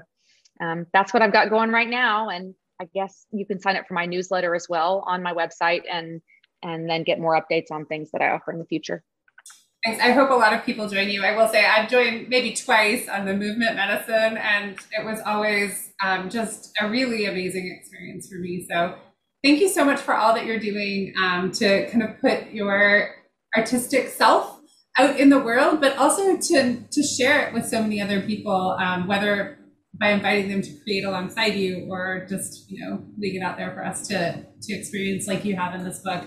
um, 0.60 0.88
that's 0.94 1.14
what 1.14 1.22
I've 1.22 1.32
got 1.32 1.52
going 1.52 1.70
right 1.70 1.88
now. 1.88 2.30
And 2.30 2.56
I 2.82 2.86
guess 2.94 3.28
you 3.32 3.46
can 3.46 3.60
sign 3.60 3.78
up 3.78 3.88
for 3.88 3.94
my 3.94 4.08
newsletter 4.08 4.56
as 4.56 4.68
well 4.68 5.04
on 5.06 5.24
my 5.24 5.34
website 5.34 5.84
and 5.90 6.22
and 6.62 6.90
then 6.90 7.04
get 7.04 7.20
more 7.20 7.42
updates 7.42 7.72
on 7.72 7.86
things 7.86 8.12
that 8.12 8.22
I 8.22 8.32
offer 8.32 8.52
in 8.52 8.60
the 8.60 8.66
future. 8.66 9.02
Thanks. 9.86 10.04
I 10.04 10.12
hope 10.12 10.30
a 10.30 10.34
lot 10.34 10.52
of 10.54 10.66
people 10.66 10.90
join 10.90 11.10
you. 11.10 11.24
I 11.24 11.36
will 11.38 11.48
say 11.48 11.66
I've 11.66 11.90
joined 11.90 12.28
maybe 12.28 12.54
twice 12.54 13.08
on 13.08 13.26
the 13.26 13.34
movement 13.34 13.76
medicine, 13.76 14.38
and 14.38 14.78
it 14.92 15.06
was 15.06 15.22
always 15.26 15.92
um, 16.04 16.30
just 16.30 16.72
a 16.82 16.90
really 16.90 17.26
amazing 17.26 17.74
experience 17.80 18.28
for 18.28 18.40
me. 18.40 18.68
So 18.70 18.96
thank 19.42 19.62
you 19.62 19.70
so 19.70 19.86
much 19.86 20.00
for 20.02 20.14
all 20.14 20.34
that 20.34 20.46
you're 20.46 20.60
doing 20.60 21.14
um, 21.22 21.52
to 21.54 21.90
kind 21.90 22.04
of 22.04 22.20
put 22.20 22.52
your 22.52 23.16
artistic 23.56 24.10
self 24.10 24.60
out 24.98 25.18
in 25.18 25.30
the 25.30 25.40
world, 25.40 25.80
but 25.80 25.98
also 25.98 26.38
to 26.38 26.84
to 26.92 27.04
share 27.04 27.48
it 27.48 27.54
with 27.54 27.66
so 27.66 27.82
many 27.82 28.02
other 28.02 28.20
people, 28.20 28.78
um, 28.82 29.08
whether 29.08 29.60
by 29.98 30.12
inviting 30.12 30.50
them 30.50 30.62
to 30.62 30.72
create 30.84 31.06
alongside 31.06 31.56
you 31.56 31.88
or 31.90 32.26
just 32.30 32.70
you 32.70 32.86
know 32.86 33.02
leaving 33.18 33.42
it 33.42 33.46
out 33.46 33.56
there 33.56 33.72
for 33.72 33.86
us 33.86 34.08
to 34.10 34.46
to 34.62 34.74
experience 34.74 35.26
like 35.26 35.46
you 35.46 35.56
have 35.56 35.74
in 35.74 35.86
this 35.86 36.00
book. 36.00 36.26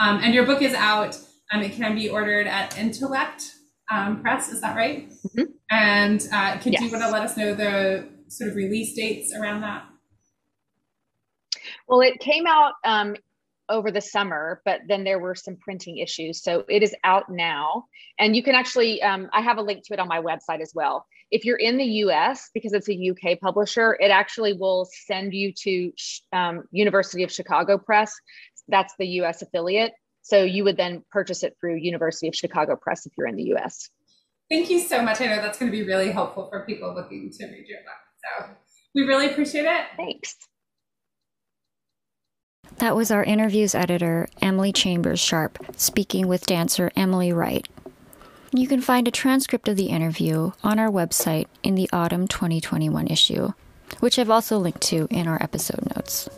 Um, 0.00 0.20
and 0.22 0.32
your 0.32 0.46
book 0.46 0.62
is 0.62 0.72
out. 0.72 1.18
Um, 1.52 1.62
it 1.62 1.72
can 1.72 1.94
be 1.94 2.08
ordered 2.08 2.46
at 2.46 2.78
Intellect 2.78 3.42
um, 3.90 4.22
Press, 4.22 4.48
is 4.48 4.60
that 4.60 4.76
right? 4.76 5.10
Mm-hmm. 5.10 5.42
And 5.70 6.28
uh, 6.32 6.58
could 6.58 6.72
yes. 6.72 6.82
you 6.82 6.90
want 6.90 7.02
to 7.04 7.10
let 7.10 7.22
us 7.22 7.36
know 7.36 7.54
the 7.54 8.08
sort 8.28 8.50
of 8.50 8.56
release 8.56 8.94
dates 8.94 9.34
around 9.34 9.60
that? 9.60 9.84
Well, 11.88 12.00
it 12.00 12.18
came 12.18 12.46
out 12.46 12.74
um, 12.84 13.16
over 13.68 13.90
the 13.90 14.00
summer, 14.00 14.62
but 14.64 14.80
then 14.88 15.04
there 15.04 15.18
were 15.18 15.34
some 15.34 15.56
printing 15.56 15.98
issues. 15.98 16.42
So 16.42 16.64
it 16.68 16.82
is 16.82 16.94
out 17.04 17.28
now. 17.28 17.84
And 18.18 18.36
you 18.36 18.42
can 18.42 18.54
actually, 18.54 19.02
um, 19.02 19.28
I 19.32 19.40
have 19.40 19.58
a 19.58 19.62
link 19.62 19.84
to 19.86 19.94
it 19.94 20.00
on 20.00 20.08
my 20.08 20.20
website 20.20 20.60
as 20.60 20.72
well. 20.74 21.06
If 21.30 21.44
you're 21.44 21.56
in 21.56 21.76
the 21.78 21.84
US, 21.84 22.50
because 22.54 22.72
it's 22.72 22.88
a 22.88 23.10
UK 23.10 23.40
publisher, 23.40 23.96
it 24.00 24.10
actually 24.10 24.52
will 24.52 24.88
send 25.06 25.32
you 25.34 25.52
to 25.52 25.92
um, 26.32 26.64
University 26.70 27.22
of 27.22 27.32
Chicago 27.32 27.76
Press. 27.78 28.14
That's 28.68 28.94
the 28.98 29.06
US 29.20 29.42
affiliate. 29.42 29.92
So 30.24 30.42
you 30.42 30.64
would 30.64 30.78
then 30.78 31.04
purchase 31.12 31.42
it 31.42 31.54
through 31.60 31.76
University 31.76 32.28
of 32.28 32.34
Chicago 32.34 32.76
Press 32.76 33.04
if 33.04 33.12
you're 33.16 33.26
in 33.26 33.36
the 33.36 33.54
US. 33.54 33.90
Thank 34.50 34.70
you 34.70 34.80
so 34.80 35.02
much. 35.02 35.20
I 35.20 35.26
know 35.26 35.36
that's 35.36 35.58
going 35.58 35.70
to 35.70 35.76
be 35.76 35.86
really 35.86 36.10
helpful 36.10 36.48
for 36.48 36.64
people 36.64 36.94
looking 36.94 37.30
to 37.30 37.44
read 37.44 37.66
your 37.68 37.80
book. 37.80 38.46
So 38.46 38.54
we 38.94 39.02
really 39.02 39.26
appreciate 39.26 39.66
it. 39.66 39.84
Thanks. 39.98 40.36
That 42.78 42.96
was 42.96 43.10
our 43.10 43.22
interviews 43.22 43.74
editor, 43.74 44.28
Emily 44.40 44.72
Chambers 44.72 45.20
Sharp, 45.20 45.58
speaking 45.76 46.26
with 46.26 46.46
dancer 46.46 46.90
Emily 46.96 47.30
Wright. 47.30 47.68
You 48.50 48.66
can 48.66 48.80
find 48.80 49.06
a 49.06 49.10
transcript 49.10 49.68
of 49.68 49.76
the 49.76 49.86
interview 49.86 50.52
on 50.62 50.78
our 50.78 50.90
website 50.90 51.48
in 51.62 51.74
the 51.74 51.90
autumn 51.92 52.28
2021 52.28 53.08
issue, 53.08 53.52
which 54.00 54.18
I've 54.18 54.30
also 54.30 54.56
linked 54.58 54.80
to 54.82 55.06
in 55.10 55.28
our 55.28 55.42
episode 55.42 55.94
notes. 55.94 56.30